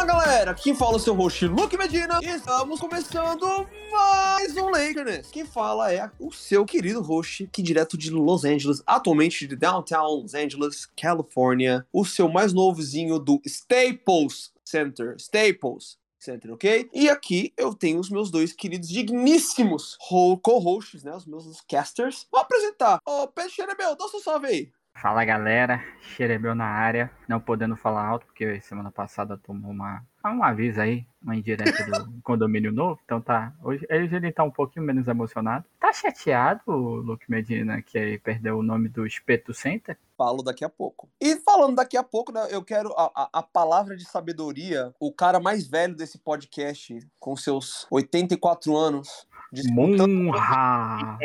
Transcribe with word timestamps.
Fala 0.00 0.14
galera, 0.14 0.50
aqui 0.52 0.74
fala 0.74 0.96
o 0.96 0.98
seu 0.98 1.12
host 1.14 1.46
Luke 1.46 1.76
Medina 1.76 2.20
e 2.22 2.26
estamos 2.26 2.80
começando 2.80 3.68
mais 3.92 4.56
um 4.56 4.70
Lakerness. 4.70 5.28
Quem 5.30 5.44
fala 5.44 5.92
é 5.92 6.10
o 6.18 6.32
seu 6.32 6.64
querido 6.64 7.02
host, 7.02 7.46
que 7.52 7.60
direto 7.60 7.98
de 7.98 8.10
Los 8.10 8.46
Angeles, 8.46 8.82
atualmente 8.86 9.46
de 9.46 9.54
Downtown 9.54 10.22
Los 10.22 10.32
Angeles, 10.32 10.86
Califórnia, 10.96 11.86
o 11.92 12.02
seu 12.06 12.30
mais 12.30 12.54
novozinho 12.54 13.18
do 13.18 13.42
Staples 13.44 14.50
Center, 14.64 15.16
Staples 15.18 15.98
Center, 16.18 16.54
ok? 16.54 16.88
E 16.94 17.10
aqui 17.10 17.52
eu 17.54 17.74
tenho 17.74 18.00
os 18.00 18.08
meus 18.08 18.30
dois 18.30 18.54
queridos 18.54 18.88
digníssimos 18.88 19.98
co-hosts, 20.42 21.04
né, 21.04 21.14
os 21.14 21.26
meus 21.26 21.60
casters. 21.68 22.26
Vou 22.32 22.40
apresentar. 22.40 23.00
Ô, 23.06 23.28
Pedro 23.28 23.50
Xerebel, 23.50 23.94
dá 23.96 24.08
seu 24.08 24.20
salve 24.20 24.46
aí. 24.46 24.72
Fala 25.00 25.24
galera, 25.24 25.82
Xerebel 26.02 26.54
na 26.54 26.66
área, 26.66 27.10
não 27.26 27.40
podendo 27.40 27.74
falar 27.74 28.04
alto 28.06 28.26
porque 28.26 28.60
semana 28.60 28.92
passada 28.92 29.34
tomou 29.34 29.70
uma, 29.70 30.04
um 30.28 30.44
aviso 30.44 30.80
aí, 30.80 31.06
uma 31.22 31.36
indireta 31.36 31.84
do 31.84 32.20
condomínio 32.22 32.70
novo, 32.72 33.00
então 33.04 33.20
tá, 33.20 33.54
hoje, 33.62 33.86
hoje 33.90 34.16
ele 34.16 34.32
tá 34.32 34.42
um 34.42 34.50
pouquinho 34.50 34.84
menos 34.84 35.08
emocionado. 35.08 35.64
Tá 35.78 35.92
chateado, 35.92 36.62
Luke 36.66 37.30
Medina, 37.30 37.80
que 37.80 38.18
perdeu 38.18 38.58
o 38.58 38.62
nome 38.62 38.88
do 38.88 39.06
Espeto 39.06 39.54
Center? 39.54 39.96
Falo 40.16 40.42
daqui 40.42 40.64
a 40.64 40.68
pouco. 40.68 41.08
E 41.20 41.36
falando 41.36 41.76
daqui 41.76 41.96
a 41.96 42.02
pouco, 42.02 42.32
né, 42.32 42.48
eu 42.50 42.62
quero 42.62 42.92
a, 42.92 43.10
a, 43.14 43.28
a 43.38 43.42
palavra 43.42 43.96
de 43.96 44.04
sabedoria, 44.04 44.94
o 45.00 45.12
cara 45.12 45.40
mais 45.40 45.66
velho 45.66 45.94
desse 45.94 46.18
podcast, 46.18 47.06
com 47.18 47.34
seus 47.36 47.86
84 47.90 48.76
anos, 48.76 49.26
Monra! 49.72 51.18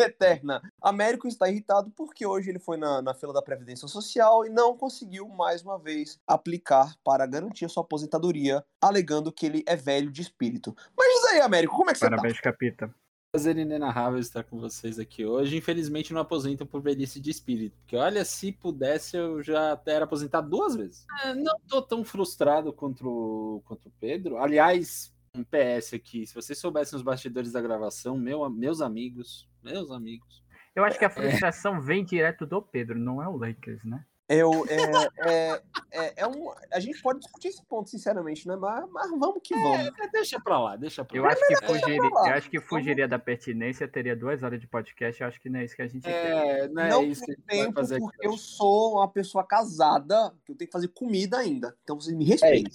eterna. 0.00 0.60
Américo 0.82 1.28
está 1.28 1.48
irritado 1.48 1.90
porque 1.96 2.26
hoje 2.26 2.50
ele 2.50 2.58
foi 2.58 2.76
na, 2.76 3.00
na 3.00 3.14
fila 3.14 3.32
da 3.32 3.40
Previdência 3.40 3.86
Social 3.86 4.44
e 4.44 4.50
não 4.50 4.76
conseguiu, 4.76 5.28
mais 5.28 5.62
uma 5.62 5.78
vez, 5.78 6.18
aplicar 6.26 6.96
para 7.04 7.24
garantir 7.26 7.68
sua 7.74 7.82
aposentadoria, 7.82 8.64
alegando 8.80 9.32
que 9.32 9.46
ele 9.46 9.64
é 9.66 9.76
velho 9.76 10.10
de 10.10 10.22
espírito. 10.22 10.74
Mas 10.96 11.12
diz 11.12 11.24
aí, 11.32 11.40
Américo, 11.40 11.76
como 11.76 11.90
é 11.90 11.92
que 11.92 11.98
você 11.98 12.08
Parabéns, 12.08 12.36
tá? 12.36 12.42
capita. 12.42 12.94
Prazer 13.32 13.58
inenarrável 13.58 14.20
estar 14.20 14.44
com 14.44 14.60
vocês 14.60 14.96
aqui 14.96 15.26
hoje. 15.26 15.56
Infelizmente 15.56 16.12
não 16.12 16.20
aposento 16.20 16.64
por 16.64 16.80
velhice 16.80 17.20
de 17.20 17.30
espírito, 17.30 17.76
porque 17.78 17.96
olha, 17.96 18.24
se 18.24 18.52
pudesse 18.52 19.16
eu 19.16 19.42
já 19.42 19.80
era 19.86 20.04
aposentado 20.04 20.48
duas 20.48 20.76
vezes. 20.76 21.04
É, 21.24 21.34
não 21.34 21.58
tô 21.68 21.82
tão 21.82 22.04
frustrado 22.04 22.72
contra 22.72 23.08
o, 23.08 23.60
contra 23.64 23.88
o 23.88 23.92
Pedro. 23.98 24.36
Aliás, 24.38 25.12
um 25.34 25.42
PS 25.42 25.94
aqui. 25.94 26.24
Se 26.24 26.34
vocês 26.34 26.56
soubessem 26.58 26.96
os 26.96 27.02
bastidores 27.02 27.50
da 27.50 27.60
gravação, 27.60 28.16
meu, 28.16 28.48
meus 28.48 28.80
amigos, 28.80 29.48
meus 29.60 29.90
amigos. 29.90 30.44
Eu 30.74 30.84
acho 30.84 30.98
que 30.98 31.04
a 31.04 31.08
é. 31.08 31.10
frustração 31.10 31.76
é. 31.76 31.80
vem 31.80 32.04
direto 32.04 32.46
do 32.46 32.62
Pedro, 32.62 32.98
não 32.98 33.20
é 33.20 33.28
o 33.28 33.36
Lakers, 33.36 33.84
né? 33.84 34.04
Eu, 34.26 34.64
é, 34.66 35.28
é, 35.28 35.62
é, 35.92 36.12
é, 36.22 36.26
um, 36.26 36.50
a 36.72 36.80
gente 36.80 37.00
pode 37.02 37.20
discutir 37.20 37.48
esse 37.48 37.62
ponto, 37.66 37.90
sinceramente, 37.90 38.48
né? 38.48 38.56
Mas, 38.56 38.90
mas 38.90 39.10
vamos 39.10 39.40
que 39.42 39.54
vamos. 39.54 39.86
É, 39.86 40.08
deixa 40.10 40.40
pra 40.40 40.58
lá, 40.58 40.76
deixa 40.76 41.04
pra 41.04 41.16
eu 41.18 41.24
lá. 41.24 41.28
Acho 41.32 41.46
que 41.46 41.66
fugiria, 41.66 41.96
eu 41.96 42.34
acho 42.34 42.50
que 42.50 42.60
fugiria 42.60 43.08
da 43.08 43.18
pertinência, 43.18 43.86
teria 43.86 44.16
duas 44.16 44.42
horas 44.42 44.58
de 44.58 44.66
podcast, 44.66 45.20
eu 45.20 45.28
acho 45.28 45.38
que 45.38 45.50
não 45.50 45.60
é 45.60 45.64
isso 45.66 45.76
que 45.76 45.82
a 45.82 45.86
gente 45.86 46.02
quer. 46.02 46.70
Não, 46.70 46.82
é 46.82 46.88
não 46.88 47.04
isso 47.04 47.24
tem 47.26 47.36
tempo, 47.46 47.74
fazer 47.74 47.98
porque 47.98 48.26
eu 48.26 48.38
sou 48.38 48.94
uma 48.94 49.08
pessoa 49.08 49.44
casada, 49.44 50.34
que 50.46 50.52
eu 50.52 50.56
tenho 50.56 50.68
que 50.68 50.72
fazer 50.72 50.88
comida 50.88 51.36
ainda. 51.36 51.76
Então 51.82 52.00
vocês 52.00 52.16
me 52.16 52.24
respeitem. 52.24 52.72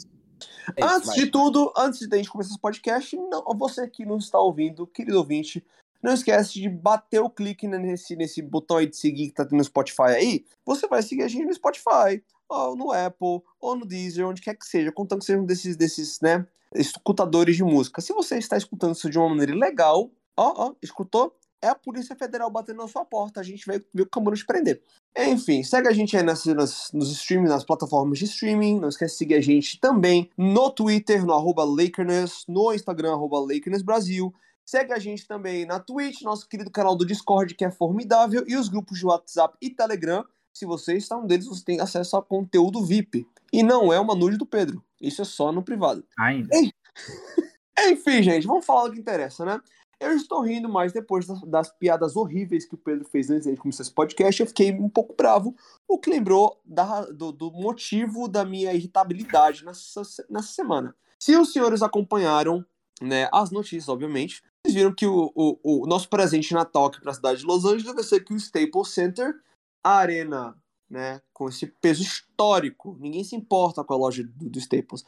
É 0.77 0.83
antes 0.83 1.13
de 1.15 1.27
tudo, 1.31 1.73
antes 1.75 2.07
de 2.07 2.13
a 2.13 2.17
gente 2.17 2.29
começar 2.29 2.51
esse 2.51 2.61
podcast, 2.61 3.15
não, 3.15 3.43
você 3.57 3.87
que 3.87 4.05
nos 4.05 4.25
está 4.25 4.39
ouvindo, 4.39 4.85
querido 4.85 5.17
ouvinte, 5.17 5.65
não 6.01 6.13
esquece 6.13 6.53
de 6.53 6.69
bater 6.69 7.19
o 7.19 7.29
clique 7.29 7.67
nesse, 7.67 8.15
nesse 8.15 8.41
botão 8.41 8.77
aí 8.77 8.87
de 8.87 8.95
seguir 8.95 9.27
que 9.27 9.33
tá 9.33 9.47
no 9.51 9.63
Spotify 9.63 10.13
aí. 10.15 10.45
Você 10.65 10.87
vai 10.87 11.01
seguir 11.01 11.23
a 11.23 11.27
gente 11.27 11.45
no 11.45 11.53
Spotify, 11.53 12.23
ou 12.47 12.75
no 12.75 12.91
Apple, 12.91 13.41
ou 13.59 13.75
no 13.75 13.85
Deezer, 13.85 14.27
onde 14.27 14.41
quer 14.41 14.55
que 14.55 14.65
seja, 14.65 14.91
contando 14.91 15.19
que 15.19 15.25
seja 15.25 15.39
um 15.39 15.45
desses, 15.45 15.77
desses, 15.77 16.19
né, 16.19 16.45
escutadores 16.73 17.55
de 17.55 17.63
música. 17.63 18.01
Se 18.01 18.13
você 18.13 18.37
está 18.37 18.57
escutando 18.57 18.95
isso 18.95 19.09
de 19.09 19.17
uma 19.17 19.29
maneira 19.29 19.55
legal, 19.55 20.09
ó, 20.35 20.67
ó, 20.67 20.73
escutou? 20.81 21.35
É 21.61 21.67
a 21.67 21.75
Polícia 21.75 22.15
Federal 22.15 22.49
batendo 22.49 22.77
na 22.77 22.87
sua 22.87 23.03
porta. 23.03 23.41
A 23.41 23.43
gente 23.43 23.65
vai 23.67 23.83
ver 23.93 24.03
o 24.03 24.09
Camaro 24.09 24.37
te 24.37 24.45
prender. 24.45 24.81
Enfim, 25.17 25.61
segue 25.61 25.89
a 25.89 25.91
gente 25.91 26.15
aí 26.15 26.23
nas, 26.23 26.45
nas, 26.45 26.89
nos 26.93 27.11
streaming, 27.11 27.49
nas 27.49 27.65
plataformas 27.65 28.17
de 28.17 28.25
streaming. 28.25 28.79
Não 28.79 28.87
esquece 28.87 29.15
de 29.15 29.17
seguir 29.17 29.35
a 29.35 29.41
gente 29.41 29.77
também 29.77 30.29
no 30.37 30.69
Twitter, 30.71 31.25
no 31.25 31.33
arroba 31.33 31.65
Lakerness, 31.65 32.45
no 32.47 32.73
Instagram, 32.73 33.11
arroba 33.11 33.39
Lakerness 33.39 33.81
Brasil. 33.81 34.33
Segue 34.69 34.93
a 34.93 34.99
gente 34.99 35.25
também 35.25 35.65
na 35.65 35.79
Twitch, 35.79 36.21
nosso 36.21 36.47
querido 36.47 36.69
canal 36.69 36.95
do 36.95 37.03
Discord, 37.03 37.55
que 37.55 37.65
é 37.65 37.71
formidável, 37.71 38.43
e 38.47 38.55
os 38.55 38.69
grupos 38.69 38.99
de 38.99 39.05
WhatsApp 39.07 39.57
e 39.59 39.67
Telegram. 39.67 40.23
Se 40.53 40.63
você 40.63 40.95
está 40.95 41.17
um 41.17 41.25
deles, 41.25 41.47
você 41.47 41.65
tem 41.65 41.81
acesso 41.81 42.15
a 42.15 42.21
conteúdo 42.21 42.85
VIP. 42.85 43.25
E 43.51 43.63
não 43.63 43.91
é 43.91 43.99
uma 43.99 44.13
nude 44.13 44.37
do 44.37 44.45
Pedro. 44.45 44.85
Isso 45.01 45.23
é 45.23 45.25
só 45.25 45.51
no 45.51 45.63
privado. 45.63 46.05
Ainda. 46.19 46.49
Enfim, 47.89 48.21
gente, 48.21 48.45
vamos 48.45 48.63
falar 48.63 48.89
do 48.89 48.93
que 48.93 48.99
interessa, 48.99 49.43
né? 49.43 49.59
Eu 49.99 50.11
estou 50.11 50.39
rindo, 50.41 50.69
mas 50.69 50.93
depois 50.93 51.25
das, 51.25 51.41
das, 51.41 51.75
piadas 51.75 52.15
horríveis 52.15 52.67
que 52.67 52.75
o 52.75 52.77
Pedro 52.77 53.05
fez 53.05 53.31
antes 53.31 53.49
de 53.49 53.57
começar 53.57 53.81
esse 53.81 53.91
podcast, 53.91 54.39
eu 54.39 54.45
fiquei 54.45 54.71
um 54.71 54.87
pouco 54.87 55.15
bravo, 55.17 55.55
o 55.87 55.97
que 55.97 56.11
lembrou 56.11 56.61
da, 56.63 57.05
do, 57.05 57.31
do, 57.31 57.51
motivo 57.51 58.27
da 58.27 58.45
minha 58.45 58.71
irritabilidade 58.71 59.65
nessa, 59.65 60.03
nessa 60.29 60.51
semana. 60.51 60.95
Se 61.17 61.35
os 61.35 61.51
senhores 61.51 61.81
acompanharam 61.81 62.63
né, 63.01 63.29
as 63.33 63.49
notícias, 63.49 63.89
obviamente, 63.89 64.43
vocês 64.69 64.75
viram 64.75 64.93
que 64.93 65.05
o, 65.05 65.31
o, 65.35 65.83
o 65.83 65.87
nosso 65.87 66.07
presente 66.07 66.49
de 66.49 66.53
Natal 66.53 66.85
aqui 66.85 67.01
para 67.01 67.11
a 67.11 67.15
cidade 67.15 67.39
de 67.39 67.45
Los 67.45 67.65
Angeles 67.65 67.93
vai 67.93 68.03
ser 68.03 68.23
que 68.23 68.33
o 68.33 68.37
Staples 68.37 68.89
Center, 68.89 69.35
a 69.83 69.97
arena 69.97 70.55
né, 70.89 71.21
com 71.33 71.49
esse 71.49 71.67
peso 71.67 72.03
histórico, 72.03 72.95
ninguém 72.99 73.23
se 73.23 73.35
importa 73.35 73.83
com 73.83 73.93
a 73.93 73.97
loja 73.97 74.23
do, 74.23 74.49
do 74.49 74.59
Staples, 74.59 75.03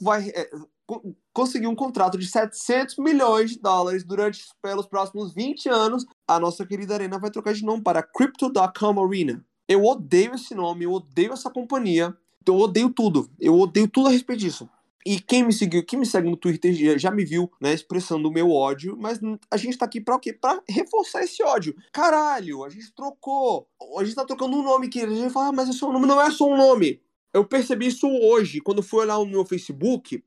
vai, 0.00 0.28
é, 0.30 0.50
um 1.66 1.74
contrato 1.74 2.18
de 2.18 2.26
700 2.26 2.98
milhões 2.98 3.52
de 3.52 3.58
dólares 3.58 4.04
durante 4.04 4.44
pelos 4.60 4.86
próximos 4.86 5.32
20 5.32 5.68
anos, 5.68 6.04
a 6.26 6.38
nossa 6.38 6.66
querida 6.66 6.94
arena 6.94 7.18
vai 7.18 7.30
trocar 7.30 7.54
de 7.54 7.64
nome 7.64 7.82
para 7.82 8.02
Crypto.com 8.02 9.06
Arena. 9.06 9.44
Eu 9.68 9.84
odeio 9.84 10.34
esse 10.34 10.54
nome, 10.54 10.84
eu 10.84 10.92
odeio 10.92 11.32
essa 11.32 11.50
companhia, 11.50 12.14
eu 12.46 12.56
odeio 12.56 12.90
tudo, 12.90 13.30
eu 13.40 13.58
odeio 13.58 13.88
tudo 13.88 14.08
a 14.08 14.10
respeito 14.10 14.40
disso. 14.40 14.68
E 15.04 15.20
quem 15.20 15.42
me 15.42 15.52
seguiu, 15.52 15.84
quem 15.84 15.98
me 15.98 16.06
segue 16.06 16.28
no 16.28 16.36
Twitter 16.36 16.98
já, 16.98 17.10
me 17.10 17.24
viu, 17.24 17.50
né, 17.60 17.72
expressando 17.72 18.28
o 18.28 18.32
meu 18.32 18.50
ódio, 18.50 18.96
mas 18.96 19.18
a 19.50 19.56
gente 19.56 19.76
tá 19.76 19.84
aqui 19.84 20.00
pra 20.00 20.14
o 20.14 20.20
quê? 20.20 20.32
Pra 20.32 20.62
reforçar 20.68 21.24
esse 21.24 21.42
ódio. 21.42 21.74
Caralho, 21.92 22.64
a 22.64 22.68
gente 22.68 22.92
trocou. 22.94 23.68
A 23.98 24.04
gente 24.04 24.14
tá 24.14 24.24
trocando 24.24 24.56
um 24.56 24.62
nome 24.62 24.88
que 24.88 25.00
a 25.00 25.08
gente 25.08 25.32
fala, 25.32 25.48
ah, 25.48 25.52
mas 25.52 25.68
é 25.68 25.72
só 25.72 25.88
um 25.88 25.92
nome. 25.92 26.06
Não 26.06 26.20
é 26.20 26.30
só 26.30 26.46
um 26.46 26.56
nome. 26.56 27.00
Eu 27.32 27.44
percebi 27.44 27.86
isso 27.86 28.06
hoje, 28.06 28.60
quando 28.60 28.82
fui 28.82 29.00
olhar 29.00 29.18
no 29.18 29.26
meu 29.26 29.44
Facebook, 29.44 30.22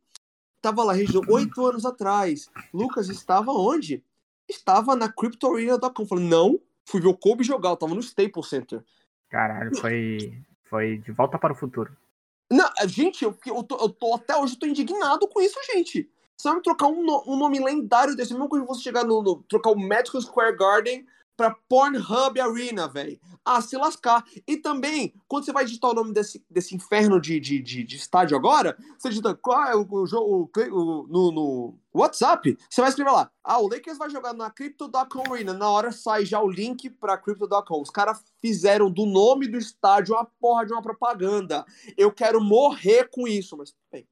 Tava 0.66 0.84
lá, 0.84 0.94
região, 0.94 1.22
oito 1.30 1.64
anos 1.64 1.86
atrás. 1.86 2.50
Lucas 2.74 3.08
estava 3.08 3.52
onde? 3.52 4.04
Estava 4.50 4.96
na 4.96 5.08
CryptoArena.com. 5.08 6.08
Falei, 6.08 6.26
não, 6.26 6.60
fui 6.84 7.00
ver 7.00 7.08
o 7.08 7.14
Kobe 7.16 7.44
jogar, 7.44 7.70
eu 7.70 7.78
tava 7.78 7.94
no 7.94 8.00
Staples 8.00 8.48
Center. 8.48 8.84
Caralho, 9.30 9.78
foi, 9.78 10.42
foi 10.64 10.98
de 10.98 11.12
volta 11.12 11.38
para 11.38 11.54
o 11.54 11.56
futuro. 11.56 11.96
Não, 12.52 12.70
gente, 12.88 13.24
eu, 13.24 13.36
eu, 13.46 13.64
tô, 13.64 13.76
eu 13.78 13.90
tô 13.90 14.14
até 14.14 14.36
hoje 14.36 14.54
eu 14.54 14.60
tô 14.60 14.66
indignado 14.66 15.28
com 15.28 15.42
isso, 15.42 15.58
gente. 15.74 16.10
Me 16.46 16.62
trocar 16.62 16.88
um, 16.88 17.04
um 17.26 17.38
nome 17.38 17.60
lendário 17.60 18.16
desse, 18.16 18.34
mesmo 18.34 18.50
quando 18.50 18.68
você 18.68 18.82
chegar 18.82 19.04
no, 19.04 19.22
no, 19.24 19.44
trocar 19.44 19.72
o 19.72 19.80
Madison 19.80 20.22
Square 20.22 20.56
Garden 20.56 21.06
pra 21.36 21.56
Pornhub 21.68 22.40
Arena, 22.40 22.88
velho. 22.88 23.20
Ah, 23.44 23.62
se 23.62 23.78
lascar. 23.78 24.24
E 24.48 24.58
também, 24.58 25.14
quando 25.28 25.46
você 25.46 25.52
vai 25.52 25.66
digitar 25.66 25.92
o 25.92 25.94
nome 25.94 26.14
desse, 26.14 26.44
desse 26.50 26.76
inferno 26.76 27.20
de, 27.20 27.40
de, 27.40 27.62
de, 27.62 27.84
de 27.84 27.96
estádio 27.96 28.38
agora, 28.38 28.78
você 28.98 29.10
digita 29.10 29.36
qual 29.36 29.64
é 29.64 29.76
o, 29.76 30.06
jogo 30.06 30.52
no, 31.10 31.32
no 31.32 31.80
WhatsApp, 31.94 32.58
você 32.70 32.82
vai 32.82 32.90
escrever 32.90 33.12
lá. 33.12 33.32
Ah, 33.44 33.60
o 33.60 33.68
Lakers 33.68 33.98
vai 33.98 34.10
jogar 34.10 34.34
na 34.34 34.50
Crypto.com 34.50 35.34
Arena. 35.34 35.54
Na 35.54 35.70
hora 35.70 35.92
sai 35.92 36.26
já 36.26 36.42
o 36.42 36.50
link 36.50 36.90
pra 36.90 37.18
Crypto.com. 37.18 37.82
Os 37.82 37.90
caras 37.90 38.24
fizeram 38.42 38.90
do 38.90 39.06
nome 39.06 39.48
do 39.48 39.58
estádio 39.58 40.16
uma 40.16 40.26
porra 40.40 40.66
de 40.66 40.74
uma 40.74 40.82
propaganda. 40.82 41.66
Eu 41.98 42.12
quero 42.12 42.42
morrer 42.42 43.10
com 43.10 43.28
isso, 43.28 43.58
mas 43.58 43.74
bem. 43.92 44.08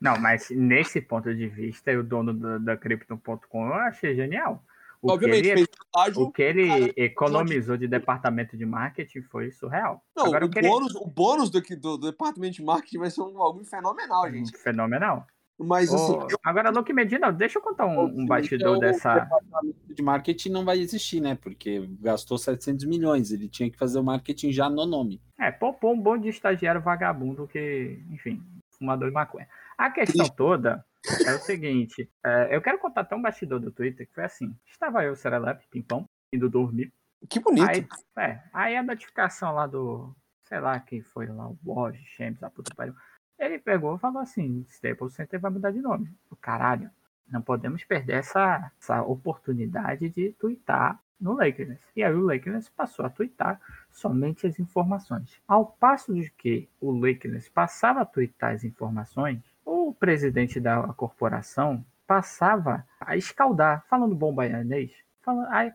Não, 0.00 0.18
mas 0.18 0.50
nesse 0.50 1.00
ponto 1.00 1.34
de 1.34 1.48
vista, 1.48 1.90
o 1.98 2.02
dono 2.02 2.34
da, 2.34 2.58
da 2.58 2.76
Crypto.com 2.76 3.66
eu 3.66 3.74
achei 3.74 4.14
genial. 4.14 4.62
O 5.02 5.12
Obviamente, 5.12 5.42
que 5.42 5.48
ele, 5.48 5.56
fez 5.56 5.68
estágio, 5.86 6.22
o 6.22 6.32
que 6.32 6.42
ele 6.42 6.68
cara, 6.68 6.92
economizou 6.96 7.76
de 7.76 7.86
departamento 7.86 8.56
de 8.56 8.66
marketing 8.66 9.22
foi 9.22 9.50
surreal. 9.50 10.02
Não, 10.16 10.26
Agora, 10.26 10.44
o, 10.44 10.48
o, 10.48 10.50
bônus, 10.50 10.94
ele... 10.94 11.04
o 11.04 11.06
bônus 11.06 11.50
do, 11.50 11.60
do, 11.60 11.98
do, 11.98 12.10
departamento 12.10 12.56
de 12.56 12.62
marketing 12.62 12.98
vai 12.98 13.10
ser 13.10 13.22
um, 13.22 13.40
algo 13.40 13.64
fenomenal, 13.64 14.30
gente. 14.30 14.56
Fenomenal. 14.56 15.26
Mas 15.58 15.92
assim. 15.92 16.12
eu... 16.12 16.38
Agora, 16.44 16.70
Luke 16.70 16.92
Medina, 16.92 17.32
deixa 17.32 17.58
eu 17.58 17.62
contar 17.62 17.86
um, 17.86 18.04
um 18.04 18.26
bastidor 18.26 18.78
dessa. 18.78 19.10
O 19.10 19.20
departamento 19.20 19.94
de 19.94 20.02
marketing 20.02 20.50
não 20.50 20.64
vai 20.64 20.78
existir, 20.78 21.20
né? 21.20 21.34
Porque 21.34 21.88
gastou 22.00 22.36
700 22.36 22.84
milhões. 22.84 23.30
Ele 23.30 23.48
tinha 23.48 23.70
que 23.70 23.78
fazer 23.78 23.98
o 23.98 24.04
marketing 24.04 24.52
já 24.52 24.68
no 24.68 24.84
nome. 24.84 25.20
É, 25.38 25.50
poupou 25.50 25.94
um 25.94 26.00
bom 26.00 26.18
de 26.18 26.28
estagiário 26.28 26.80
vagabundo 26.80 27.46
que, 27.46 28.02
enfim, 28.10 28.42
fumador 28.78 29.08
de 29.08 29.14
maconha. 29.14 29.48
A 29.78 29.90
questão 29.90 30.28
toda 30.28 30.84
é 31.26 31.34
o 31.34 31.38
seguinte, 31.38 32.10
é, 32.24 32.54
eu 32.54 32.60
quero 32.60 32.78
contar 32.78 33.02
até 33.02 33.14
um 33.14 33.22
bastidor 33.22 33.60
do 33.60 33.70
Twitter 33.70 34.06
que 34.06 34.14
foi 34.14 34.24
assim. 34.24 34.54
Estava 34.66 35.04
eu, 35.04 35.14
Serelepe, 35.14 35.66
Pimpão, 35.70 36.08
indo 36.32 36.48
dormir. 36.48 36.92
Que 37.28 37.40
bonito. 37.40 37.68
Aí, 37.68 37.86
é, 38.18 38.40
aí 38.52 38.76
a 38.76 38.82
notificação 38.82 39.52
lá 39.52 39.66
do, 39.66 40.14
sei 40.44 40.60
lá 40.60 40.78
quem 40.80 41.00
foi 41.00 41.26
lá, 41.26 41.48
o 41.48 41.58
Borges, 41.60 42.06
Champs, 42.08 42.42
a 42.42 42.50
puta 42.50 42.74
pariu. 42.74 42.94
Ele 43.38 43.58
pegou 43.58 43.96
e 43.96 43.98
falou 43.98 44.22
assim: 44.22 44.64
Staples 44.68 45.14
Center 45.14 45.40
vai 45.40 45.50
mudar 45.50 45.70
de 45.70 45.80
nome. 45.80 46.10
O 46.30 46.36
caralho, 46.36 46.90
não 47.28 47.42
podemos 47.42 47.84
perder 47.84 48.14
essa, 48.14 48.70
essa 48.80 49.02
oportunidade 49.02 50.08
de 50.08 50.32
twittar 50.32 51.00
no 51.20 51.32
Lakers. 51.34 51.78
E 51.94 52.02
aí 52.02 52.14
o 52.14 52.24
Lakers 52.24 52.68
passou 52.68 53.04
a 53.04 53.10
twittar 53.10 53.60
somente 53.90 54.46
as 54.46 54.58
informações. 54.58 55.40
Ao 55.46 55.66
passo 55.66 56.14
de 56.14 56.30
que 56.30 56.68
o 56.80 56.92
Lakers 56.92 57.48
passava 57.48 58.02
a 58.02 58.06
twittar 58.06 58.54
as 58.54 58.64
informações, 58.64 59.42
o 59.66 59.92
presidente 59.92 60.60
da 60.60 60.80
corporação 60.94 61.84
passava 62.06 62.86
a 63.00 63.16
escaldar, 63.16 63.84
falando 63.88 64.14
bom 64.14 64.32
baianês, 64.32 64.92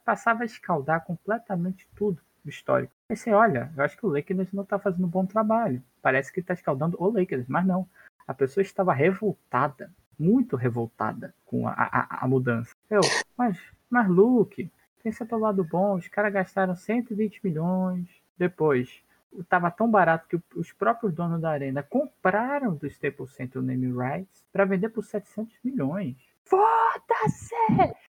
passava 0.05 0.43
a 0.43 0.45
escaldar 0.45 1.03
completamente 1.03 1.85
tudo 1.93 2.21
do 2.43 2.49
histórico. 2.49 2.93
Aí 3.09 3.17
você 3.17 3.31
olha, 3.31 3.69
eu 3.75 3.83
acho 3.83 3.97
que 3.97 4.05
o 4.05 4.09
Lakers 4.09 4.53
não 4.53 4.63
está 4.63 4.79
fazendo 4.79 5.05
um 5.05 5.09
bom 5.09 5.25
trabalho. 5.25 5.83
Parece 6.01 6.31
que 6.31 6.39
está 6.39 6.53
escaldando 6.53 6.95
o 6.99 7.09
Lakers, 7.09 7.45
mas 7.47 7.65
não. 7.65 7.87
A 8.25 8.33
pessoa 8.33 8.61
estava 8.61 8.93
revoltada, 8.93 9.91
muito 10.17 10.55
revoltada 10.55 11.35
com 11.45 11.67
a, 11.67 11.73
a, 11.73 12.25
a 12.25 12.27
mudança. 12.27 12.73
Eu, 12.89 13.01
mas, 13.37 13.59
mas 13.89 14.07
Luke, 14.07 14.71
pensa 15.03 15.25
pelo 15.25 15.41
lado 15.41 15.63
bom, 15.65 15.95
os 15.95 16.07
caras 16.07 16.31
gastaram 16.31 16.75
120 16.75 17.41
milhões. 17.43 18.07
Depois, 18.37 19.03
estava 19.39 19.71
tão 19.71 19.89
barato 19.89 20.27
que 20.27 20.39
os 20.55 20.71
próprios 20.73 21.13
donos 21.13 21.41
da 21.41 21.49
arena 21.51 21.81
compraram 21.83 22.75
do 22.75 22.87
Staples 22.87 23.31
Center 23.33 23.61
o 23.61 23.65
name 23.65 23.87
rights 23.91 24.43
para 24.51 24.65
vender 24.65 24.89
por 24.89 25.03
700 25.03 25.53
milhões. 25.63 26.15
Foda-se! 26.45 27.55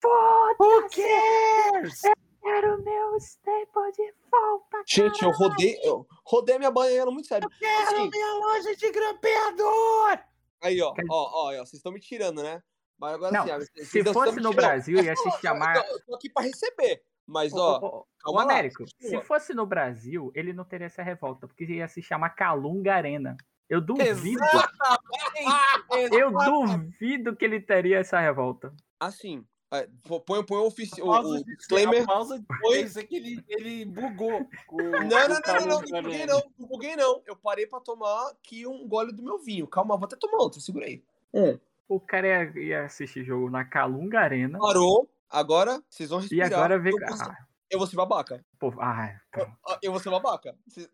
Foda-se! 0.00 0.58
Who 0.58 0.88
cares? 0.90 2.00
Quero 2.42 2.76
o 2.80 2.82
meu 2.82 3.16
staple 3.18 3.92
de 3.92 4.12
volta, 4.30 4.82
Gente, 4.86 5.22
eu 5.24 5.30
rodei, 5.30 5.78
eu 5.84 6.04
rodei 6.24 6.58
minha 6.58 6.70
banheira 6.72 7.08
muito 7.10 7.28
sério. 7.28 7.48
Quero 7.58 7.82
Assim, 7.96 8.10
minha 8.10 8.32
loja 8.34 8.74
de 8.74 8.90
grampeador! 8.90 10.18
aí, 10.60 10.80
ó, 10.80 10.92
ó, 10.92 10.94
ó, 11.10 11.46
ó, 11.52 11.56
vocês 11.58 11.74
estão 11.74 11.92
me 11.92 12.00
tirando, 12.00 12.42
né? 12.42 12.60
Mas 12.98 13.14
agora 13.14 13.32
Não, 13.32 13.42
assim, 13.54 13.66
se 13.84 14.02
vocês 14.02 14.12
fosse 14.12 14.30
no 14.36 14.50
tirando. 14.50 14.54
Brasil, 14.56 14.98
ia 15.02 15.14
se 15.16 15.24
Não, 15.24 15.38
chamar- 15.40 15.76
Eu, 15.76 15.82
eu 15.84 16.00
tô 16.04 16.14
aqui 16.16 16.28
pra 16.30 16.42
receber. 16.42 17.02
Mas, 17.32 17.52
Ô, 17.54 17.56
ó, 17.58 17.72
ô, 17.80 17.86
ô, 17.86 18.06
calma 18.20 18.26
ô, 18.26 18.34
lá, 18.34 18.42
Américo, 18.42 18.84
se 19.00 19.20
fosse 19.22 19.54
no 19.54 19.64
Brasil, 19.64 20.30
ele 20.34 20.52
não 20.52 20.64
teria 20.64 20.86
essa 20.86 21.02
revolta, 21.02 21.48
porque 21.48 21.64
ia 21.64 21.88
se 21.88 22.02
chamar 22.02 22.30
Calunga 22.30 22.94
Arena. 22.94 23.36
Eu 23.70 23.80
duvido, 23.80 24.38
eu 26.12 26.30
duvido 26.30 27.34
que 27.34 27.44
ele 27.44 27.60
teria 27.60 27.98
essa 27.98 28.20
revolta. 28.20 28.72
assim, 29.00 29.44
é, 29.72 29.88
põe, 30.26 30.44
põe 30.44 30.58
o, 30.58 30.66
ofici- 30.66 31.00
o, 31.00 31.08
o 31.10 31.38
de- 31.42 31.56
disclaimer. 31.56 32.02
a 32.02 32.06
pausa 32.06 32.38
de 32.38 32.44
Foi- 32.60 32.80
isso 32.82 32.98
é 32.98 33.02
que 33.02 33.16
ele, 33.16 33.42
ele 33.48 33.84
bugou. 33.86 34.46
com 34.66 34.76
Não, 34.76 34.98
não, 35.00 35.08
não, 35.08 35.66
não, 35.66 35.66
não, 35.66 36.02
buguei 36.02 36.26
não, 36.26 36.42
não 36.58 36.68
buguei 36.68 36.96
não. 36.96 37.22
Eu 37.24 37.34
parei 37.34 37.66
pra 37.66 37.80
tomar 37.80 38.28
aqui 38.32 38.66
um 38.66 38.86
gole 38.86 39.12
do 39.12 39.22
meu 39.22 39.38
vinho. 39.38 39.66
Calma, 39.66 39.96
vou 39.96 40.04
até 40.04 40.16
tomar 40.16 40.36
outro, 40.38 40.60
segura 40.60 40.84
aí. 40.84 41.02
Um. 41.32 41.58
O 41.88 41.98
cara 41.98 42.26
ia, 42.26 42.60
ia 42.60 42.84
assistir 42.84 43.24
jogo 43.24 43.48
na 43.48 43.64
Calunga 43.64 44.20
Arena 44.20 44.58
Parou, 44.58 45.08
agora 45.32 45.82
vocês 45.88 46.10
vão 46.10 46.18
e 46.18 46.22
respirar. 46.22 46.52
agora. 46.52 46.74
Eu 46.76 46.82
vou 47.08 47.16
ser, 47.16 47.22
Ah, 47.24 47.36
eu 47.70 47.78
vou 47.78 47.86
ser 47.88 47.96
babaca. 47.96 48.44
pô, 48.58 48.72
ai, 48.80 49.16
pô. 49.32 49.40
Ah, 49.68 49.78
Eu 49.82 49.90
vou 49.92 50.00
ser 50.00 50.10
babaca. 50.10 50.54
Vocês 50.68 50.88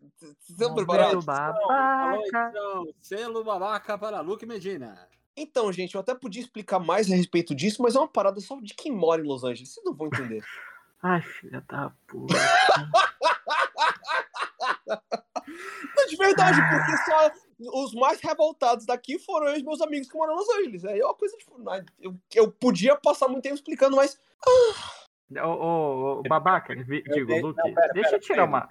estão 0.49 0.73
preparados? 0.73 1.25
Babaca. 1.25 2.49
então, 2.49 2.87
selo 3.01 3.43
babaca 3.43 3.97
para 3.97 4.21
Luke 4.21 4.45
Medina. 4.45 5.07
Então, 5.37 5.71
gente, 5.71 5.95
eu 5.95 6.01
até 6.01 6.13
podia 6.15 6.41
explicar 6.41 6.79
mais 6.79 7.09
a 7.11 7.15
respeito 7.15 7.53
disso, 7.55 7.81
mas 7.81 7.95
é 7.95 7.99
uma 7.99 8.07
parada 8.07 8.39
só 8.41 8.59
de 8.59 8.73
quem 8.73 8.91
mora 8.91 9.21
em 9.21 9.25
Los 9.27 9.43
Angeles. 9.43 9.73
Vocês 9.73 9.85
não 9.85 9.93
vão 9.93 10.07
entender. 10.07 10.43
Ai, 11.01 11.21
filha 11.21 11.63
da 11.69 11.91
puta. 12.07 12.33
Não, 15.95 16.05
de 16.07 16.15
verdade, 16.17 16.59
porque 16.69 16.97
só 17.09 17.31
os 17.59 17.93
mais 17.93 18.19
revoltados 18.21 18.85
daqui 18.85 19.19
foram 19.19 19.53
os 19.53 19.61
meus 19.61 19.81
amigos 19.81 20.09
que 20.09 20.15
moram 20.17 20.33
em 20.33 20.37
Los 20.37 20.49
Angeles. 20.49 20.85
Aí 20.85 20.99
é 20.99 21.05
uma 21.05 21.13
coisa, 21.13 21.35
tipo, 21.37 21.55
eu, 21.99 22.15
eu 22.33 22.51
podia 22.51 22.95
passar 22.95 23.27
muito 23.27 23.43
tempo 23.43 23.55
explicando, 23.55 23.95
mas 23.97 24.19
Ô, 25.31 25.47
ô, 25.47 26.19
ô, 26.19 26.23
babaca, 26.23 26.73
vi- 26.83 27.03
digo, 27.03 27.35
Luke, 27.39 27.57
não, 27.59 27.73
pera, 27.73 27.93
deixa 27.93 28.09
pera, 28.09 28.15
eu 28.17 28.19
tirar 28.21 28.47
pera, 28.47 28.47
uma. 28.47 28.69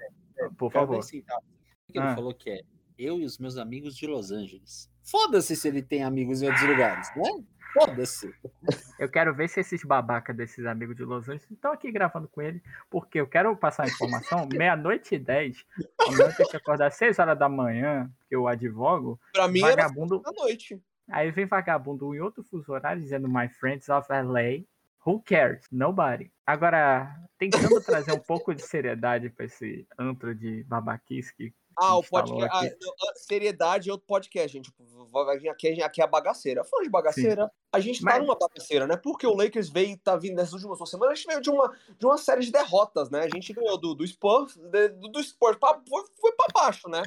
Por 0.57 0.73
Cara, 0.73 0.87
favor. 0.87 1.03
centavos. 1.03 1.45
O 1.89 1.93
que 1.93 1.99
ele 1.99 2.07
Ah. 2.07 2.15
falou 2.15 2.35
que 2.35 2.51
é 2.51 2.63
eu 2.99 3.21
e 3.21 3.25
os 3.25 3.39
meus 3.39 3.57
amigos 3.57 3.97
de 3.97 4.07
Los 4.07 4.31
Angeles. 4.33 4.91
Foda-se 5.11 5.57
se 5.57 5.69
ele 5.69 5.83
tem 5.83 6.05
amigos 6.05 6.43
em 6.43 6.47
outros 6.47 6.67
lugares, 6.67 7.09
né? 7.17 7.23
Foda-se. 7.73 8.35
Eu 8.99 9.09
quero 9.09 9.35
ver 9.35 9.49
se 9.49 9.61
esses 9.61 9.85
babaca 9.85 10.33
desses 10.33 10.67
amigos 10.67 10.97
de 10.97 11.05
Los 11.05 11.29
Angeles 11.29 11.51
estão 11.51 11.73
aqui 11.73 11.91
gravando 11.93 12.29
com 12.29 12.43
ele, 12.43 12.63
porque 12.91 13.21
eu 13.21 13.27
quero 13.27 13.55
passar 13.57 13.85
a 13.85 13.89
informação, 13.89 14.49
meia-noite 14.53 15.15
e 15.15 15.19
dez, 15.19 15.65
amanhã 15.99 16.27
eu 16.27 16.37
tenho 16.37 16.49
que 16.49 16.57
acordar 16.57 16.87
às 16.89 16.95
seis 16.95 17.19
horas 17.19 17.39
da 17.39 17.49
manhã, 17.49 18.11
que 18.29 18.37
eu 18.37 18.49
advogo, 18.49 19.21
pra 19.33 19.49
mim 19.49 19.63
era 19.63 19.83
vagabundo, 19.83 20.21
da 20.21 20.33
noite. 20.33 20.81
aí 21.11 21.31
vem 21.31 21.47
vagabundo 21.47 22.15
em 22.15 22.21
outro 22.21 22.43
fuso 22.43 22.73
horário 22.73 23.03
dizendo 23.03 23.29
My 23.29 23.49
friends 23.49 23.89
of 23.89 24.09
LA, 24.11 24.65
who 25.07 25.23
cares? 25.23 25.67
Nobody. 25.71 26.31
Agora, 26.47 27.15
tentando 27.39 27.81
trazer 27.81 28.13
um 28.13 28.19
pouco 28.19 28.55
de 28.55 28.63
seriedade 28.63 29.31
para 29.31 29.45
esse 29.45 29.87
antro 29.99 30.35
de 30.35 30.65
babaquice 30.65 31.35
que 31.35 31.53
Ah, 31.81 31.97
o 31.97 32.03
podcast. 32.03 32.67
ah, 32.67 32.77
não, 32.81 32.93
ah, 33.09 33.13
seriedade 33.15 33.89
é 33.89 33.93
outro 33.93 34.07
podcast, 34.07 34.53
gente. 34.53 34.71
Tipo, 34.73 35.19
aqui, 35.51 35.81
aqui 35.83 36.01
é 36.01 36.05
a 36.05 36.07
bagaceira. 36.09 36.65
Falando 36.65 36.85
de 36.87 36.91
bagaceira, 36.91 37.51
a 37.73 37.79
gente 37.81 38.01
tá 38.01 38.07
Mas- 38.11 38.21
numa 38.23 38.37
bagaceira, 38.37 38.87
né? 38.87 38.97
Porque 38.97 39.27
o 39.27 39.35
Lakers 39.35 39.69
veio, 39.69 39.97
tá 39.99 40.17
vindo 40.17 40.35
nessas 40.37 40.55
últimas 40.55 40.79
duas 40.79 40.91
semanas, 40.91 41.13
a 41.13 41.15
gente 41.15 41.27
veio 41.27 41.41
de 41.41 41.51
uma, 41.51 41.73
de 41.99 42.05
uma 42.07 42.19
série 42.19 42.41
de 42.45 42.51
derrotas, 42.51 43.11
né? 43.11 43.21
A 43.21 43.29
gente 43.29 43.53
ganhou 43.53 43.79
do, 43.79 43.95
do 43.95 44.07
Spurs, 44.07 44.57
de- 44.57 44.89
do, 44.89 45.09
do 45.09 45.23
Spurs 45.23 45.57
pra, 45.57 45.81
foi, 45.89 46.05
foi 46.21 46.33
pra 46.33 46.47
baixo, 46.53 46.89
né? 46.89 47.03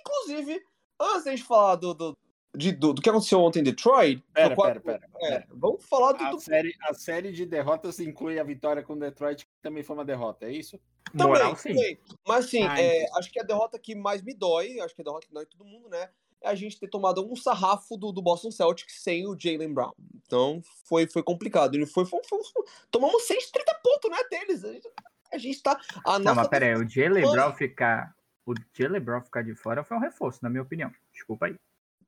Inclusive, 0.00 0.62
antes 1.00 1.24
da 1.24 1.30
gente 1.30 1.42
falar 1.44 1.76
do, 1.76 1.92
do, 1.94 2.16
de- 2.56 2.72
do, 2.72 2.92
do 2.92 3.02
que 3.02 3.08
aconteceu 3.10 3.40
ontem 3.40 3.60
em 3.60 3.62
Detroit, 3.64 4.22
Pera, 4.32 4.56
pera, 4.56 4.80
pera, 4.80 5.08
é, 5.20 5.28
pera. 5.30 5.46
vamos 5.50 5.84
falar 5.84 6.12
do, 6.12 6.24
A 6.24 6.30
do 6.30 6.40
série, 6.40 6.74
a 6.82 6.94
série 6.94 7.32
de 7.32 7.44
derrotas 7.46 8.00
inclui 8.00 8.38
a 8.38 8.44
vitória 8.44 8.82
com 8.82 8.94
o 8.94 8.98
Detroit, 8.98 9.44
que 9.44 9.50
também 9.62 9.82
foi 9.82 9.94
uma 9.96 10.04
derrota, 10.04 10.46
é 10.46 10.52
isso? 10.52 10.78
moral 11.14 11.54
Também, 11.54 11.56
sim. 11.56 11.68
também. 11.74 11.98
Mas 12.26 12.46
assim, 12.46 12.62
Ah, 12.64 12.80
é, 12.80 13.06
acho 13.16 13.30
que 13.30 13.38
a 13.38 13.44
derrota 13.44 13.78
que 13.78 13.94
mais 13.94 14.22
me 14.22 14.34
dói, 14.34 14.80
acho 14.80 14.94
que 14.94 15.00
a 15.02 15.04
derrota 15.04 15.26
que 15.26 15.32
dói 15.32 15.46
todo 15.46 15.64
mundo, 15.64 15.88
né? 15.88 16.08
É 16.42 16.48
a 16.48 16.54
gente 16.54 16.78
ter 16.78 16.88
tomado 16.88 17.26
um 17.30 17.34
sarrafo 17.34 17.96
do, 17.96 18.12
do 18.12 18.20
Boston 18.20 18.50
Celtics 18.50 19.02
sem 19.02 19.26
o 19.26 19.34
Jalen 19.38 19.72
Brown. 19.72 19.92
Então 20.26 20.60
foi, 20.84 21.06
foi 21.06 21.22
complicado. 21.22 21.74
Ele 21.74 21.86
foi, 21.86 22.04
foi, 22.04 22.20
foi- 22.28 22.42
foi- 22.44 22.64
Tomamos 22.90 23.22
130 23.26 23.74
pontos, 23.82 24.10
né, 24.10 24.18
deles. 24.30 24.62
A 24.64 24.72
gente, 24.72 24.90
a 25.32 25.38
gente 25.38 25.62
tá. 25.62 25.80
A 26.04 26.18
Não, 26.18 26.26
nossa 26.26 26.34
mas 26.42 26.48
pera 26.48 26.66
aí, 26.66 26.74
o 26.74 26.86
Jalen. 26.88 27.22
Brown 27.30 27.54
ficar. 27.54 28.14
O 28.44 28.52
Jalen 28.74 29.00
Brown 29.00 29.22
ficar 29.22 29.42
de 29.42 29.54
fora 29.54 29.82
foi 29.82 29.96
um 29.96 30.00
reforço, 30.00 30.40
na 30.42 30.50
minha 30.50 30.62
opinião. 30.62 30.92
Desculpa 31.12 31.46
aí. 31.46 31.56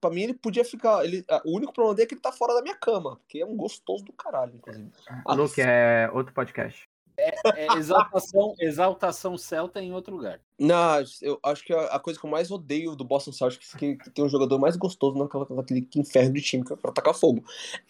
Pra 0.00 0.10
mim, 0.10 0.22
ele 0.22 0.34
podia 0.34 0.64
ficar. 0.64 1.04
Ele, 1.04 1.24
ah, 1.28 1.42
o 1.44 1.56
único 1.56 1.72
problema 1.72 1.94
dele 1.94 2.04
é 2.04 2.08
que 2.08 2.14
ele 2.14 2.20
tá 2.20 2.32
fora 2.32 2.54
da 2.54 2.62
minha 2.62 2.76
cama, 2.76 3.16
porque 3.16 3.40
é 3.40 3.46
um 3.46 3.56
gostoso 3.56 4.04
do 4.04 4.12
caralho, 4.12 4.54
inclusive. 4.54 4.90
Ah, 5.26 5.34
Luke, 5.34 5.60
é 5.60 6.10
outro 6.12 6.32
podcast. 6.32 6.88
É 7.18 7.76
exaltação, 7.76 8.54
exaltação 8.60 9.36
celta 9.36 9.82
em 9.82 9.92
outro 9.92 10.14
lugar. 10.14 10.40
Não, 10.58 11.02
eu 11.20 11.38
acho 11.44 11.64
que 11.64 11.72
a, 11.72 11.86
a 11.86 11.98
coisa 11.98 12.18
que 12.18 12.24
eu 12.24 12.30
mais 12.30 12.48
odeio 12.50 12.94
do 12.94 13.04
Boston 13.04 13.32
Celtics 13.32 13.74
é 13.74 13.78
que, 13.78 13.96
que 13.96 14.10
tem 14.10 14.24
um 14.24 14.28
jogador 14.28 14.56
mais 14.58 14.76
gostoso 14.76 15.18
naquela, 15.18 15.44
naquele 15.50 15.88
inferno 15.96 16.32
de 16.32 16.40
time 16.40 16.64
que 16.64 16.72
é 16.72 16.76
pra 16.76 16.92
tacar 16.92 17.14
fogo. 17.14 17.42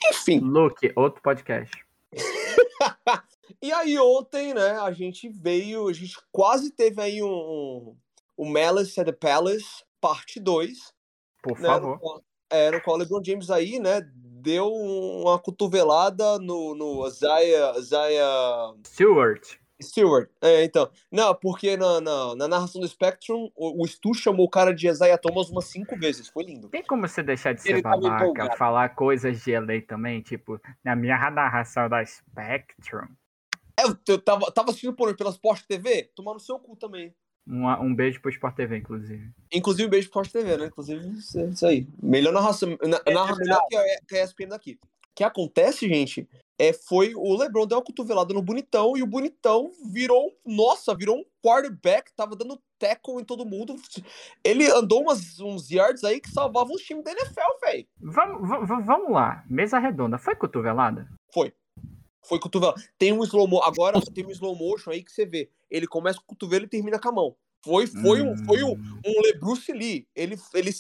Enfim. 0.06 0.40
Luke, 0.40 0.90
outro 0.96 1.22
podcast. 1.22 1.72
E 3.62 3.72
aí 3.72 3.98
ontem, 3.98 4.54
né, 4.54 4.78
a 4.78 4.92
gente 4.92 5.28
veio, 5.28 5.88
a 5.88 5.92
gente 5.92 6.16
quase 6.30 6.70
teve 6.70 7.00
aí 7.00 7.22
um, 7.22 7.28
um, 7.28 7.96
o 8.36 8.44
Malice 8.44 9.00
at 9.00 9.06
the 9.06 9.12
Palace, 9.12 9.84
parte 10.00 10.38
2, 10.38 10.92
Por 11.42 11.58
né, 11.58 11.68
favor. 11.68 12.22
é, 12.50 12.70
no 12.70 12.80
qual 12.80 12.96
o 12.96 12.98
LeBron 12.98 13.22
James 13.24 13.50
aí, 13.50 13.78
né, 13.78 14.02
deu 14.14 14.72
uma 14.72 15.38
cotovelada 15.38 16.38
no, 16.38 16.74
no 16.74 17.06
Isaiah, 17.06 17.74
Isaiah 17.78 18.74
Stewart. 18.86 19.58
Stewart. 19.80 20.28
É, 20.42 20.64
então, 20.64 20.90
não, 21.10 21.34
porque 21.34 21.76
na, 21.76 22.00
na, 22.00 22.34
na 22.34 22.48
narração 22.48 22.80
do 22.80 22.88
Spectrum, 22.88 23.48
o, 23.54 23.82
o 23.82 23.86
Stu 23.86 24.12
chamou 24.12 24.46
o 24.46 24.50
cara 24.50 24.74
de 24.74 24.88
Isaiah 24.88 25.18
Thomas 25.18 25.50
umas 25.50 25.66
cinco 25.66 25.96
vezes, 25.96 26.28
foi 26.28 26.44
lindo. 26.44 26.68
Tem 26.68 26.82
como 26.82 27.06
você 27.06 27.22
deixar 27.22 27.52
de 27.52 27.62
ser 27.62 27.74
Ele 27.74 27.82
babaca, 27.82 28.24
empolgado. 28.24 28.56
falar 28.56 28.88
coisas 28.90 29.40
de 29.42 29.52
LA 29.56 29.82
também? 29.86 30.20
Tipo, 30.20 30.60
na 30.84 30.96
minha 30.96 31.30
narração 31.30 31.88
da 31.88 32.04
Spectrum. 32.04 33.06
É, 33.78 33.84
eu, 34.08 34.20
tava, 34.20 34.50
tava 34.50 34.70
assistindo 34.70 34.94
por 34.94 35.16
pela 35.16 35.30
Sport 35.30 35.62
TV, 35.62 36.10
tomando 36.16 36.34
no 36.34 36.40
seu 36.40 36.58
cu 36.58 36.74
também. 36.74 37.14
Um, 37.48 37.66
um 37.82 37.94
beijo 37.94 38.20
pro 38.20 38.30
Sport 38.30 38.54
TV, 38.54 38.76
inclusive. 38.76 39.30
Inclusive, 39.50 39.86
um 39.86 39.90
beijo 39.90 40.10
pro 40.10 40.20
Sport 40.22 40.32
TV, 40.32 40.56
né? 40.56 40.66
Inclusive, 40.66 41.08
isso, 41.18 41.40
isso 41.40 41.66
aí. 41.66 41.88
Melhor 42.02 42.32
narração. 42.32 42.76
Na, 42.82 43.00
É 43.06 43.14
narra 43.14 43.34
melhor 43.36 43.60
que 43.68 43.76
a, 43.76 43.82
que 44.06 44.16
a 44.16 44.24
ESPN 44.24 44.48
daqui. 44.48 44.78
O 44.82 44.88
que 45.14 45.24
acontece, 45.24 45.88
gente, 45.88 46.28
é, 46.58 46.72
foi 46.72 47.14
o 47.14 47.36
LeBron 47.36 47.66
deu 47.66 47.78
uma 47.78 47.84
cotovelada 47.84 48.34
no 48.34 48.42
Bonitão 48.42 48.96
e 48.96 49.02
o 49.02 49.06
Bonitão 49.06 49.70
virou, 49.90 50.36
nossa, 50.44 50.94
virou 50.94 51.16
um 51.16 51.24
quarterback, 51.42 52.12
tava 52.14 52.34
dando 52.34 52.60
tackle 52.78 53.20
em 53.20 53.24
todo 53.24 53.46
mundo. 53.46 53.76
Ele 54.44 54.68
andou 54.70 55.02
umas, 55.02 55.38
uns 55.40 55.70
yards 55.70 56.02
aí 56.02 56.20
que 56.20 56.30
salvavam 56.30 56.74
os 56.74 56.82
times 56.82 57.04
da 57.04 57.12
NFL, 57.12 57.64
velho. 57.64 57.86
Vamos, 58.00 58.68
vamos 58.86 59.10
lá. 59.10 59.44
Mesa 59.48 59.78
redonda. 59.78 60.18
Foi 60.18 60.34
cotovelada? 60.34 61.08
Foi. 61.32 61.52
Foi 62.28 62.38
cotovelo. 62.38 62.74
Tem 62.98 63.12
um 63.12 63.24
slow 63.24 63.48
mo... 63.48 63.62
Agora 63.62 64.00
tem 64.12 64.26
um 64.26 64.30
slow 64.30 64.54
motion 64.54 64.90
aí 64.90 65.02
que 65.02 65.10
você 65.10 65.24
vê. 65.24 65.50
Ele 65.70 65.86
começa 65.86 66.18
com 66.18 66.24
o 66.24 66.28
cotovelo 66.28 66.64
e 66.66 66.68
termina 66.68 66.98
com 66.98 67.08
a 67.08 67.12
mão. 67.12 67.36
Foi, 67.64 67.86
foi, 67.86 68.22
hum. 68.22 68.32
um, 68.32 68.44
foi 68.44 68.62
um, 68.62 68.72
hum. 68.72 69.00
um 69.04 69.20
LeBruce 69.22 69.72
Lee. 69.72 70.06
Ele, 70.14 70.36
ele, 70.54 70.70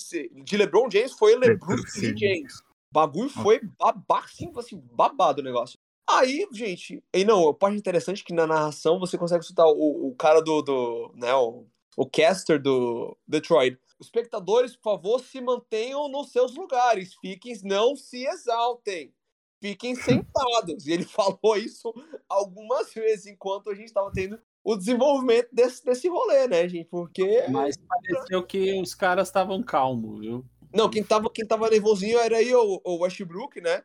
de 0.44 0.56
LeBron 0.56 0.88
James 0.90 1.12
foi 1.12 1.36
LeBruce 1.36 2.00
Lee 2.00 2.16
James. 2.16 2.60
O 2.90 2.92
bagulho 2.92 3.28
foi 3.28 3.60
babado, 3.78 4.24
assim, 4.24 4.50
assim, 4.56 4.82
babado 4.92 5.40
o 5.40 5.44
negócio. 5.44 5.78
Aí, 6.08 6.48
gente, 6.52 7.02
e 7.12 7.22
não, 7.22 7.48
a 7.48 7.54
parte 7.54 7.76
interessante 7.76 8.22
é 8.22 8.24
que 8.24 8.32
na 8.32 8.46
narração 8.46 8.98
você 8.98 9.18
consegue 9.18 9.42
escutar 9.42 9.66
o, 9.66 10.08
o 10.08 10.14
cara 10.14 10.40
do, 10.40 10.62
do 10.62 11.12
né, 11.14 11.34
o, 11.34 11.66
o 11.96 12.06
caster 12.08 12.60
do 12.60 13.14
Detroit. 13.26 13.78
Os 14.00 14.06
espectadores, 14.06 14.74
por 14.74 14.92
favor, 14.92 15.20
se 15.20 15.38
mantenham 15.40 16.08
nos 16.08 16.30
seus 16.30 16.54
lugares. 16.54 17.14
Fiquem, 17.20 17.54
não 17.62 17.94
se 17.94 18.24
exaltem. 18.24 19.12
Fiquem 19.60 19.94
sentados. 19.94 20.86
E 20.86 20.92
ele 20.92 21.04
falou 21.06 21.56
isso 21.56 21.92
algumas 22.28 22.92
vezes 22.92 23.26
enquanto 23.26 23.70
a 23.70 23.74
gente 23.74 23.86
estava 23.86 24.10
tendo 24.12 24.38
o 24.62 24.76
desenvolvimento 24.76 25.48
desse, 25.52 25.84
desse 25.84 26.08
rolê, 26.08 26.46
né, 26.46 26.68
gente? 26.68 26.88
Porque. 26.88 27.44
Mas 27.48 27.76
pareceu 27.76 28.42
que 28.44 28.80
os 28.80 28.94
caras 28.94 29.28
estavam 29.28 29.62
calmos, 29.62 30.20
viu? 30.20 30.44
Não, 30.72 30.88
quem 30.88 31.02
tava, 31.02 31.30
quem 31.30 31.46
tava 31.46 31.70
nervosinho 31.70 32.18
era 32.18 32.36
aí 32.36 32.54
o, 32.54 32.80
o 32.84 33.02
Westbrook, 33.02 33.60
né? 33.60 33.82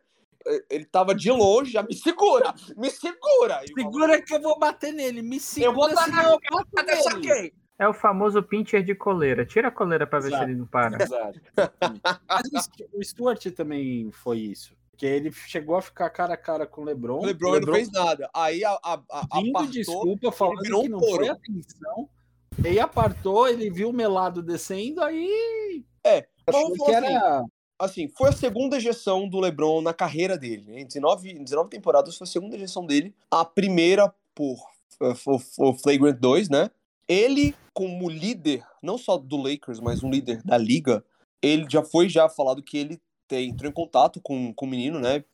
Ele 0.68 0.84
tava 0.84 1.14
de 1.14 1.30
longe, 1.30 1.72
já 1.72 1.82
me 1.82 1.94
segura, 1.94 2.52
me 2.76 2.90
segura. 2.90 3.62
Segura 3.66 4.20
que 4.20 4.34
eu 4.34 4.42
vou 4.42 4.58
bater 4.58 4.92
nele, 4.92 5.22
me 5.22 5.40
segura. 5.40 5.70
Eu 5.70 5.74
vou 5.74 5.94
dar 5.94 6.06
na 6.06 7.20
quem? 7.20 7.52
É 7.78 7.88
o 7.88 7.94
famoso 7.94 8.42
pincher 8.42 8.84
de 8.84 8.94
coleira. 8.94 9.44
Tira 9.44 9.68
a 9.68 9.70
coleira 9.70 10.06
pra 10.06 10.20
ver 10.20 10.28
Exato. 10.28 10.44
se 10.44 10.50
ele 10.50 10.58
não 10.58 10.66
para. 10.66 11.02
Exato. 11.02 11.40
Mas 12.28 12.68
o 12.92 13.02
Stuart 13.02 13.46
também 13.52 14.10
foi 14.12 14.38
isso. 14.38 14.76
Porque 14.94 15.06
ele 15.06 15.32
chegou 15.32 15.74
a 15.74 15.82
ficar 15.82 16.08
cara 16.08 16.34
a 16.34 16.36
cara 16.36 16.66
com 16.68 16.82
o 16.82 16.84
LeBron. 16.84 17.18
O 17.18 17.26
LeBron, 17.26 17.50
LeBron 17.50 17.72
não 17.72 17.74
fez 17.74 17.90
nada. 17.90 18.30
Aí 18.32 18.64
a, 18.64 18.78
a, 18.80 19.02
a 19.10 19.20
apartou, 19.22 19.66
desculpa, 19.66 20.30
falando 20.30 20.62
que 20.62 20.88
não 20.88 21.00
foi 21.00 21.28
atenção. 21.28 22.08
Aí 22.64 22.78
apartou, 22.78 23.48
ele 23.48 23.68
viu 23.70 23.90
o 23.90 23.92
melado 23.92 24.40
descendo, 24.40 25.02
aí. 25.02 25.84
É, 26.04 26.24
vamos 26.48 26.78
que 26.78 26.94
assim, 26.94 27.06
era. 27.06 27.44
Assim, 27.76 28.08
foi 28.08 28.28
a 28.28 28.32
segunda 28.32 28.76
ejeção 28.76 29.28
do 29.28 29.40
LeBron 29.40 29.82
na 29.82 29.92
carreira 29.92 30.38
dele. 30.38 30.64
Né? 30.68 30.82
Em 30.82 30.86
19, 30.86 31.40
19 31.40 31.68
temporadas 31.68 32.16
foi 32.16 32.24
a 32.24 32.30
segunda 32.30 32.54
ejeção 32.54 32.86
dele. 32.86 33.12
A 33.28 33.44
primeira 33.44 34.14
por 34.32 34.56
o 35.58 35.74
Flagrant 35.74 36.20
2, 36.20 36.48
né? 36.48 36.70
Ele, 37.08 37.52
como 37.72 38.08
líder, 38.08 38.64
não 38.80 38.96
só 38.96 39.18
do 39.18 39.36
Lakers, 39.36 39.80
mas 39.80 40.04
um 40.04 40.10
líder 40.10 40.40
da 40.44 40.56
liga, 40.56 41.04
ele 41.42 41.66
já 41.68 41.82
foi 41.82 42.08
já 42.08 42.28
falado 42.28 42.62
que 42.62 42.78
ele 42.78 43.00
entrou 43.30 43.70
em 43.70 43.74
contato 43.74 44.20
com, 44.20 44.52
com 44.52 44.66
o 44.66 44.68
menino, 44.68 45.00
né? 45.00 45.24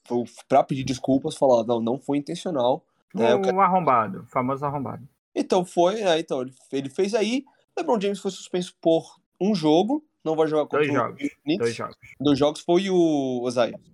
Pra 0.49 0.63
pedir 0.63 0.85
desculpas, 0.85 1.37
falar, 1.37 1.65
não, 1.65 1.81
não 1.81 1.99
foi 1.99 2.19
intencional. 2.19 2.85
Né? 3.15 3.35
O, 3.35 3.55
o 3.55 3.61
arrombado, 3.61 4.25
famoso 4.29 4.65
arrombado. 4.65 5.07
Então 5.35 5.65
foi, 5.65 6.03
né? 6.03 6.19
Então 6.19 6.43
ele, 6.43 6.55
ele 6.73 6.89
fez 6.89 7.15
aí. 7.15 7.45
LeBron 7.77 8.01
James 8.01 8.19
foi 8.19 8.31
suspenso 8.31 8.75
por 8.81 9.21
um 9.41 9.55
jogo, 9.55 10.05
não 10.25 10.37
vai 10.37 10.47
jogar 10.47 10.65
contra 10.65 10.79
dois 10.79 10.93
jogos. 10.93 11.23
o 11.25 11.59
Dois 11.59 11.75
jogos. 11.75 11.97
Dois 12.21 12.39
jogos 12.39 12.61
foi 12.61 12.91
o. 12.91 13.49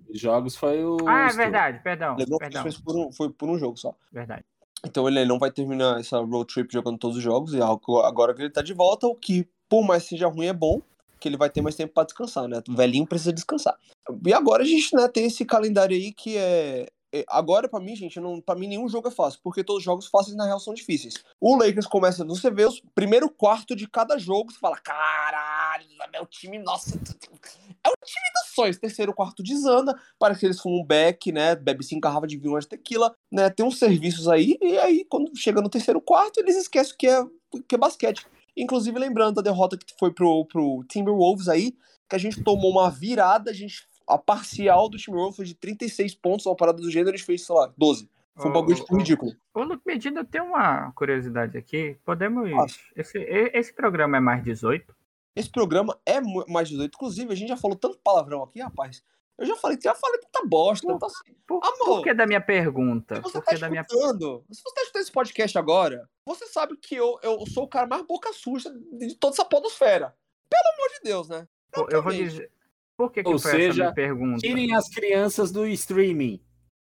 Dois 0.06 0.20
jogos 0.20 0.56
foi 0.56 0.84
o. 0.84 0.96
Ah, 1.06 1.28
é 1.30 1.36
verdade, 1.36 1.82
perdão. 1.82 2.16
LeBron 2.16 2.38
perdão. 2.38 2.62
Foi, 2.62 2.72
por 2.82 2.96
um, 2.96 3.12
foi 3.12 3.30
por 3.30 3.48
um 3.48 3.58
jogo 3.58 3.76
só. 3.76 3.94
Verdade. 4.12 4.44
Então 4.84 5.08
ele 5.08 5.24
não 5.24 5.38
vai 5.38 5.50
terminar 5.50 5.98
essa 5.98 6.18
road 6.18 6.52
trip 6.52 6.72
jogando 6.72 6.98
todos 6.98 7.16
os 7.16 7.22
jogos, 7.22 7.54
e 7.54 7.60
agora 7.60 8.34
que 8.34 8.42
ele 8.42 8.50
tá 8.50 8.62
de 8.62 8.74
volta, 8.74 9.06
o 9.06 9.14
que, 9.14 9.48
por 9.68 9.84
mais 9.84 10.04
seja 10.04 10.28
ruim, 10.28 10.46
é 10.46 10.52
bom, 10.52 10.80
que 11.26 11.28
ele 11.28 11.36
vai 11.36 11.50
ter 11.50 11.60
mais 11.60 11.74
tempo 11.74 11.92
para 11.92 12.04
descansar, 12.04 12.46
né? 12.46 12.62
O 12.68 12.74
velhinho 12.74 13.04
precisa 13.04 13.32
descansar. 13.32 13.76
E 14.24 14.32
agora 14.32 14.62
a 14.62 14.66
gente, 14.66 14.94
né, 14.94 15.08
tem 15.08 15.26
esse 15.26 15.44
calendário 15.44 15.96
aí 15.96 16.12
que 16.12 16.36
é, 16.36 16.86
é 17.12 17.24
agora 17.28 17.68
para 17.68 17.80
mim, 17.80 17.96
gente, 17.96 18.20
não, 18.20 18.40
para 18.40 18.54
mim 18.54 18.68
nenhum 18.68 18.88
jogo 18.88 19.08
é 19.08 19.10
fácil, 19.10 19.40
porque 19.42 19.64
todos 19.64 19.80
os 19.80 19.84
jogos 19.84 20.06
fáceis 20.06 20.36
na 20.36 20.46
real 20.46 20.60
são 20.60 20.72
difíceis. 20.72 21.14
O 21.40 21.56
Lakers 21.56 21.86
começa, 21.86 22.24
você 22.24 22.48
vê 22.48 22.64
o 22.64 22.72
primeiro 22.94 23.28
quarto 23.28 23.74
de 23.74 23.88
cada 23.88 24.16
jogo, 24.18 24.52
você 24.52 24.58
fala, 24.60 24.76
caralho, 24.76 25.84
é 26.12 26.22
o 26.22 26.26
time, 26.26 26.58
nossa, 26.60 26.96
é 26.96 27.88
o 27.88 27.94
time 28.04 28.26
dos 28.34 28.54
sonhos. 28.54 28.78
Terceiro 28.78 29.12
quarto 29.12 29.42
desanda, 29.42 29.98
parece 30.20 30.40
que 30.40 30.46
eles 30.46 30.60
fumam 30.60 30.80
um 30.80 30.86
back, 30.86 31.32
né, 31.32 31.56
bebe 31.56 31.84
cinco 31.84 32.02
garrafas 32.02 32.28
de 32.28 32.38
vinho 32.38 32.56
de 32.56 32.68
tequila, 32.68 33.12
né, 33.32 33.50
tem 33.50 33.66
uns 33.66 33.80
serviços 33.80 34.28
aí, 34.28 34.56
e 34.62 34.78
aí 34.78 35.04
quando 35.04 35.36
chega 35.36 35.60
no 35.60 35.68
terceiro 35.68 36.00
quarto, 36.00 36.38
eles 36.38 36.56
esquecem 36.56 36.94
que 36.96 37.08
é, 37.08 37.24
que 37.68 37.74
é 37.74 37.78
basquete. 37.78 38.24
Inclusive, 38.56 38.98
lembrando 38.98 39.36
da 39.36 39.42
derrota 39.42 39.76
que 39.76 39.94
foi 39.98 40.12
pro, 40.12 40.44
pro 40.46 40.84
Timberwolves 40.88 41.48
aí, 41.48 41.76
que 42.08 42.16
a 42.16 42.18
gente 42.18 42.42
tomou 42.42 42.70
uma 42.70 42.90
virada, 42.90 43.50
a 43.50 43.54
gente. 43.54 43.86
A 44.08 44.16
parcial 44.16 44.88
do 44.88 44.96
Timberwolves 44.96 45.36
foi 45.36 45.44
de 45.44 45.54
36 45.54 46.14
pontos, 46.14 46.46
uma 46.46 46.54
parada 46.54 46.80
do 46.80 46.90
gênero, 46.90 47.10
a 47.10 47.16
gente 47.16 47.26
fez, 47.26 47.44
sei 47.44 47.54
lá, 47.54 47.72
12. 47.76 48.08
Foi 48.36 48.50
um 48.50 48.52
bagulho 48.52 48.84
oh, 48.88 48.96
ridículo. 48.96 49.32
Ô, 49.54 49.62
Luke 49.62 49.82
Medina, 49.86 50.24
tem 50.24 50.42
uma 50.42 50.92
curiosidade 50.92 51.56
aqui. 51.56 51.96
Podemos. 52.04 52.50
Esse, 52.94 53.18
esse 53.18 53.74
programa 53.74 54.18
é 54.18 54.20
mais 54.20 54.44
18? 54.44 54.94
Esse 55.34 55.50
programa 55.50 55.98
é 56.04 56.20
mais 56.20 56.68
18. 56.68 56.94
Inclusive, 56.94 57.32
a 57.32 57.36
gente 57.36 57.48
já 57.48 57.56
falou 57.56 57.76
tanto 57.76 57.98
palavrão 58.04 58.42
aqui, 58.42 58.60
rapaz. 58.60 59.02
Eu 59.38 59.46
já 59.46 59.56
falei, 59.56 59.78
já 59.82 59.94
falei 59.94 60.20
tanta 60.20 60.46
bosta. 60.46 60.86
Por, 60.86 61.06
assim. 61.06 61.34
por, 61.46 61.60
Amor, 61.64 61.96
por 61.96 62.02
que 62.02 62.14
da 62.14 62.26
minha 62.26 62.40
pergunta? 62.40 63.20
Você 63.22 63.38
por 63.38 63.44
tá 63.44 63.54
que 63.54 63.60
da 63.60 63.70
minha... 63.70 63.84
Se 63.84 63.94
você 63.94 64.74
tá 64.74 64.82
escutando 64.82 65.02
esse 65.02 65.12
podcast 65.12 65.58
agora, 65.58 66.08
você 66.26 66.46
sabe 66.48 66.76
que 66.76 66.96
eu, 66.96 67.18
eu 67.22 67.46
sou 67.46 67.64
o 67.64 67.68
cara 67.68 67.86
mais 67.86 68.02
boca 68.02 68.32
suja 68.32 68.68
de 68.98 69.14
toda 69.14 69.34
essa 69.34 69.44
podosfera. 69.44 70.14
Pelo 70.50 70.74
amor 70.74 70.88
de 70.94 71.00
Deus, 71.04 71.28
né? 71.28 71.46
Eu, 71.74 71.88
eu 71.90 72.02
vou 72.02 72.12
dizer. 72.12 72.50
Por 72.96 73.12
que, 73.12 73.22
que 73.22 73.28
Ou 73.28 73.38
foi 73.38 73.50
seja, 73.52 73.84
essa 73.84 73.94
pergunta? 73.94 74.38
Tirem 74.38 74.74
as 74.74 74.88
crianças 74.88 75.52
do 75.52 75.66
streaming. 75.66 76.42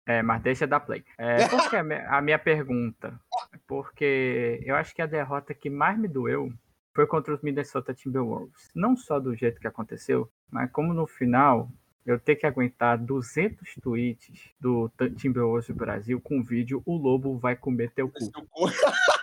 É, 0.07 0.23
mas 0.23 0.43
deixa 0.43 0.67
da 0.67 0.81
play. 0.81 1.05
É, 1.17 1.37
por 1.49 1.71
que 1.71 1.77
a 1.77 1.83
minha, 1.83 2.09
a 2.09 2.21
minha 2.21 2.39
pergunta? 2.39 3.19
Porque 3.67 4.61
eu 4.65 4.75
acho 4.75 4.95
que 4.95 5.01
a 5.01 5.07
derrota 5.07 5.55
que 5.55 5.71
mais 5.71 5.99
me 5.99 6.09
doeu 6.09 6.53
foi 6.93 7.07
contra 7.07 7.33
os 7.33 7.41
Minnesota 7.41 7.95
Timberwolves. 7.95 8.69
Não 8.75 8.97
só 8.97 9.21
do 9.21 9.35
jeito 9.35 9.61
que 9.61 9.69
aconteceu, 9.69 10.29
mas 10.51 10.71
como 10.73 10.93
no 10.93 11.07
final 11.07 11.71
eu 12.05 12.19
ter 12.19 12.37
que 12.37 12.47
aguentar 12.47 12.99
200 12.99 13.75
tweets 13.81 14.51
do 14.59 14.91
Timberwolves 15.17 15.69
do 15.69 15.75
Brasil 15.75 16.21
com 16.21 16.41
o 16.41 16.43
vídeo 16.43 16.83
O 16.85 16.97
Lobo 16.97 17.39
vai 17.39 17.55
comer 17.55 17.93
teu 17.93 18.09
cu. 18.09 18.19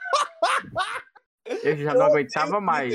Eu 1.63 1.77
já 1.77 1.93
não 1.93 2.07
aguentava 2.07 2.59
mais. 2.59 2.93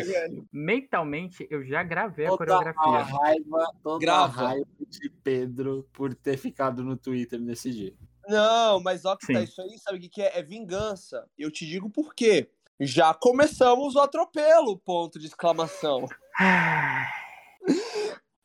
Mentalmente, 0.53 1.47
eu 1.51 1.65
já 1.65 1.83
gravei 1.83 2.27
toda 2.27 2.35
a 2.35 2.39
coreografia. 2.39 2.99
A 2.99 3.03
raiva, 3.03 3.73
toda 3.83 4.05
Grava. 4.05 4.43
a 4.43 4.49
raiva 4.49 4.67
de 4.81 5.09
Pedro 5.09 5.89
por 5.93 6.15
ter 6.15 6.37
ficado 6.37 6.85
no 6.85 6.97
Twitter 6.97 7.41
nesse 7.41 7.71
dia. 7.71 7.95
Não, 8.29 8.81
mas 8.81 9.05
ó, 9.05 9.17
que 9.17 9.33
tá 9.33 9.41
isso 9.41 9.61
aí, 9.61 9.79
sabe 9.79 10.07
o 10.07 10.11
que 10.11 10.23
é? 10.23 10.39
É 10.39 10.43
vingança. 10.43 11.27
Eu 11.37 11.51
te 11.51 11.67
digo 11.67 11.91
por 11.91 12.15
quê. 12.15 12.51
Já 12.79 13.15
começamos 13.15 13.95
o 13.95 14.01
atropelo, 14.01 14.79
ponto 14.79 15.19
de 15.19 15.27
exclamação. 15.27 16.07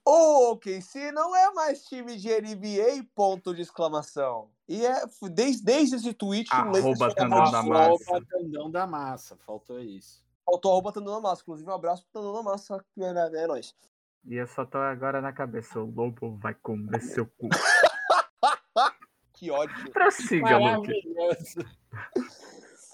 O 0.10 0.52
OKC 0.52 1.12
não 1.12 1.36
é 1.36 1.52
mais 1.52 1.84
time 1.84 2.16
de 2.16 2.30
NBA, 2.30 3.06
ponto 3.14 3.54
de 3.54 3.62
exclamação. 3.62 4.50
E 4.68 4.86
é 4.86 5.06
desde, 5.32 5.64
desde 5.64 5.96
esse 5.96 6.14
tweet 6.14 6.50
que 6.50 6.56
o 6.56 6.66
Lakers 6.66 7.16
tandão 7.16 7.52
da 7.52 7.64
massa. 7.64 8.26
tandão 8.30 8.72
da 8.72 8.88
massa, 8.88 9.38
faltou 9.38 9.80
isso. 9.80 10.26
Faltou 10.46 10.72
arroba 10.72 10.92
tandão 10.92 11.16
da 11.16 11.22
massa. 11.22 11.42
Inclusive, 11.42 11.70
um 11.70 11.74
abraço 11.74 12.04
pro 12.04 12.22
tandão 12.22 12.34
da 12.34 12.44
massa, 12.44 12.86
é, 13.00 13.04
é, 13.04 13.44
é 13.44 13.48
nóis. 13.48 13.74
E 14.26 14.36
eu 14.36 14.48
só 14.48 14.66
tô 14.66 14.78
agora 14.78 15.22
na 15.22 15.32
cabeça, 15.32 15.80
o 15.80 15.90
lobo 15.90 16.38
vai 16.38 16.54
comer 16.54 17.02
seu 17.02 17.26
cu. 17.26 17.48
que 19.34 19.50
ódio. 19.50 19.92
Prossiga, 19.92 20.58
Luke. 20.58 20.92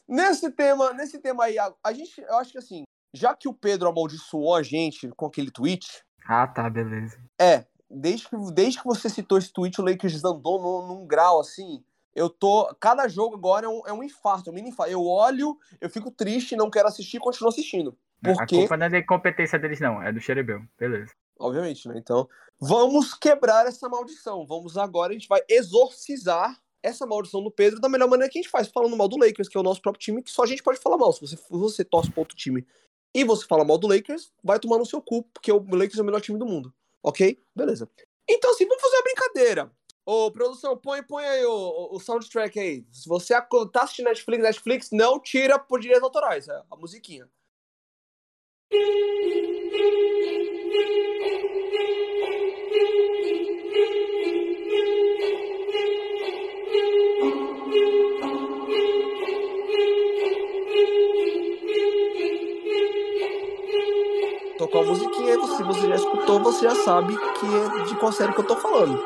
Nesse 0.07 0.51
tema, 0.51 0.93
nesse 0.93 1.17
tema 1.17 1.45
aí, 1.45 1.57
a, 1.57 1.73
a 1.81 1.93
gente, 1.93 2.19
eu 2.19 2.37
acho 2.37 2.51
que 2.51 2.57
assim, 2.57 2.83
já 3.13 3.33
que 3.33 3.47
o 3.47 3.53
Pedro 3.53 3.87
amaldiçoou 3.87 4.53
a 4.53 4.61
gente 4.61 5.09
com 5.15 5.25
aquele 5.25 5.49
tweet, 5.49 6.03
ah, 6.27 6.47
tá, 6.47 6.69
beleza. 6.69 7.19
É, 7.39 7.65
desde 7.93 8.27
que, 8.27 8.35
desde 8.53 8.79
que 8.79 8.85
você 8.85 9.09
citou 9.09 9.37
esse 9.37 9.51
tweet, 9.51 9.79
o 9.79 9.83
Lakers 9.83 10.23
andou 10.23 10.61
num, 10.61 10.87
num 10.87 11.07
grau 11.07 11.39
assim. 11.39 11.83
Eu 12.15 12.29
tô. 12.29 12.73
Cada 12.79 13.07
jogo 13.07 13.35
agora 13.35 13.65
é 13.65 13.69
um, 13.69 13.81
é 13.87 13.93
um 13.93 14.03
infarto, 14.03 14.49
é 14.49 14.51
um 14.51 14.55
mini 14.55 14.69
infarto. 14.69 14.91
Eu 14.91 15.05
olho, 15.05 15.57
eu 15.81 15.89
fico 15.89 16.11
triste, 16.11 16.55
não 16.55 16.69
quero 16.69 16.87
assistir 16.87 17.17
e 17.17 17.19
continuo 17.19 17.49
assistindo. 17.49 17.97
Porque... 18.21 18.55
A 18.55 18.59
culpa 18.59 18.77
não 18.77 18.85
é 18.85 18.89
da 18.89 18.99
incompetência 18.99 19.59
deles, 19.59 19.79
não, 19.79 20.01
é 20.01 20.11
do 20.11 20.21
Xerebel. 20.21 20.61
Beleza. 20.77 21.11
Obviamente, 21.39 21.87
né? 21.87 21.95
Então, 21.97 22.27
vamos 22.59 23.13
quebrar 23.13 23.65
essa 23.67 23.89
maldição. 23.89 24.45
Vamos 24.45 24.77
agora, 24.77 25.11
a 25.11 25.13
gente 25.13 25.27
vai 25.27 25.41
exorcizar 25.49 26.57
essa 26.81 27.05
maldição 27.05 27.41
do 27.41 27.49
Pedro 27.49 27.79
da 27.79 27.89
melhor 27.89 28.09
maneira 28.09 28.31
que 28.31 28.37
a 28.37 28.41
gente 28.41 28.51
faz, 28.51 28.67
falando 28.67 28.95
mal 28.95 29.07
do 29.07 29.17
Lakers, 29.17 29.47
que 29.47 29.57
é 29.57 29.59
o 29.59 29.63
nosso 29.63 29.81
próprio 29.81 30.01
time, 30.01 30.21
que 30.21 30.29
só 30.29 30.43
a 30.43 30.45
gente 30.45 30.61
pode 30.61 30.79
falar 30.79 30.97
mal. 30.97 31.11
Se 31.13 31.21
você, 31.21 31.37
você 31.49 31.83
torce 31.83 32.11
para 32.11 32.21
outro 32.21 32.35
time 32.35 32.65
e 33.13 33.23
você 33.23 33.45
fala 33.45 33.63
mal 33.63 33.77
do 33.77 33.87
Lakers, 33.87 34.31
vai 34.43 34.59
tomar 34.59 34.77
no 34.77 34.85
seu 34.85 35.01
cu, 35.01 35.23
porque 35.33 35.51
o 35.51 35.59
Lakers 35.71 35.97
é 35.97 36.01
o 36.01 36.05
melhor 36.05 36.19
time 36.19 36.37
do 36.37 36.45
mundo. 36.45 36.73
Ok? 37.03 37.39
Beleza. 37.55 37.89
Então, 38.27 38.51
assim, 38.51 38.65
vamos 38.65 38.81
fazer 38.81 38.95
uma 38.95 39.03
brincadeira. 39.03 39.71
Ô, 40.05 40.31
produção, 40.31 40.77
põe, 40.77 41.03
põe 41.03 41.25
aí 41.25 41.45
o, 41.45 41.95
o 41.95 41.99
soundtrack 41.99 42.59
aí. 42.59 42.85
Se 42.91 43.07
você 43.07 43.33
tá 43.71 43.83
assistindo 43.83 44.05
Netflix, 44.05 44.43
Netflix, 44.43 44.89
não 44.91 45.19
tira 45.19 45.59
por 45.59 45.79
direitos 45.79 46.03
autorais, 46.03 46.47
é 46.47 46.63
a 46.69 46.75
musiquinha. 46.75 47.29
escutou, 65.95 66.39
você 66.39 66.65
já 66.65 66.75
sabe 66.75 67.15
que 67.15 67.45
é 67.45 67.83
de 67.85 67.95
qual 67.95 68.11
série 68.11 68.33
que 68.33 68.39
eu 68.39 68.47
tô 68.47 68.55
falando. 68.55 69.01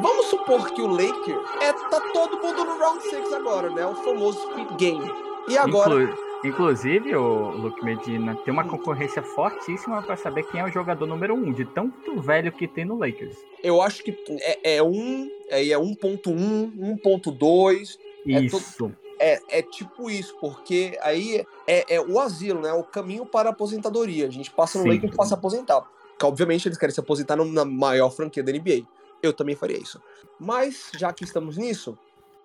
Vamos 0.00 0.26
supor 0.26 0.70
que 0.70 0.82
o 0.82 0.88
Laker 0.88 1.38
é 1.60 1.72
tá 1.72 2.00
todo 2.12 2.40
mundo 2.40 2.64
no 2.64 2.78
round 2.78 3.02
6 3.02 3.32
agora, 3.32 3.70
né? 3.70 3.86
O 3.86 3.94
famoso 3.94 4.40
Squid 4.40 4.74
Game. 4.76 5.10
E 5.48 5.56
agora 5.56 6.02
Inclu- 6.02 6.24
Inclusive, 6.44 7.16
o 7.16 7.50
Luke 7.52 7.82
Medina 7.82 8.34
tem 8.44 8.52
uma 8.52 8.64
concorrência 8.68 9.22
fortíssima 9.22 10.02
pra 10.02 10.14
saber 10.14 10.42
quem 10.42 10.60
é 10.60 10.64
o 10.64 10.68
jogador 10.70 11.06
número 11.06 11.32
um, 11.34 11.50
de 11.50 11.64
tanto 11.64 12.20
velho 12.20 12.52
que 12.52 12.68
tem 12.68 12.84
no 12.84 12.98
Lakers. 12.98 13.34
eu 13.62 13.80
acho 13.80 14.02
que 14.04 14.14
é, 14.42 14.76
é 14.76 14.82
um, 14.82 15.30
aí 15.50 15.72
é 15.72 15.78
1.1, 15.78 16.98
1.2, 17.02 17.98
É 18.28 18.40
Isso. 18.40 18.92
É, 19.18 19.58
é 19.58 19.62
tipo 19.62 20.10
isso, 20.10 20.36
porque 20.40 20.98
aí 21.02 21.46
é, 21.66 21.94
é 21.94 22.00
o 22.00 22.18
asilo, 22.18 22.60
né? 22.60 22.72
O 22.72 22.82
caminho 22.82 23.24
para 23.24 23.50
a 23.50 23.52
aposentadoria. 23.52 24.26
A 24.26 24.30
gente 24.30 24.50
passa 24.50 24.78
no. 24.78 24.86
Lakers 24.86 25.14
para 25.14 25.26
se 25.26 25.34
aposentar. 25.34 25.80
Porque, 25.80 26.26
obviamente, 26.26 26.68
eles 26.68 26.78
querem 26.78 26.94
se 26.94 27.00
aposentar 27.00 27.36
na 27.36 27.64
maior 27.64 28.10
franquia 28.10 28.42
da 28.42 28.52
NBA. 28.52 28.86
Eu 29.22 29.32
também 29.32 29.56
faria 29.56 29.78
isso. 29.78 30.00
Mas, 30.38 30.90
já 30.96 31.12
que 31.12 31.24
estamos 31.24 31.56
nisso, 31.56 31.98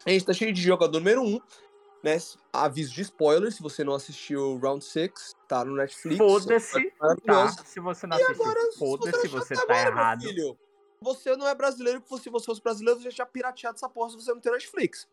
a 0.05 0.09
gente 0.09 0.25
tá 0.25 0.33
cheio 0.33 0.53
de 0.53 0.61
jogador 0.61 0.99
número 0.99 1.21
1, 1.21 1.39
né? 2.03 2.17
Aviso 2.53 2.93
de 2.93 3.01
spoiler, 3.01 3.51
se 3.51 3.61
você 3.61 3.83
não 3.83 3.93
assistiu 3.93 4.53
o 4.53 4.57
Round 4.57 4.83
6, 4.83 5.35
tá 5.47 5.65
no 5.65 5.75
Netflix. 5.75 6.17
Foda-se. 6.17 6.91
Tá. 6.91 7.15
Maravilhoso. 7.27 7.57
Se 7.65 7.79
você 7.79 8.07
não 8.07 8.17
E 8.17 8.23
assistiu, 8.23 8.43
agora, 8.43 8.71
foda-se, 8.77 9.21
se 9.21 9.27
você 9.27 9.55
tá 9.55 9.61
agora, 9.63 9.83
meu 9.83 9.91
errado. 9.91 10.21
filho, 10.21 10.57
Você 11.01 11.35
não 11.35 11.47
é 11.47 11.53
brasileiro, 11.55 12.01
que 12.01 12.17
se 12.17 12.29
você 12.29 12.45
fosse 12.45 12.61
brasileiro, 12.61 12.99
você 12.99 13.09
já 13.09 13.15
tinha 13.15 13.25
pirateado 13.25 13.75
essa 13.75 13.89
porra 13.89 14.09
se 14.09 14.15
você 14.15 14.33
não 14.33 14.39
tem 14.39 14.51
Netflix. 14.51 15.07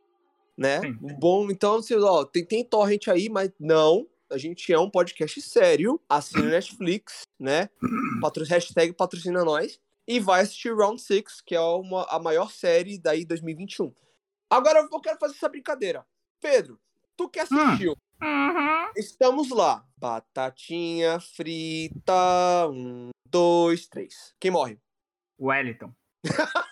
Né? 0.56 0.80
Sim. 0.80 0.96
Bom, 1.18 1.50
então, 1.50 1.76
assim, 1.76 1.94
ó, 1.96 2.24
tem, 2.24 2.44
tem 2.44 2.64
torrent 2.64 3.08
aí, 3.08 3.28
mas 3.28 3.50
não. 3.60 4.06
A 4.30 4.38
gente 4.38 4.72
é 4.72 4.78
um 4.78 4.90
podcast 4.90 5.40
sério. 5.42 6.00
Assina 6.08 6.44
Netflix, 6.44 7.22
né? 7.38 7.68
Patro, 8.20 8.44
hashtag 8.44 8.92
patrocina 8.92 9.44
nós. 9.44 9.78
E 10.08 10.20
vai 10.20 10.42
assistir 10.42 10.74
Round 10.74 11.00
6, 11.00 11.40
que 11.40 11.54
é 11.54 11.60
uma, 11.60 12.04
a 12.04 12.18
maior 12.18 12.50
série 12.50 12.98
daí 12.98 13.24
2021. 13.24 13.92
Agora 14.48 14.88
eu 14.90 15.00
quero 15.00 15.18
fazer 15.18 15.34
essa 15.34 15.48
brincadeira. 15.48 16.06
Pedro, 16.40 16.78
tu 17.16 17.28
que 17.28 17.40
assistiu? 17.40 17.96
Uhum. 18.22 18.92
Estamos 18.96 19.50
lá. 19.50 19.84
Batatinha 19.96 21.18
frita. 21.18 22.68
Um, 22.70 23.10
dois, 23.28 23.88
três. 23.88 24.34
Quem 24.38 24.50
morre? 24.50 24.78
Wellington. 25.38 25.92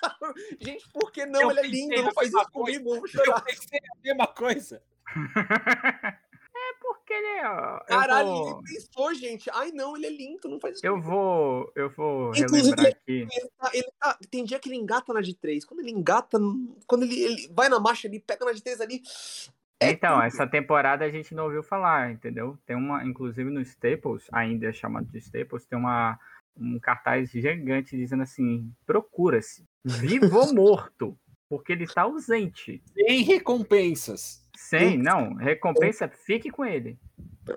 Gente, 0.60 0.88
por 0.92 1.10
que 1.12 1.26
não? 1.26 1.40
Eu 1.42 1.50
Ele 1.50 1.60
é 1.60 1.62
lindo, 1.66 2.02
não 2.02 2.12
faz 2.12 2.28
isso 2.28 2.50
comigo, 2.50 2.90
eu 2.90 2.96
vou 3.00 3.06
Eu 3.06 3.08
chorar. 3.08 3.40
pensei 3.42 3.78
a 3.78 4.02
mesma 4.02 4.26
coisa. 4.28 4.82
é 6.56 6.74
porque 6.80 7.12
ele 7.12 7.26
é. 7.26 7.44
eu 7.46 7.80
Caralho, 7.86 8.28
vou- 8.28 8.48
ele 8.48 8.74
pensou, 8.74 9.14
gente. 9.14 9.50
Ai, 9.52 9.70
não, 9.72 9.96
ele 9.96 10.06
é 10.06 10.10
lindo, 10.10 10.48
não 10.48 10.60
faz 10.60 10.76
isso 10.76 10.86
Eu 10.86 10.92
comigo. 10.94 11.10
vou. 11.10 11.72
Eu 11.74 11.90
vou 11.90 12.30
Inclusive, 12.34 12.70
relembrar 12.76 12.86
aqui. 12.86 13.28
Ele 13.30 13.50
tá- 13.58 13.70
ele 13.74 13.88
tá- 13.98 14.18
tem 14.30 14.44
dia 14.44 14.58
que 14.58 14.68
ele 14.68 14.76
engata 14.76 15.12
na 15.12 15.20
de 15.20 15.34
três. 15.34 15.64
Quando 15.64 15.80
ele 15.80 15.90
engata, 15.90 16.38
quando 16.86 17.02
ele, 17.02 17.20
ele 17.20 17.48
vai 17.52 17.68
na 17.68 17.78
marcha 17.80 18.08
ali, 18.08 18.20
pega 18.20 18.44
na 18.44 18.52
de 18.52 18.62
três 18.62 18.80
ali. 18.80 19.02
é 19.80 19.90
Então, 19.90 20.14
tudo. 20.14 20.22
essa 20.26 20.46
temporada 20.46 21.04
a 21.04 21.10
gente 21.10 21.34
não 21.34 21.44
ouviu 21.44 21.62
falar, 21.62 22.10
entendeu? 22.12 22.56
Tem 22.64 22.76
uma, 22.76 23.04
inclusive 23.04 23.50
no 23.50 23.60
Staples, 23.60 24.26
ainda 24.32 24.68
é 24.68 24.72
chamado 24.72 25.06
de 25.06 25.18
Staples, 25.18 25.66
tem 25.66 25.78
uma, 25.78 26.18
um 26.56 26.78
cartaz 26.78 27.30
gigante 27.30 27.96
dizendo 27.96 28.22
assim: 28.22 28.72
procura-se, 28.86 29.64
vivo 29.84 30.38
ou 30.38 30.54
morto, 30.54 31.18
porque 31.48 31.72
ele 31.72 31.84
está 31.84 32.02
ausente. 32.02 32.82
Sem 32.94 33.22
recompensas. 33.22 34.42
Sem, 34.56 34.96
não, 34.96 35.34
recompensa, 35.34 36.08
fique 36.08 36.50
com 36.50 36.64
ele. 36.64 36.98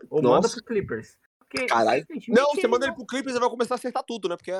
Ou 0.10 0.22
manda 0.22 0.38
Nossa. 0.38 0.56
pro 0.56 0.66
Clippers. 0.66 1.18
Porque, 1.40 1.66
Caralho. 1.68 2.05
Não, 2.27 2.53
você 2.53 2.68
manda 2.68 2.86
ele 2.88 2.96
pro 2.96 3.05
Clippers 3.05 3.36
e 3.36 3.40
vai 3.40 3.50
começar 3.50 3.75
a 3.75 3.77
acertar 3.77 4.03
tudo, 4.03 4.27
né? 4.27 4.36
Porque 4.36 4.51
é. 4.51 4.55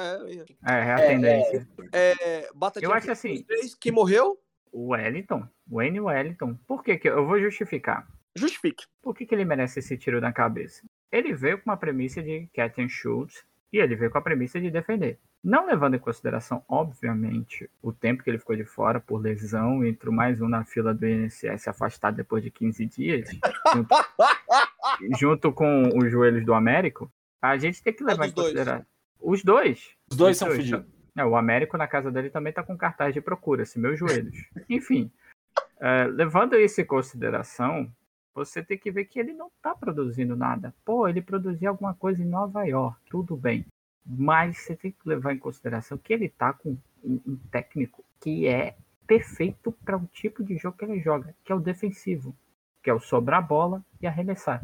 É, 0.66 0.74
é 0.74 0.94
a 0.94 0.96
tendência. 0.96 1.68
é, 1.92 2.12
é 2.46 2.50
batatinha 2.56 2.88
Eu 2.90 2.94
acho 2.94 3.12
assim- 3.12 3.46
Quem 3.80 3.92
morreu, 3.92 4.40
O 4.72 4.90
Wellington, 4.92 5.46
Wayne 5.70 6.00
Wellington. 6.00 6.56
Por 6.66 6.84
que 6.84 6.98
que 6.98 7.10
eu 7.10 7.26
vou 7.26 7.40
justificar? 7.40 8.08
justifique. 8.38 8.86
Por 9.02 9.16
que, 9.16 9.26
que 9.26 9.34
ele 9.34 9.44
merece 9.44 9.80
esse 9.80 9.98
tiro 9.98 10.22
na 10.22 10.32
cabeça? 10.32 10.84
Ele 11.12 11.34
veio 11.34 11.58
com 11.58 11.70
uma 11.72 11.76
premissa 11.78 12.22
de 12.22 12.48
catch 12.54 12.78
and 12.78 12.88
shoot 12.88 13.34
e 13.72 13.80
ele 13.80 13.96
veio 13.96 14.10
com 14.10 14.18
a 14.18 14.22
premissa 14.22 14.60
de 14.60 14.72
defender. 14.72 15.20
Não 15.44 15.66
levando 15.66 15.96
em 15.96 16.00
consideração, 16.00 16.64
obviamente, 16.68 17.70
o 17.82 17.92
tempo 17.92 18.24
que 18.24 18.30
ele 18.30 18.40
ficou 18.40 18.56
de 18.56 18.64
fora 18.64 19.00
por 19.00 19.18
lesão, 19.22 19.86
entrou 19.86 20.14
mais 20.14 20.42
um 20.42 20.48
na 20.48 20.64
fila 20.64 20.94
do 20.94 21.08
INSS 21.08 21.68
afastado 21.68 22.16
depois 22.16 22.44
de 22.44 22.50
15 22.50 22.86
dias, 22.86 23.30
junto, 23.74 23.96
junto 25.20 25.52
com 25.52 25.90
os 25.98 26.12
joelhos 26.12 26.46
do 26.46 26.54
Américo, 26.54 27.12
a 27.42 27.58
gente 27.58 27.84
tem 27.84 27.94
que 27.94 28.04
levar 28.04 28.24
dos 28.24 28.32
em 28.32 28.36
consideração. 28.36 28.86
Os 29.20 29.44
dois. 29.44 29.96
Os 30.10 30.18
dois 30.18 30.32
Os 30.36 30.40
são 30.40 30.48
dois, 30.48 30.60
fudidos. 30.60 30.86
é, 31.18 31.26
o 31.26 31.36
Américo 31.36 31.78
na 31.78 31.88
casa 31.88 32.12
dele 32.12 32.30
também 32.30 32.54
tá 32.54 32.64
com 32.64 32.78
cartaz 32.78 33.14
de 33.14 33.22
procura-se, 33.22 33.80
meus 33.80 34.00
joelhos. 34.00 34.36
Enfim, 34.70 35.12
é, 35.80 36.06
levando 36.06 36.56
isso 36.56 36.82
em 36.82 36.86
consideração, 36.86 37.92
você 38.38 38.64
tem 38.64 38.78
que 38.78 38.92
ver 38.92 39.06
que 39.06 39.20
ele 39.20 39.34
não 39.34 39.50
tá 39.62 39.74
produzindo 39.74 40.36
nada. 40.36 40.74
Pô, 40.86 41.08
ele 41.08 41.22
produziu 41.22 41.70
alguma 41.70 41.96
coisa 41.96 42.22
em 42.22 42.28
Nova 42.28 42.64
York, 42.64 43.00
tudo 43.10 43.36
bem. 43.36 43.66
Mas 44.06 44.60
você 44.60 44.76
tem 44.76 44.92
que 44.92 45.10
levar 45.10 45.34
em 45.34 45.40
consideração 45.40 45.98
que 45.98 46.14
ele 46.14 46.30
tá 46.30 46.54
com 46.54 46.78
um, 47.04 47.20
um 47.26 47.36
técnico 47.52 48.04
que 48.22 48.48
é 48.48 48.78
perfeito 49.08 49.72
para 49.84 49.98
o 49.98 50.06
tipo 50.08 50.44
de 50.44 50.56
jogo 50.58 50.78
que 50.78 50.86
ele 50.86 51.00
joga, 51.00 51.36
que 51.44 51.52
é 51.52 51.56
o 51.56 51.60
defensivo, 51.60 52.36
que 52.84 52.90
é 52.90 52.94
o 52.94 53.00
sobrar 53.00 53.40
a 53.40 53.42
bola 53.42 53.84
e 54.00 54.06
arremessar. 54.06 54.64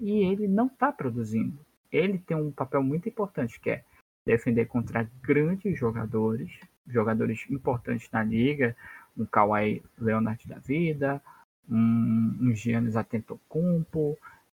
E 0.00 0.24
ele 0.24 0.48
não 0.48 0.68
tá 0.68 0.90
produzindo. 0.90 1.58
Ele 1.90 2.18
tem 2.18 2.36
um 2.36 2.50
papel 2.50 2.82
muito 2.82 3.08
importante, 3.08 3.60
que 3.60 3.70
é 3.70 3.84
defender 4.24 4.66
contra 4.66 5.08
grandes 5.20 5.78
jogadores, 5.78 6.50
jogadores 6.86 7.44
importantes 7.50 8.08
na 8.10 8.22
liga, 8.22 8.74
um 9.16 9.26
Kawhi 9.26 9.82
Leonard 9.98 10.48
da 10.48 10.58
vida, 10.58 11.22
um, 11.70 12.36
um 12.40 12.54
Giannis 12.54 12.96
Antetokounmpo. 12.96 14.18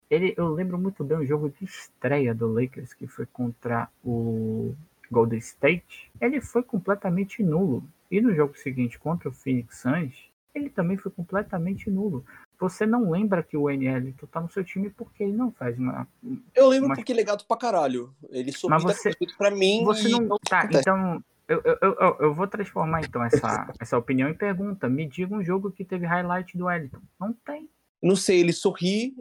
Ele, 0.10 0.34
eu 0.38 0.48
lembro 0.50 0.78
muito 0.78 1.04
bem 1.04 1.18
o 1.18 1.26
jogo 1.26 1.50
de 1.50 1.66
estreia 1.66 2.34
do 2.36 2.52
Lakers, 2.52 2.94
que 2.94 3.08
foi 3.08 3.26
contra 3.26 3.89
o 4.04 4.76
Golden 5.12 5.39
State. 5.39 6.12
Ele 6.22 6.39
foi 6.42 6.62
completamente 6.63 7.42
nulo. 7.42 7.84
E 8.12 8.22
no 8.22 8.34
jogo 8.34 8.56
seguinte, 8.58 9.00
contra 9.00 9.30
o 9.30 9.34
Phoenix 9.34 9.78
Suns, 9.80 10.13
ele 10.54 10.70
também 10.70 10.98
foi 10.98 11.12
completamente 11.12 11.89
nulo. 11.89 12.24
Você 12.60 12.86
não 12.86 13.10
lembra 13.10 13.42
que 13.42 13.58
o 13.58 13.70
NL 13.70 14.13
tá 14.32 14.39
no 14.39 14.50
seu 14.50 14.63
time 14.63 14.89
porque 14.89 15.24
ele 15.24 15.34
não 15.34 15.52
faz 15.52 15.78
uma, 15.78 16.08
Eu 16.54 16.70
lembro 16.70 16.89
Mas- 16.89 17.00
porque 17.00 17.12
ele 17.12 17.22
é 17.22 17.26
gato 17.26 17.46
pra 17.48 17.58
caralho. 17.58 18.13
Ele 18.30 18.52
Mas 18.70 18.84
você- 18.84 19.12
pra 19.38 19.50
mim. 19.50 19.84
Você 19.84 20.10
e 20.10 20.12
não. 20.12 20.38
Tá, 20.48 20.70
então. 20.72 21.24
Eu, 21.48 21.62
eu, 21.66 21.78
eu, 21.82 22.18
eu- 22.22 22.34
vou 22.34 22.48
transformar 22.48 23.02
então 23.02 23.24
essa, 23.24 23.74
essa 23.80 23.98
opinião 23.98 24.30
em 24.30 24.34
pergunta. 24.34 24.88
Me 24.90 25.06
diga 25.08 25.36
um 25.36 25.44
jogo 25.44 25.72
que 25.72 25.84
teve 25.84 26.06
highlight 26.06 26.58
do 26.58 26.66
Wellington. 26.66 27.02
Não 27.20 27.34
tem. 27.34 27.70
Não 28.02 28.16
sei, 28.16 28.40
ele 28.40 28.54
sorri, 28.54 29.16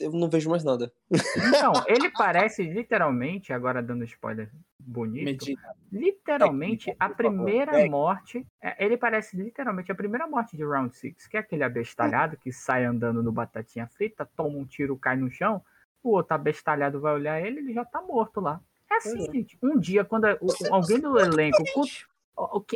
eu 0.00 0.10
não 0.12 0.28
vejo 0.28 0.50
mais 0.50 0.64
nada. 0.64 0.92
Então, 1.10 1.72
ele 1.88 2.10
parece 2.10 2.62
literalmente, 2.62 3.52
agora 3.52 3.82
dando 3.82 4.04
spoiler 4.04 4.50
bonito, 4.78 5.24
Medina. 5.24 5.74
literalmente 5.90 6.94
a 6.98 7.08
primeira 7.08 7.72
morte. 7.88 8.46
é, 8.62 8.84
Ele 8.84 8.96
parece 8.96 9.36
literalmente 9.36 9.90
a 9.90 9.94
primeira 9.94 10.26
morte 10.26 10.56
de 10.56 10.64
Round 10.64 10.94
6, 10.96 11.26
que 11.26 11.36
é 11.36 11.40
aquele 11.40 11.62
abestalhado 11.64 12.36
que 12.36 12.52
sai 12.52 12.84
andando 12.84 13.22
no 13.22 13.32
batatinha 13.32 13.86
frita, 13.86 14.28
toma 14.36 14.58
um 14.58 14.66
tiro, 14.66 14.96
cai 14.98 15.16
no 15.16 15.30
chão, 15.30 15.62
o 16.02 16.10
outro 16.10 16.34
abestalhado 16.34 17.00
vai 17.00 17.14
olhar 17.14 17.40
ele, 17.40 17.60
ele 17.60 17.72
já 17.72 17.84
tá 17.84 18.02
morto 18.02 18.40
lá. 18.40 18.60
É 18.94 18.96
assim, 18.98 19.28
é. 19.28 19.32
gente. 19.32 19.58
Um 19.62 19.78
dia, 19.78 20.04
quando 20.04 20.24
alguém 20.70 21.00
do 21.00 21.18
elenco. 21.18 21.62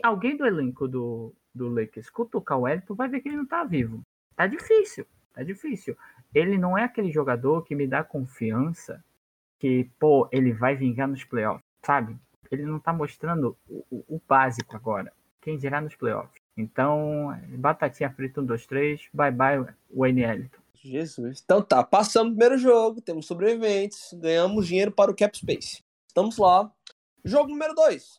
Alguém 0.02 0.36
do 0.36 0.46
elenco 0.46 0.86
do, 0.86 1.32
do 1.54 1.68
Lakers 1.68 2.08
cutucar 2.10 2.58
o 2.58 2.62
Wellington 2.62 2.94
vai 2.94 3.08
ver 3.08 3.20
que 3.20 3.28
ele 3.28 3.36
não 3.36 3.46
tá 3.46 3.64
vivo. 3.64 4.02
Tá 4.36 4.46
difícil. 4.46 5.04
Tá 5.34 5.42
difícil. 5.42 5.96
Ele 6.34 6.56
não 6.56 6.76
é 6.78 6.84
aquele 6.84 7.10
jogador 7.10 7.62
que 7.64 7.74
me 7.74 7.86
dá 7.86 8.04
confiança 8.04 9.02
que, 9.58 9.90
pô, 9.98 10.28
ele 10.30 10.52
vai 10.52 10.76
vingar 10.76 11.08
nos 11.08 11.24
playoffs, 11.24 11.64
sabe? 11.84 12.16
Ele 12.50 12.64
não 12.64 12.78
tá 12.78 12.92
mostrando 12.92 13.56
o, 13.68 13.84
o- 13.90 14.04
o 14.16 14.20
básico 14.28 14.76
agora. 14.76 15.12
Quem 15.40 15.58
dirá 15.58 15.80
nos 15.80 15.96
playoffs. 15.96 16.40
Então, 16.56 17.36
batatinha 17.58 18.10
frita 18.10 18.40
1, 18.40 18.44
2, 18.44 18.66
3, 18.66 19.08
bye 19.12 19.30
bye, 19.32 19.66
Wayne 19.92 20.22
Ellington. 20.22 20.58
Jesus. 20.74 21.42
Então 21.44 21.60
tá, 21.60 21.82
passamos 21.82 22.32
o 22.32 22.36
primeiro 22.36 22.56
jogo, 22.58 23.00
temos 23.00 23.26
sobreviventes, 23.26 24.12
ganhamos 24.14 24.66
dinheiro 24.68 24.92
para 24.92 25.10
o 25.10 25.14
Cap 25.16 25.36
Space. 25.36 25.82
Estamos 26.18 26.36
lá. 26.36 26.72
Jogo 27.24 27.50
número 27.50 27.74
2 27.74 28.18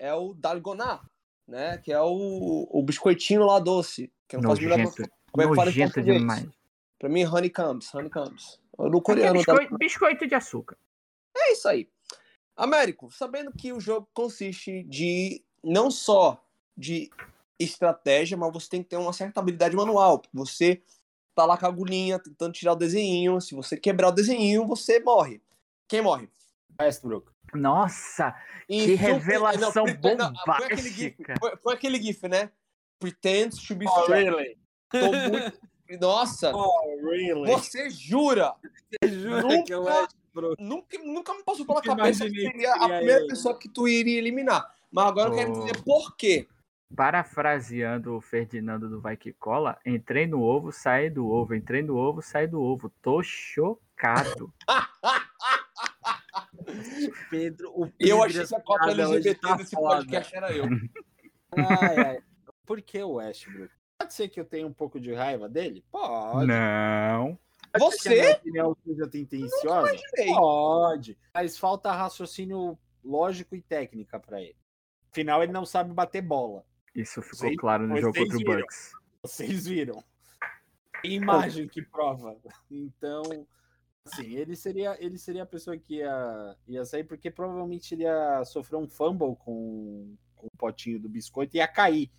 é 0.00 0.12
o 0.12 0.34
Dalgoná, 0.34 1.00
né? 1.46 1.78
Que 1.78 1.92
é 1.92 2.00
o, 2.00 2.66
o 2.68 2.82
biscoitinho 2.82 3.44
lá 3.44 3.60
doce. 3.60 4.12
Que 4.26 4.34
eu 4.34 4.42
não 4.42 4.50
faço 4.50 4.62
Nojento, 4.62 4.82
noção 4.82 5.06
como 5.30 5.42
é 5.44 5.48
que 5.48 5.54
fala 5.54 5.70
em 5.70 6.04
demais. 6.04 6.48
Pra 6.98 7.08
mim, 7.08 7.24
honeycombs, 7.24 7.94
honeycombs. 7.94 8.60
No 8.76 8.98
é 8.98 9.00
coreano. 9.00 9.44
tá- 9.44 9.52
biscoito, 9.52 9.78
biscoito 9.78 10.26
de 10.26 10.34
açúcar. 10.34 10.76
É 11.36 11.52
isso 11.52 11.68
aí. 11.68 11.88
Américo, 12.56 13.08
sabendo 13.12 13.52
que 13.52 13.72
o 13.72 13.78
jogo 13.78 14.08
consiste 14.12 14.82
de 14.82 15.44
não 15.62 15.92
só 15.92 16.44
de 16.76 17.08
estratégia, 17.56 18.36
mas 18.36 18.52
você 18.52 18.68
tem 18.68 18.82
que 18.82 18.88
ter 18.88 18.96
uma 18.96 19.12
certa 19.12 19.38
habilidade 19.38 19.76
manual. 19.76 20.22
Você 20.32 20.82
tá 21.36 21.44
lá 21.44 21.56
com 21.56 21.66
a 21.66 21.68
agulhinha 21.68 22.18
tentando 22.18 22.52
tirar 22.52 22.72
o 22.72 22.76
desenho. 22.76 23.40
Se 23.40 23.54
você 23.54 23.76
quebrar 23.76 24.08
o 24.08 24.12
desenho, 24.12 24.66
você 24.66 24.98
morre. 24.98 25.40
Quem 25.86 26.02
morre? 26.02 26.28
Westbrook. 26.80 27.30
Nossa, 27.54 28.34
que 28.66 28.94
revelação 28.94 29.84
não, 29.84 29.94
bombástica. 29.94 30.56
Foi 30.56 30.66
aquele, 30.66 30.90
gif, 30.90 31.16
foi, 31.38 31.56
foi 31.56 31.74
aquele 31.74 32.02
gif, 32.02 32.28
né? 32.28 32.50
Pretends 33.00 33.66
to 33.66 33.74
be 33.74 33.86
oh, 33.88 34.06
really? 34.06 34.58
Muito... 34.92 35.58
Nossa! 36.00 36.52
Oh, 36.54 37.00
really? 37.02 37.46
Você 37.46 37.88
jura? 37.90 38.54
Você 38.62 39.10
jura 39.10 39.42
nunca, 39.42 39.64
que 39.64 39.74
eu 39.74 39.84
nunca, 40.58 40.98
nunca 40.98 41.34
me 41.34 41.42
passou 41.42 41.64
pela 41.64 41.80
cabeça 41.80 42.28
que 42.28 42.40
seria 42.42 42.74
a 42.74 42.88
primeira 42.88 43.20
ele. 43.20 43.28
pessoa 43.28 43.58
que 43.58 43.68
tu 43.68 43.88
iria 43.88 44.18
eliminar. 44.18 44.70
Mas 44.90 45.06
agora 45.06 45.30
oh. 45.30 45.32
eu 45.32 45.38
quero 45.38 45.52
dizer 45.52 45.82
por 45.82 46.16
quê. 46.16 46.46
Parafraseando 46.94 48.16
o 48.16 48.20
Ferdinando 48.20 48.88
do 48.88 49.00
Vai 49.00 49.16
Que 49.16 49.32
Cola, 49.32 49.78
entrei 49.84 50.26
no 50.26 50.42
ovo, 50.42 50.72
saí 50.72 51.10
do 51.10 51.28
ovo, 51.28 51.54
entrei 51.54 51.82
no 51.82 51.96
ovo, 51.96 52.22
saí 52.22 52.46
do 52.46 52.60
ovo. 52.60 52.90
Tô 53.02 53.22
chocado. 53.22 54.52
Pedro, 57.30 57.70
o 57.74 57.86
Pedro 57.90 57.96
eu 58.00 58.22
achei 58.22 58.46
que 58.46 58.54
a 58.54 58.60
cota 58.60 58.90
LGBT 58.90 59.34
tá 59.40 59.56
desse 59.56 59.74
foda. 59.74 59.96
podcast 59.96 60.36
era 60.36 60.52
eu. 60.52 60.64
Ai, 61.56 61.96
ai. 61.96 62.18
Por 62.66 62.82
que 62.82 63.02
o 63.02 63.12
Westbrook? 63.14 63.72
Pode 63.98 64.14
ser 64.14 64.28
que 64.28 64.38
eu 64.38 64.44
tenha 64.44 64.66
um 64.66 64.72
pouco 64.72 65.00
de 65.00 65.12
raiva 65.12 65.48
dele? 65.48 65.84
Pode. 65.90 66.46
Não. 66.46 67.38
Pode 67.72 67.96
Você? 67.96 68.32
opinião 68.32 68.76
seja 68.84 69.08
tendenciosa? 69.08 69.96
Pode. 70.26 71.18
Mas 71.34 71.58
falta 71.58 71.92
raciocínio 71.92 72.78
lógico 73.04 73.56
e 73.56 73.62
técnica 73.62 74.20
para 74.20 74.40
ele. 74.40 74.56
Afinal, 75.10 75.42
ele 75.42 75.52
não 75.52 75.64
sabe 75.66 75.92
bater 75.92 76.22
bola. 76.22 76.64
Isso 76.94 77.22
ficou 77.22 77.38
Vocês, 77.38 77.56
claro 77.56 77.86
no 77.86 78.00
jogo 78.00 78.16
contra 78.16 78.36
o 78.36 78.40
Bucks. 78.40 78.92
Vocês 79.22 79.66
viram. 79.66 80.02
Imagem 81.04 81.68
que 81.68 81.82
prova. 81.82 82.36
Então, 82.70 83.46
assim, 84.12 84.34
ele 84.34 84.56
seria, 84.56 84.96
ele 84.98 85.18
seria 85.18 85.42
a 85.42 85.46
pessoa 85.46 85.76
que 85.76 85.96
ia, 85.96 86.56
ia 86.66 86.84
sair, 86.84 87.04
porque 87.04 87.30
provavelmente 87.30 87.94
ele 87.94 88.02
ia 88.02 88.44
sofrer 88.44 88.76
um 88.76 88.88
fumble 88.88 89.36
com, 89.36 90.16
com 90.34 90.46
o 90.46 90.58
potinho 90.58 91.00
do 91.00 91.08
biscoito 91.08 91.56
e 91.56 91.58
ia 91.58 91.68
cair. 91.68 92.10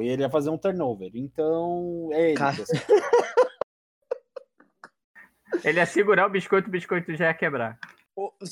E 0.00 0.08
ele 0.08 0.22
ia 0.22 0.30
fazer 0.30 0.50
um 0.50 0.58
turnover. 0.58 1.10
Então, 1.14 2.08
é 2.12 2.30
ele. 2.30 2.40
ele 5.64 5.78
ia 5.78 5.86
segurar 5.86 6.26
o 6.26 6.30
biscoito, 6.30 6.68
o 6.68 6.70
biscoito 6.70 7.14
já 7.16 7.26
ia 7.26 7.34
quebrar. 7.34 7.78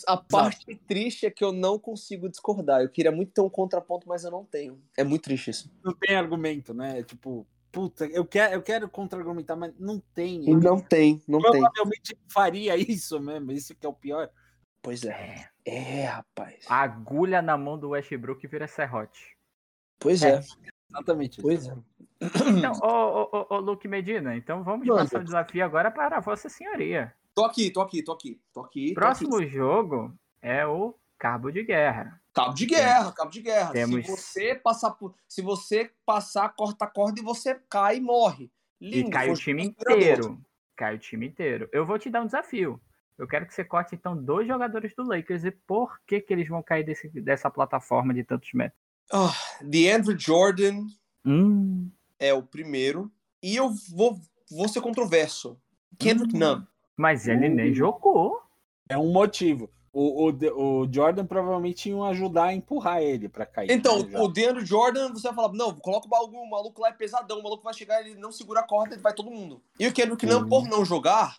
A 0.08 0.16
parte 0.16 0.68
Exato. 0.68 0.84
triste 0.88 1.24
é 1.24 1.30
que 1.30 1.44
eu 1.44 1.52
não 1.52 1.78
consigo 1.78 2.28
discordar. 2.28 2.82
Eu 2.82 2.88
queria 2.88 3.12
muito 3.12 3.32
ter 3.32 3.40
um 3.40 3.48
contraponto, 3.48 4.08
mas 4.08 4.24
eu 4.24 4.32
não 4.32 4.44
tenho. 4.44 4.82
É 4.96 5.04
muito 5.04 5.22
triste 5.22 5.50
isso. 5.50 5.70
Não 5.84 5.92
tem 5.92 6.16
argumento, 6.16 6.74
né? 6.74 7.04
Tipo, 7.04 7.46
puta, 7.72 8.04
eu 8.06 8.24
quero, 8.24 8.54
eu 8.54 8.62
quero 8.62 8.88
contra-argumentar, 8.88 9.56
mas 9.56 9.74
não 9.78 9.98
tem. 10.14 10.44
Não 10.44 10.80
tem, 10.80 11.22
não 11.26 11.40
tem. 11.40 11.60
Provavelmente 11.60 12.16
faria 12.28 12.76
isso 12.76 13.18
mesmo, 13.18 13.50
isso 13.50 13.74
que 13.74 13.86
é 13.86 13.88
o 13.88 13.94
pior. 13.94 14.30
Pois 14.82 15.04
é. 15.04 15.48
É, 15.64 16.04
rapaz. 16.04 16.64
A 16.68 16.82
agulha 16.82 17.40
na 17.40 17.56
mão 17.56 17.78
do 17.78 17.90
Westbrook 17.90 18.46
vira 18.46 18.68
serrote. 18.68 19.36
Pois 19.98 20.22
é. 20.22 20.36
é. 20.36 20.40
Exatamente. 20.90 21.40
Pois 21.40 21.66
é. 21.66 21.74
Então, 22.56 22.72
ô, 22.82 23.28
ô, 23.32 23.46
ô, 23.56 23.58
Luke 23.58 23.88
Medina, 23.88 24.36
então 24.36 24.62
vamos 24.62 24.86
passar 24.86 25.20
o 25.20 25.24
desafio 25.24 25.64
agora 25.64 25.90
para 25.90 26.18
a 26.18 26.20
Vossa 26.20 26.48
Senhoria. 26.48 27.12
Tô 27.34 27.44
aqui, 27.44 27.70
tô 27.70 27.80
aqui, 27.80 28.02
tô 28.02 28.12
aqui, 28.12 28.40
tô 28.52 28.60
aqui. 28.60 28.94
Próximo 28.94 29.30
tô 29.30 29.36
aqui. 29.38 29.48
jogo 29.48 30.14
é 30.40 30.66
o 30.66 30.94
Cabo 31.18 31.50
de 31.50 31.64
Guerra. 31.64 32.21
Cabo 32.32 32.54
de 32.54 32.66
guerra, 32.66 33.10
é. 33.10 33.12
cabo 33.12 33.30
de 33.30 33.42
guerra. 33.42 33.72
Temos... 33.72 34.06
Se 34.06 34.10
você 34.10 34.54
passar 34.54 34.90
por, 34.92 35.14
se 35.28 35.42
você 35.42 35.90
passar, 36.06 36.48
corta 36.50 36.86
a 36.86 36.88
corda 36.88 37.20
e 37.20 37.24
você 37.24 37.60
cai 37.68 37.98
e 37.98 38.00
morre. 38.00 38.50
Lindo, 38.80 39.08
e 39.08 39.10
cai 39.10 39.30
o 39.30 39.34
time 39.34 39.64
inteiro. 39.64 40.40
Cai 40.74 40.94
o 40.94 40.98
time 40.98 41.26
inteiro. 41.26 41.68
Eu 41.72 41.84
vou 41.84 41.98
te 41.98 42.10
dar 42.10 42.22
um 42.22 42.26
desafio. 42.26 42.80
Eu 43.18 43.28
quero 43.28 43.46
que 43.46 43.54
você 43.54 43.62
corte 43.62 43.94
então 43.94 44.16
dois 44.16 44.48
jogadores 44.48 44.94
do 44.96 45.04
Lakers 45.04 45.44
e 45.44 45.50
por 45.50 46.00
que 46.06 46.20
que 46.20 46.32
eles 46.32 46.48
vão 46.48 46.62
cair 46.62 46.84
desse, 46.84 47.08
dessa 47.08 47.50
plataforma 47.50 48.14
de 48.14 48.24
tantos 48.24 48.52
metros. 48.52 48.80
Oh, 49.12 49.30
Andrew 49.62 50.18
Jordan 50.18 50.86
hum. 51.24 51.90
é 52.18 52.32
o 52.32 52.42
primeiro 52.42 53.12
e 53.42 53.54
eu 53.54 53.70
vou, 53.94 54.18
vou 54.50 54.68
ser 54.68 54.80
controverso. 54.80 55.60
Kendrick 55.98 56.34
hum. 56.34 56.38
Nunn. 56.38 56.66
Mas 56.96 57.28
ele 57.28 57.48
nem 57.48 57.72
hum. 57.72 57.74
jogou. 57.74 58.40
É 58.88 58.96
um 58.96 59.12
motivo. 59.12 59.70
O, 59.92 60.30
o, 60.30 60.82
o 60.82 60.88
Jordan 60.90 61.26
provavelmente 61.26 61.90
iam 61.90 62.02
ajudar 62.04 62.44
a 62.44 62.54
empurrar 62.54 63.02
ele 63.02 63.28
para 63.28 63.44
cair. 63.44 63.70
Então, 63.70 63.98
o 63.98 64.26
Deandre 64.26 64.64
Jordan, 64.64 65.12
você 65.12 65.28
vai 65.28 65.34
falar, 65.34 65.52
não, 65.52 65.74
coloca 65.74 66.06
o 66.06 66.10
maluco, 66.10 66.36
o 66.36 66.50
maluco 66.50 66.80
lá 66.80 66.88
é 66.88 66.92
pesadão, 66.92 67.40
o 67.40 67.42
maluco 67.42 67.62
vai 67.62 67.74
chegar, 67.74 68.00
ele 68.00 68.18
não 68.18 68.32
segura 68.32 68.60
a 68.60 68.66
corda, 68.66 68.94
ele 68.94 69.02
vai 69.02 69.12
todo 69.12 69.30
mundo. 69.30 69.62
E 69.78 69.86
o 69.86 69.92
Kendrick 69.92 70.24
não, 70.24 70.48
por 70.48 70.66
não 70.66 70.82
jogar, 70.82 71.36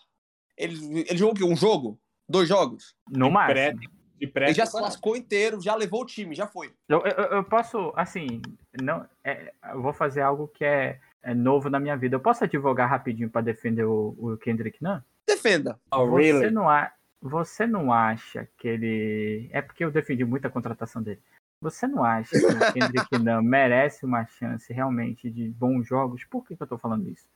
ele, 0.56 1.00
ele 1.00 1.18
jogou 1.18 1.34
o 1.34 1.36
quê? 1.36 1.44
Um 1.44 1.56
jogo? 1.56 1.98
Dois 2.28 2.48
jogos? 2.48 2.94
No 3.10 3.30
máximo. 3.30 3.80
De 4.18 4.28
pré, 4.28 4.46
ele 4.46 4.54
já 4.54 4.64
se 4.64 4.80
lascou 4.80 5.16
inteiro, 5.16 5.60
já 5.60 5.74
levou 5.74 6.02
o 6.02 6.06
time, 6.06 6.36
já 6.36 6.46
foi. 6.46 6.72
Eu, 6.88 7.02
eu, 7.04 7.24
eu 7.24 7.44
posso, 7.44 7.92
assim, 7.96 8.40
não, 8.80 9.04
é, 9.24 9.52
eu 9.72 9.82
vou 9.82 9.92
fazer 9.92 10.20
algo 10.20 10.46
que 10.46 10.64
é, 10.64 11.00
é, 11.20 11.34
novo 11.34 11.68
na 11.68 11.80
minha 11.80 11.96
vida. 11.96 12.14
Eu 12.14 12.20
posso 12.20 12.44
advogar 12.44 12.88
rapidinho 12.88 13.28
para 13.28 13.40
defender 13.40 13.84
o, 13.84 14.14
o 14.16 14.36
Kendrick 14.36 14.80
não? 14.80 15.02
Defenda. 15.26 15.80
Oh, 15.92 16.06
você, 16.06 16.32
really? 16.32 16.50
não 16.52 16.68
a, 16.68 16.92
você 17.24 17.66
não 17.66 17.90
acha 17.90 18.46
que 18.58 18.68
ele. 18.68 19.48
É 19.50 19.62
porque 19.62 19.82
eu 19.82 19.90
defendi 19.90 20.26
muito 20.26 20.46
a 20.46 20.50
contratação 20.50 21.02
dele. 21.02 21.22
Você 21.58 21.86
não 21.86 22.04
acha 22.04 22.38
que 22.38 22.44
o 22.44 22.48
Kendrick 22.74 23.18
não 23.18 23.42
merece 23.42 24.04
uma 24.04 24.26
chance 24.26 24.70
realmente 24.70 25.30
de 25.30 25.48
bons 25.48 25.86
jogos? 25.86 26.22
Por 26.24 26.46
que, 26.46 26.54
que 26.54 26.62
eu 26.62 26.66
tô 26.66 26.76
falando 26.76 27.08
isso? 27.08 27.26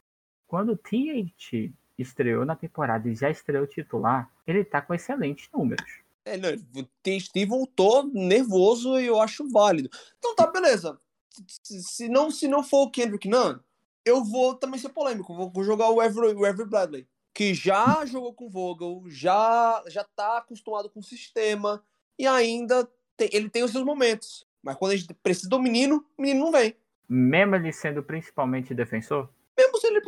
Quando 0.46 0.72
o 0.72 0.76
THT 0.76 1.72
estreou 1.96 2.44
na 2.44 2.54
temporada 2.54 3.08
e 3.08 3.14
já 3.14 3.30
estreou 3.30 3.66
titular, 3.66 4.30
ele 4.46 4.62
tá 4.62 4.82
com 4.82 4.92
excelentes 4.92 5.48
números. 5.50 6.00
É, 6.22 6.36
não, 6.36 6.50
o 6.50 6.84
THT 7.02 7.46
voltou 7.46 8.04
nervoso 8.12 9.00
e 9.00 9.06
eu 9.06 9.18
acho 9.22 9.48
válido. 9.48 9.88
Então 10.18 10.36
tá, 10.36 10.46
beleza. 10.48 11.00
Se 11.48 12.10
não, 12.10 12.30
se 12.30 12.46
não 12.46 12.62
for 12.62 12.82
o 12.82 12.90
Kendrick 12.90 13.26
Nunn, 13.26 13.58
eu 14.04 14.22
vou 14.22 14.54
também 14.54 14.78
ser 14.78 14.90
polêmico. 14.90 15.34
Vou, 15.34 15.64
jogar 15.64 15.88
o 15.88 16.02
Every, 16.02 16.34
o 16.34 16.44
Every 16.44 16.68
Bradley 16.68 17.08
que 17.38 17.54
já 17.54 18.04
jogou 18.04 18.34
com 18.34 18.50
Vogel, 18.50 19.04
já 19.06 19.80
já 19.86 20.02
tá 20.02 20.38
acostumado 20.38 20.90
com 20.90 20.98
o 20.98 21.04
sistema 21.04 21.80
e 22.18 22.26
ainda 22.26 22.84
tem, 23.16 23.30
ele 23.32 23.48
tem 23.48 23.62
os 23.62 23.70
seus 23.70 23.84
momentos. 23.84 24.44
Mas 24.60 24.74
quando 24.74 24.90
a 24.90 24.96
gente 24.96 25.14
precisa 25.22 25.48
do 25.48 25.62
menino, 25.62 26.04
o 26.18 26.22
menino 26.22 26.46
não 26.46 26.50
vem. 26.50 26.74
Mesmo 27.08 27.54
ele 27.54 27.72
sendo 27.72 28.02
principalmente 28.02 28.74
defensor? 28.74 29.32
Mesmo 29.56 29.78
sendo 29.78 30.02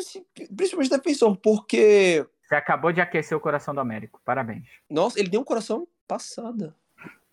principalmente 0.57 0.90
defensor, 0.90 1.37
porque. 1.37 2.27
Você 2.43 2.57
acabou 2.57 2.93
de 2.93 3.01
aquecer 3.01 3.38
o 3.38 3.40
coração 3.40 3.73
do 3.73 3.81
Américo. 3.81 4.21
Parabéns. 4.25 4.66
Nossa, 4.90 5.21
ele 5.21 5.31
tem 5.31 5.38
um 5.38 5.45
coração 5.45 5.87
passada. 6.09 6.75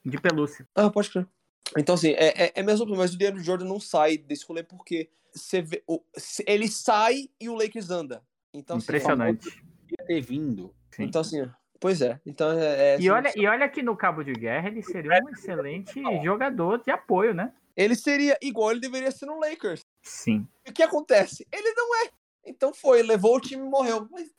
De 0.06 0.22
pelúcia. 0.22 0.70
Ah, 0.76 0.92
pode 0.92 1.10
crer. 1.10 1.28
Então, 1.76 1.96
assim, 1.96 2.12
é, 2.12 2.46
é, 2.46 2.52
é 2.54 2.62
mesmo, 2.62 2.86
mas 2.96 3.16
o 3.16 3.18
Deandre 3.18 3.42
Jordan 3.42 3.66
não 3.66 3.80
sai 3.80 4.16
desse 4.16 4.46
rolê 4.46 4.62
porque 4.62 5.10
você 5.34 5.60
vê, 5.60 5.84
o, 5.88 6.04
ele 6.46 6.68
sai 6.68 7.32
e 7.42 7.50
o 7.50 7.56
Lakers 7.56 7.90
anda. 7.90 8.22
Então, 8.54 8.78
Impressionante. 8.78 9.50
Assim, 9.50 9.68
ter 9.96 10.22
vindo. 10.22 10.74
Sim. 10.92 11.04
Então, 11.04 11.22
assim, 11.22 11.50
pois 11.80 12.02
é. 12.02 12.20
Então, 12.26 12.52
é, 12.52 12.96
é 12.96 13.00
e, 13.00 13.10
olha, 13.10 13.32
e 13.36 13.48
olha 13.48 13.70
que 13.70 13.82
no 13.82 13.96
Cabo 13.96 14.24
de 14.24 14.34
Guerra 14.34 14.68
ele 14.68 14.82
seria 14.82 15.22
um 15.24 15.30
excelente 15.30 16.02
jogador 16.24 16.82
de 16.84 16.92
apoio, 16.92 17.34
né? 17.34 17.54
Ele 17.76 17.96
seria 17.96 18.38
igual 18.42 18.72
ele 18.72 18.80
deveria 18.80 19.12
ser 19.12 19.28
no 19.28 19.40
Lakers. 19.40 19.86
Sim. 20.02 20.48
E 20.66 20.72
o 20.72 20.74
que 20.74 20.82
acontece? 20.82 21.46
Ele 21.52 21.72
não 21.74 22.04
é. 22.04 22.10
Então 22.46 22.74
foi, 22.74 23.04
levou 23.04 23.36
o 23.36 23.40
time 23.40 23.64
e 23.64 23.70
morreu. 23.70 24.08
Mas 24.12 24.34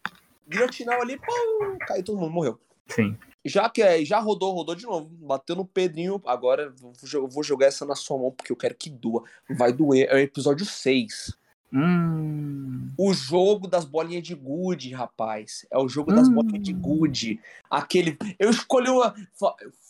guilhotinal 0.49 1.01
ali, 1.01 1.17
pum, 1.17 1.79
caiu 1.87 2.03
todo 2.03 2.19
mundo, 2.19 2.33
morreu. 2.33 2.59
Sim. 2.89 3.17
Já 3.45 3.71
que 3.71 3.83
é, 3.83 4.05
já 4.05 4.19
rodou, 4.19 4.53
rodou 4.53 4.75
de 4.75 4.85
novo. 4.85 5.09
Bateu 5.09 5.55
no 5.55 5.65
Pedrinho. 5.65 6.21
Agora 6.27 6.75
eu 7.13 7.29
vou 7.29 7.45
jogar 7.45 7.67
essa 7.67 7.87
na 7.87 7.95
sua 7.95 8.19
mão 8.19 8.33
porque 8.33 8.51
eu 8.51 8.57
quero 8.57 8.75
que 8.75 8.91
doa. 8.91 9.23
Vai 9.49 9.73
doer. 9.73 10.09
É 10.11 10.15
o 10.15 10.19
episódio 10.19 10.67
6. 10.67 11.38
Hum. 11.73 12.89
O 12.97 13.13
jogo 13.13 13.69
das 13.69 13.85
bolinhas 13.85 14.23
de 14.23 14.35
gude, 14.35 14.93
rapaz. 14.93 15.67
É 15.71 15.79
o 15.79 15.89
jogo 15.89 16.13
das 16.13 16.29
hum. 16.29 16.35
bolinhas 16.35 16.63
de 16.63 16.73
gude. 16.73 17.41
Aquele. 17.71 18.17
Eu 18.39 18.51
escolhi 18.51 18.91
uma. 18.91 19.15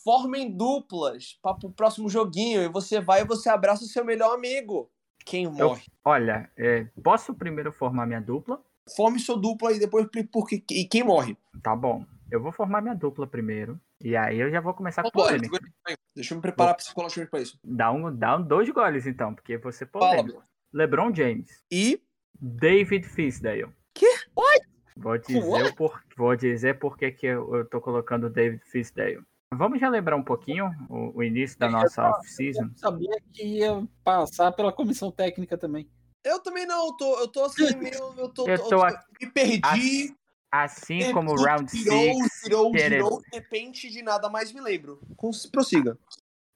Formem 0.03 0.51
duplas 0.51 1.37
para 1.41 1.65
o 1.65 1.71
próximo 1.71 2.09
joguinho. 2.09 2.61
E 2.61 2.67
você 2.67 2.99
vai 2.99 3.21
e 3.21 3.25
você 3.25 3.49
abraça 3.49 3.83
o 3.83 3.87
seu 3.87 4.03
melhor 4.03 4.33
amigo. 4.33 4.89
Quem 5.25 5.47
morre? 5.47 5.83
Eu, 5.85 5.93
olha, 6.05 6.49
é, 6.57 6.87
posso 7.03 7.33
primeiro 7.33 7.71
formar 7.71 8.05
minha 8.05 8.21
dupla? 8.21 8.61
Forme 8.95 9.19
sua 9.19 9.37
dupla 9.37 9.71
e 9.71 9.79
depois 9.79 10.07
porque 10.31 10.63
e 10.71 10.85
quem 10.85 11.03
morre. 11.03 11.37
Tá 11.61 11.75
bom. 11.75 12.03
Eu 12.31 12.41
vou 12.41 12.51
formar 12.51 12.81
minha 12.81 12.95
dupla 12.95 13.27
primeiro. 13.27 13.79
E 14.01 14.15
aí 14.15 14.39
eu 14.39 14.49
já 14.49 14.61
vou 14.61 14.73
começar 14.73 15.03
com 15.03 15.11
polêmica. 15.11 15.59
Deixa 16.15 16.33
eu 16.33 16.37
me 16.37 16.41
preparar 16.41 16.73
vou... 16.73 16.77
psicologicamente 16.77 17.31
para 17.31 17.41
isso. 17.41 17.59
Dá, 17.63 17.91
um, 17.91 18.15
dá 18.15 18.37
um, 18.37 18.41
dois 18.41 18.69
goles 18.69 19.05
então, 19.05 19.33
porque 19.33 19.57
você. 19.57 19.85
Fala, 19.85 20.23
LeBron 20.73 21.13
James. 21.13 21.49
E? 21.71 22.01
David 22.39 23.05
Fisdale. 23.07 23.67
Que? 23.93 24.07
What? 24.35 24.67
Vou 24.95 25.17
dizer, 25.17 25.75
por, 25.75 26.03
vou 26.17 26.35
dizer 26.35 26.77
por 26.79 26.97
que 26.97 27.15
eu, 27.25 27.55
eu 27.55 27.65
tô 27.65 27.79
colocando 27.79 28.25
o 28.27 28.29
David 28.29 28.61
Fisdale. 28.65 29.21
Vamos 29.53 29.79
já 29.79 29.89
lembrar 29.89 30.15
um 30.15 30.23
pouquinho 30.23 30.69
o, 30.89 31.17
o 31.17 31.23
início 31.23 31.57
da 31.57 31.69
nossa 31.69 32.07
off-season? 32.09 32.63
Eu 32.65 32.71
sabia 32.75 33.21
que 33.33 33.43
ia 33.43 33.87
passar 34.03 34.51
pela 34.51 34.71
comissão 34.71 35.11
técnica 35.11 35.57
também. 35.57 35.89
Eu 36.23 36.39
também 36.39 36.65
não, 36.67 36.87
eu 36.87 36.93
tô, 36.93 37.19
eu 37.19 37.27
tô 37.27 37.45
assim, 37.45 37.63
meio, 37.77 37.93
eu 38.17 38.29
tô, 38.29 38.47
eu 38.47 38.59
tô, 38.59 38.87
eu 38.87 38.97
me 39.19 39.31
perdi. 39.31 40.13
Assim 40.51 41.03
É, 41.03 41.13
como 41.13 41.31
o 41.31 41.35
Round 41.35 41.71
tirou, 41.71 41.97
6. 41.99 42.17
tirou, 42.43 42.71
Xerebe- 42.73 42.95
tirou, 43.03 43.21
de 43.21 43.27
repente 43.37 43.89
de 43.89 44.01
nada 44.01 44.29
mais 44.29 44.51
me 44.51 44.59
lembro. 44.59 44.99
Prossiga. 45.51 45.97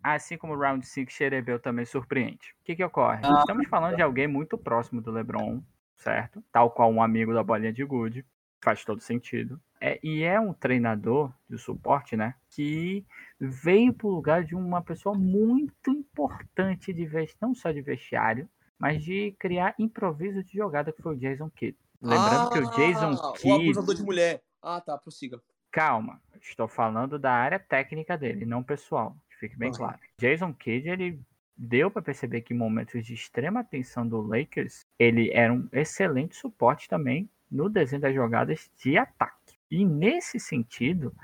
Assim 0.03 0.37
como 0.37 0.53
o 0.53 0.59
Round 0.59 0.85
5 0.85 1.11
Xerebeu 1.11 1.59
também 1.59 1.85
surpreende. 1.85 2.53
O 2.61 2.65
que, 2.65 2.75
que 2.75 2.83
ocorre? 2.83 3.21
Ah. 3.23 3.39
Estamos 3.39 3.67
falando 3.69 3.95
de 3.95 4.01
alguém 4.01 4.27
muito 4.27 4.57
próximo 4.57 5.01
do 5.01 5.11
LeBron, 5.11 5.61
certo? 5.95 6.43
Tal 6.51 6.69
qual 6.71 6.91
um 6.91 7.01
amigo 7.01 7.33
da 7.33 7.41
bolinha 7.43 7.71
de 7.71 7.83
gude. 7.85 8.25
Faz 8.61 8.83
todo 8.85 9.01
sentido. 9.01 9.59
É, 9.81 9.99
e 10.01 10.23
é 10.23 10.39
um 10.39 10.53
treinador 10.53 11.33
de 11.49 11.57
suporte, 11.57 12.15
né? 12.15 12.35
Que 12.49 13.05
veio 13.37 13.93
pro 13.93 14.07
lugar 14.07 14.43
de 14.45 14.55
uma 14.55 14.81
pessoa 14.81 15.13
muito 15.17 15.91
importante 15.91 16.93
de 16.93 17.09
não 17.41 17.53
só 17.53 17.71
de 17.71 17.81
vestiário, 17.81 18.47
mas 18.79 19.03
de 19.03 19.35
criar 19.37 19.75
improviso 19.77 20.43
de 20.43 20.57
jogada, 20.57 20.93
que 20.93 21.01
foi 21.01 21.15
o 21.15 21.19
Jason 21.19 21.49
Kidd. 21.49 21.77
Lembrando 22.01 22.49
que 22.51 22.59
o 22.59 22.69
Jason 22.71 23.11
Ah, 23.21 23.29
O 23.29 23.33
Kidd. 23.33 23.53
abusador 23.69 23.95
de 23.95 24.03
mulher. 24.03 24.41
Ah, 24.61 24.79
tá, 24.79 24.97
prossiga. 24.97 25.41
Calma, 25.71 26.21
estou 26.41 26.67
falando 26.67 27.17
da 27.19 27.33
área 27.33 27.59
técnica 27.59 28.17
dele, 28.17 28.45
não 28.45 28.63
pessoal. 28.63 29.15
Que 29.49 29.55
Fique 29.55 29.59
bem 29.59 29.71
claro. 29.71 29.99
Jason 30.19 30.53
Kidd, 30.53 30.89
ele 30.89 31.19
deu 31.55 31.91
para 31.91 32.01
perceber 32.01 32.41
que 32.41 32.53
em 32.53 32.57
momentos 32.57 33.05
de 33.05 33.13
extrema 33.13 33.59
atenção 33.59 34.07
do 34.07 34.21
Lakers, 34.21 34.85
ele 34.97 35.31
era 35.31 35.53
um 35.53 35.67
excelente 35.71 36.35
suporte 36.35 36.89
também 36.89 37.29
no 37.49 37.69
desenho 37.69 38.01
das 38.01 38.13
jogadas 38.13 38.71
de 38.77 38.97
ataque. 38.97 39.55
E 39.69 39.85
nesse 39.85 40.39
sentido, 40.39 41.15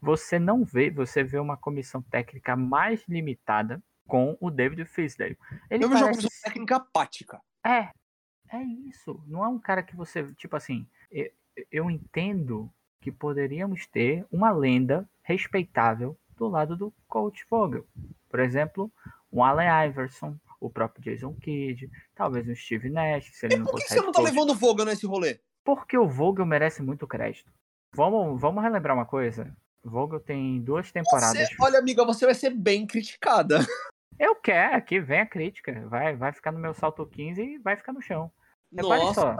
você 0.00 0.38
não 0.38 0.64
vê, 0.64 0.90
você 0.90 1.22
vê 1.22 1.38
uma 1.38 1.56
comissão 1.56 2.02
técnica 2.02 2.56
mais 2.56 3.02
limitada 3.08 3.82
com 4.06 4.36
o 4.40 4.50
David 4.50 4.84
Fisdale. 4.86 5.36
Ele 5.70 5.84
Eu 5.84 5.88
vejo 5.88 6.00
uma 6.00 6.10
parece 6.10 6.20
comissão 6.20 6.42
técnica 6.44 6.76
apática. 6.76 7.40
é, 7.64 7.90
é 8.50 8.62
isso. 8.62 9.22
Não 9.26 9.44
é 9.44 9.48
um 9.48 9.58
cara 9.58 9.82
que 9.82 9.94
você, 9.94 10.32
tipo 10.34 10.56
assim, 10.56 10.86
eu, 11.10 11.30
eu 11.70 11.90
entendo 11.90 12.72
que 13.00 13.12
poderíamos 13.12 13.86
ter 13.86 14.26
uma 14.30 14.50
lenda 14.50 15.08
respeitável 15.22 16.16
do 16.38 16.48
lado 16.48 16.76
do 16.76 16.92
coach 17.06 17.44
Vogel. 17.50 17.84
Por 18.28 18.40
exemplo, 18.40 18.90
um 19.32 19.42
Allen 19.42 19.68
Iverson, 19.88 20.36
o 20.60 20.70
próprio 20.70 21.02
Jason 21.02 21.34
Kidd, 21.34 21.90
talvez 22.14 22.48
um 22.48 22.54
Steve 22.54 22.88
Nash, 22.88 23.30
se 23.32 23.46
ele 23.46 23.54
E 23.56 23.58
não 23.58 23.66
por 23.66 23.80
que 23.80 23.88
você 23.88 24.00
não 24.00 24.12
tá 24.12 24.20
coach. 24.20 24.30
levando 24.30 24.50
o 24.50 24.54
Vogel 24.54 24.84
nesse 24.86 25.06
rolê? 25.06 25.40
Porque 25.64 25.96
o 25.98 26.08
Vogel 26.08 26.46
merece 26.46 26.82
muito 26.82 27.06
crédito. 27.06 27.50
Vamos, 27.94 28.40
vamos 28.40 28.62
relembrar 28.62 28.96
uma 28.96 29.06
coisa. 29.06 29.54
O 29.82 29.90
Vogel 29.90 30.20
tem 30.20 30.60
duas 30.60 30.90
temporadas. 30.92 31.48
Você, 31.48 31.56
olha, 31.60 31.78
amiga, 31.78 32.04
você 32.04 32.24
vai 32.24 32.34
ser 32.34 32.50
bem 32.50 32.86
criticada. 32.86 33.58
Eu 34.18 34.34
quero, 34.34 34.76
aqui 34.76 34.98
vem 34.98 35.20
a 35.20 35.26
crítica. 35.26 35.86
Vai, 35.86 36.16
vai 36.16 36.32
ficar 36.32 36.50
no 36.50 36.58
meu 36.58 36.74
salto 36.74 37.06
15 37.06 37.40
e 37.40 37.58
vai 37.58 37.76
ficar 37.76 37.92
no 37.92 38.02
chão. 38.02 38.30
Repare 38.74 39.00
Nossa. 39.00 39.20
só. 39.20 39.36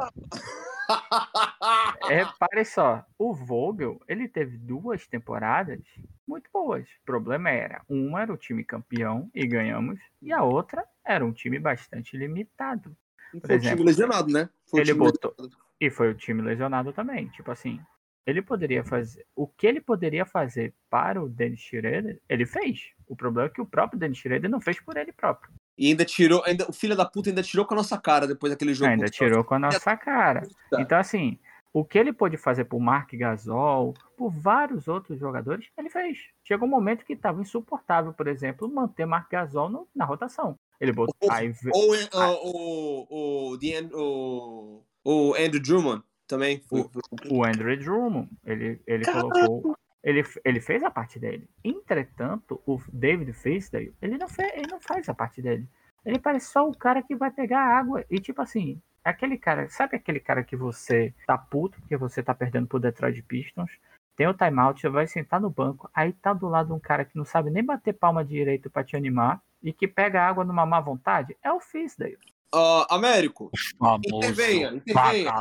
Repare 2.03 2.65
só, 2.65 3.05
o 3.19 3.35
Vogel, 3.35 4.01
ele 4.07 4.29
teve 4.29 4.57
duas 4.57 5.07
temporadas 5.07 5.81
muito 6.27 6.51
boas. 6.53 6.89
O 7.03 7.05
problema 7.05 7.51
era, 7.51 7.83
uma 7.89 8.23
era 8.23 8.33
o 8.33 8.37
time 8.37 8.63
campeão 8.65 9.31
e 9.35 9.47
ganhamos, 9.47 9.99
e 10.21 10.33
a 10.33 10.43
outra 10.43 10.85
era 11.05 11.25
um 11.25 11.33
time 11.33 11.59
bastante 11.59 12.17
limitado. 12.17 12.97
Foi 13.31 13.41
o 13.41 13.53
exemplo, 13.53 13.77
time 13.79 13.87
lesionado, 13.87 14.33
né? 14.33 14.49
Foi 14.67 14.81
o 14.81 14.83
ele 14.83 14.95
botou- 14.95 15.35
lesionado. 15.39 15.69
E 15.81 15.91
foi 15.91 16.11
o 16.11 16.15
time 16.15 16.43
lesionado 16.43 16.93
também. 16.93 17.29
Tipo 17.29 17.51
assim, 17.51 17.81
ele 18.27 18.43
poderia 18.43 18.85
fazer. 18.85 19.25
O 19.35 19.47
que 19.47 19.67
ele 19.67 19.81
poderia 19.81 20.27
fazer 20.27 20.75
para 20.91 21.23
o 21.23 21.29
Dennis 21.29 21.61
Schroeder, 21.61 22.21
ele 22.29 22.45
fez. 22.45 22.91
O 23.07 23.17
problema 23.17 23.49
é 23.49 23.51
que 23.51 23.61
o 23.61 23.67
próprio 23.67 23.99
Dennis 23.99 24.19
Schroeder 24.19 24.51
não 24.51 24.61
fez 24.61 24.81
por 24.81 24.97
ele 24.97 25.13
próprio. 25.13 25.53
E 25.79 25.87
ainda 25.87 26.05
tirou, 26.05 26.43
ainda, 26.45 26.69
o 26.69 26.73
filho 26.73 26.97
da 26.97 27.07
puta 27.07 27.31
ainda 27.31 27.43
tirou 27.43 27.65
com 27.65 27.75
a 27.75 27.77
nossa 27.77 27.97
cara 27.97 28.27
depois 28.27 28.53
daquele 28.53 28.75
jogo. 28.75 28.91
Ainda 28.91 29.09
tirou 29.09 29.45
com 29.45 29.55
a 29.55 29.59
nossa 29.59 29.97
cara. 29.97 30.43
Tá. 30.69 30.81
Então, 30.81 30.99
assim, 30.99 31.39
o 31.81 31.85
que 31.85 31.99
ele 31.99 32.13
pôde 32.13 32.37
fazer 32.37 32.65
por 32.65 32.81
Mark 32.81 33.13
Gasol, 33.15 33.95
por 34.17 34.31
vários 34.31 34.89
outros 34.89 35.19
jogadores, 35.19 35.69
ele 35.77 35.89
fez. 35.91 36.19
Chegou 36.43 36.67
um 36.67 36.71
momento 36.71 37.05
que 37.05 37.13
estava 37.13 37.41
insuportável, 37.41 38.13
por 38.13 38.27
exemplo, 38.27 38.69
manter 38.69 39.07
Mark 39.07 39.31
Gasol 39.31 39.69
no- 39.69 39.89
na 39.95 40.05
rotação. 40.05 40.59
Ele 40.81 40.93
botou. 40.93 41.15
O- 41.23 41.33
Aí, 41.33 41.53
Ou 41.73 41.95
o, 41.95 43.07
o, 43.11 43.53
o, 43.53 43.59
An- 43.77 43.91
o, 43.95 44.83
o 45.05 45.35
Andrew 45.35 45.63
Drummond 45.63 46.03
também. 46.27 46.61
Foi, 46.69 46.83
foi- 46.85 47.03
o 47.31 47.45
Andrew 47.45 47.77
Drummond, 47.79 48.29
ele, 48.45 48.81
ele 48.87 49.05
colocou. 49.05 49.77
Ele, 50.03 50.25
ele 50.45 50.61
fez 50.61 50.83
a 50.85 50.91
parte 50.91 51.19
dele. 51.19 51.49
Entretanto, 51.63 52.61
o 52.67 52.81
David 52.93 53.33
Fisdale, 53.33 53.93
ele 54.01 54.17
não, 54.17 54.29
fez, 54.29 54.51
ele 54.55 54.67
não 54.71 54.81
faz 54.81 55.09
a 55.09 55.15
parte 55.15 55.43
dele. 55.43 55.69
Ele 56.05 56.19
parece 56.19 56.51
só 56.53 56.67
o 56.69 56.75
cara 56.77 57.03
que 57.03 57.17
vai 57.17 57.31
pegar 57.31 57.61
água. 57.61 58.05
E 58.09 58.19
tipo 58.21 58.41
assim, 58.41 58.81
aquele 59.09 59.37
cara, 59.39 59.69
sabe 59.69 59.97
aquele 59.97 60.21
cara 60.21 60.43
que 60.45 60.57
você 60.57 61.15
tá 61.27 61.37
puto 61.37 61.81
porque 61.81 61.97
você 61.97 62.23
tá 62.23 62.35
perdendo 62.35 62.67
pro 62.67 62.81
Detroit 62.81 63.23
Pistons? 63.23 63.71
Tem 64.17 64.27
o 64.27 64.35
timeout, 64.35 64.81
você 64.81 64.89
vai 64.89 65.07
sentar 65.07 65.41
no 65.41 65.49
banco, 65.49 65.89
aí 65.95 66.13
tá 66.13 66.33
do 66.33 66.49
lado 66.49 66.75
um 66.75 66.81
cara 66.81 67.05
que 67.05 67.17
não 67.17 67.25
sabe 67.25 67.51
nem 67.51 67.65
bater 67.65 67.93
palma 67.93 68.25
direito 68.25 68.69
pra 68.69 68.83
te 68.83 68.97
animar 68.97 69.41
e 69.63 69.73
que 69.73 69.87
pega 69.87 70.23
água 70.27 70.45
numa 70.45 70.67
má 70.67 70.81
vontade? 70.81 71.37
É 71.43 71.53
o 71.53 71.61
Fisdale. 71.61 72.19
Ah, 72.53 72.87
Américo, 72.91 73.51
Famoso 73.79 74.03
Intervenha, 74.07 74.73
intervenha. 74.73 75.33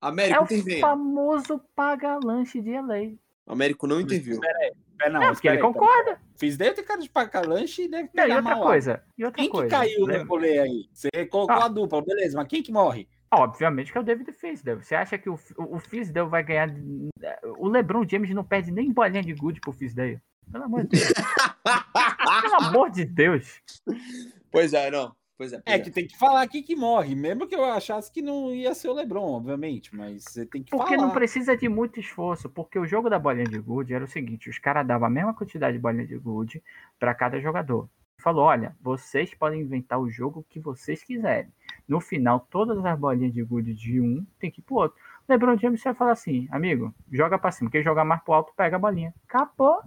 Américo, 0.00 0.38
É 0.38 0.40
o 0.40 0.44
intervenha. 0.44 0.80
famoso 0.80 1.60
paga-lanche 1.76 2.60
de 2.60 2.72
LA. 2.72 3.12
Américo 3.52 3.86
não 3.86 4.00
interviu. 4.00 4.40
Pera, 4.40 5.10
não, 5.10 5.22
É, 5.22 5.26
mas 5.26 5.32
porque 5.38 5.48
ele 5.48 5.56
peraí, 5.58 5.72
concorda. 5.72 6.20
Fiz 6.36 6.56
deve 6.56 6.74
ter 6.74 6.82
cara 6.82 7.00
de 7.00 7.08
pacalanche 7.08 7.82
e 7.84 7.88
deve 7.88 8.04
Não, 8.04 8.10
pegar 8.22 8.28
e 8.28 8.36
outra 8.36 8.54
mal. 8.56 8.62
coisa, 8.64 9.02
e 9.16 9.24
outra 9.24 9.36
Quem 9.36 9.46
que 9.46 9.50
coisa. 9.56 9.70
caiu 9.70 10.04
lembra- 10.06 10.24
no 10.24 10.28
rolê 10.30 10.58
aí? 10.58 10.88
Você 10.92 11.08
colocou 11.26 11.56
Ah. 11.56 11.64
a 11.64 11.68
dupla, 11.68 12.02
beleza, 12.02 12.36
mas 12.36 12.48
quem 12.48 12.62
que 12.62 12.70
morre? 12.72 13.08
Obviamente 13.32 13.92
que 13.92 13.98
é 13.98 14.00
o 14.00 14.04
David 14.04 14.32
Fisdale. 14.32 14.82
Você 14.84 14.94
acha 14.94 15.16
que 15.16 15.30
o, 15.30 15.38
o, 15.56 15.76
o 15.76 15.78
Fisdale 15.78 16.28
vai 16.28 16.42
ganhar. 16.42 16.68
O 17.58 17.68
LeBron 17.68 18.04
James 18.08 18.30
não 18.34 18.42
perde 18.44 18.70
nem 18.72 18.92
bolinha 18.92 19.22
de 19.22 19.32
good 19.34 19.60
pro 19.60 19.72
Fisdale. 19.72 20.20
Pelo 20.50 20.64
amor 20.64 20.82
de 20.84 20.98
Deus. 20.98 21.12
Pelo 22.42 22.54
amor 22.56 22.90
de 22.90 23.04
Deus. 23.04 23.62
pois 24.50 24.72
é, 24.72 24.90
não. 24.90 25.14
Pois 25.40 25.54
é. 25.54 25.62
Pois 25.62 25.74
É 25.74 25.78
que 25.78 25.90
tem 25.90 26.06
que 26.06 26.18
falar 26.18 26.46
quem 26.48 26.62
que 26.62 26.76
morre, 26.76 27.14
mesmo 27.14 27.48
que 27.48 27.54
eu 27.54 27.64
achasse 27.64 28.12
que 28.12 28.20
não 28.20 28.52
ia 28.54 28.74
ser 28.74 28.88
o 28.88 28.92
LeBron, 28.92 29.32
obviamente, 29.32 29.96
mas 29.96 30.22
você 30.24 30.44
tem 30.44 30.62
que 30.62 30.70
Porque 30.70 30.96
falar. 30.96 31.06
não 31.06 31.10
precisa 31.14 31.56
de 31.56 31.66
muito 31.66 31.98
esforço. 31.98 32.50
Porque 32.50 32.78
o 32.78 32.86
jogo 32.86 33.08
da 33.08 33.18
bolinha 33.18 33.48
de 33.48 33.58
good 33.58 33.90
era 33.94 34.04
o 34.04 34.08
seguinte: 34.08 34.50
os 34.50 34.58
caras 34.58 34.86
davam 34.86 35.06
a 35.06 35.10
mesma 35.10 35.32
quantidade 35.32 35.78
de 35.78 35.82
bolinha 35.82 36.06
de 36.06 36.18
good 36.18 36.62
para 36.98 37.14
cada 37.14 37.40
jogador. 37.40 37.88
Falou: 38.18 38.44
olha, 38.44 38.76
vocês 38.82 39.32
podem 39.34 39.62
inventar 39.62 39.98
o 39.98 40.10
jogo 40.10 40.44
que 40.46 40.60
vocês 40.60 41.02
quiserem. 41.02 41.50
No 41.90 42.00
final, 42.00 42.46
todas 42.48 42.84
as 42.84 42.96
bolinhas 42.96 43.34
de 43.34 43.42
good 43.42 43.74
de 43.74 44.00
um 44.00 44.24
tem 44.38 44.48
que 44.48 44.60
ir 44.60 44.62
pro 44.62 44.76
outro. 44.76 44.96
LeBron 45.28 45.58
James 45.58 45.82
vai 45.82 45.92
falar 45.92 46.12
assim, 46.12 46.46
amigo, 46.52 46.94
joga 47.10 47.36
pra 47.36 47.50
cima. 47.50 47.68
Quem 47.68 47.82
jogar 47.82 48.04
mais 48.04 48.22
pro 48.22 48.32
alto, 48.32 48.52
pega 48.56 48.76
a 48.76 48.78
bolinha. 48.78 49.12
Acabou. 49.28 49.82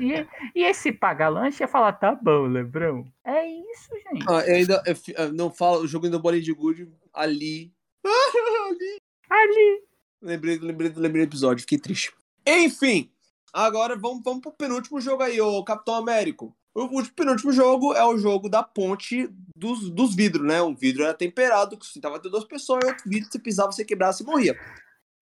E, 0.00 0.26
e 0.58 0.64
esse 0.64 0.90
paga-lanche 0.90 1.62
ia 1.62 1.68
falar, 1.68 1.92
tá 1.92 2.14
bom, 2.14 2.46
LeBron. 2.46 3.04
É 3.26 3.46
isso, 3.46 3.90
gente. 4.10 4.24
Ah, 4.26 4.40
eu 4.46 4.56
ainda 4.56 4.82
eu 4.86 4.94
eu 5.16 5.32
não 5.34 5.50
falo, 5.50 5.82
o 5.82 5.86
jogo 5.86 6.06
ainda 6.06 6.18
bolinha 6.18 6.42
de 6.42 6.54
good 6.54 6.90
ali. 7.12 7.74
ali. 8.06 8.98
Ali. 9.28 9.82
Lembrei, 10.22 10.58
lembrei, 10.58 10.92
lembrei 10.96 11.26
do 11.26 11.30
episódio, 11.30 11.60
fiquei 11.60 11.78
triste. 11.78 12.10
Enfim, 12.46 13.10
agora 13.52 13.96
vamos, 13.96 14.22
vamos 14.24 14.40
pro 14.40 14.50
penúltimo 14.50 14.98
jogo 14.98 15.22
aí, 15.22 15.38
ô 15.38 15.62
Capitão 15.62 15.94
Américo. 15.94 16.56
O 16.78 16.82
último, 16.82 17.14
penúltimo 17.16 17.50
jogo 17.50 17.92
é 17.92 18.04
o 18.04 18.16
jogo 18.16 18.48
da 18.48 18.62
ponte 18.62 19.28
dos, 19.56 19.90
dos 19.90 20.14
vidros, 20.14 20.46
né? 20.46 20.62
Um 20.62 20.76
vidro 20.76 21.02
era 21.02 21.12
temperado, 21.12 21.76
que 21.76 21.84
sentava 21.84 22.20
ter 22.20 22.30
duas 22.30 22.44
pessoas, 22.44 22.84
e 22.84 22.86
outro 22.86 23.10
vidro, 23.10 23.28
você 23.28 23.38
pisava, 23.40 23.72
você 23.72 23.84
quebrava, 23.84 24.12
você 24.12 24.22
morria. 24.22 24.56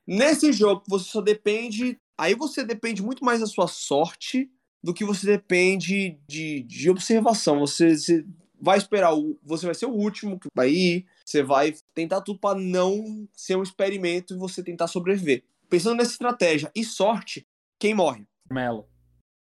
Nesse 0.06 0.52
jogo, 0.52 0.82
você 0.86 1.06
só 1.06 1.22
depende. 1.22 1.98
Aí 2.18 2.34
você 2.34 2.62
depende 2.62 3.02
muito 3.02 3.24
mais 3.24 3.40
da 3.40 3.46
sua 3.46 3.66
sorte 3.68 4.50
do 4.84 4.92
que 4.92 5.02
você 5.02 5.26
depende 5.26 6.18
de, 6.28 6.60
de 6.60 6.90
observação. 6.90 7.58
Você, 7.60 7.96
você 7.96 8.26
vai 8.60 8.76
esperar, 8.76 9.14
o, 9.14 9.38
você 9.42 9.64
vai 9.64 9.74
ser 9.74 9.86
o 9.86 9.94
último 9.94 10.38
que 10.38 10.48
vai 10.54 10.68
ir, 10.68 11.06
você 11.24 11.42
vai 11.42 11.74
tentar 11.94 12.20
tudo 12.20 12.38
para 12.38 12.58
não 12.58 13.26
ser 13.32 13.56
um 13.56 13.62
experimento 13.62 14.34
e 14.34 14.38
você 14.38 14.62
tentar 14.62 14.88
sobreviver. 14.88 15.42
Pensando 15.70 15.96
nessa 15.96 16.12
estratégia 16.12 16.70
e 16.76 16.84
sorte, 16.84 17.46
quem 17.78 17.94
morre? 17.94 18.26
Melo. 18.50 18.86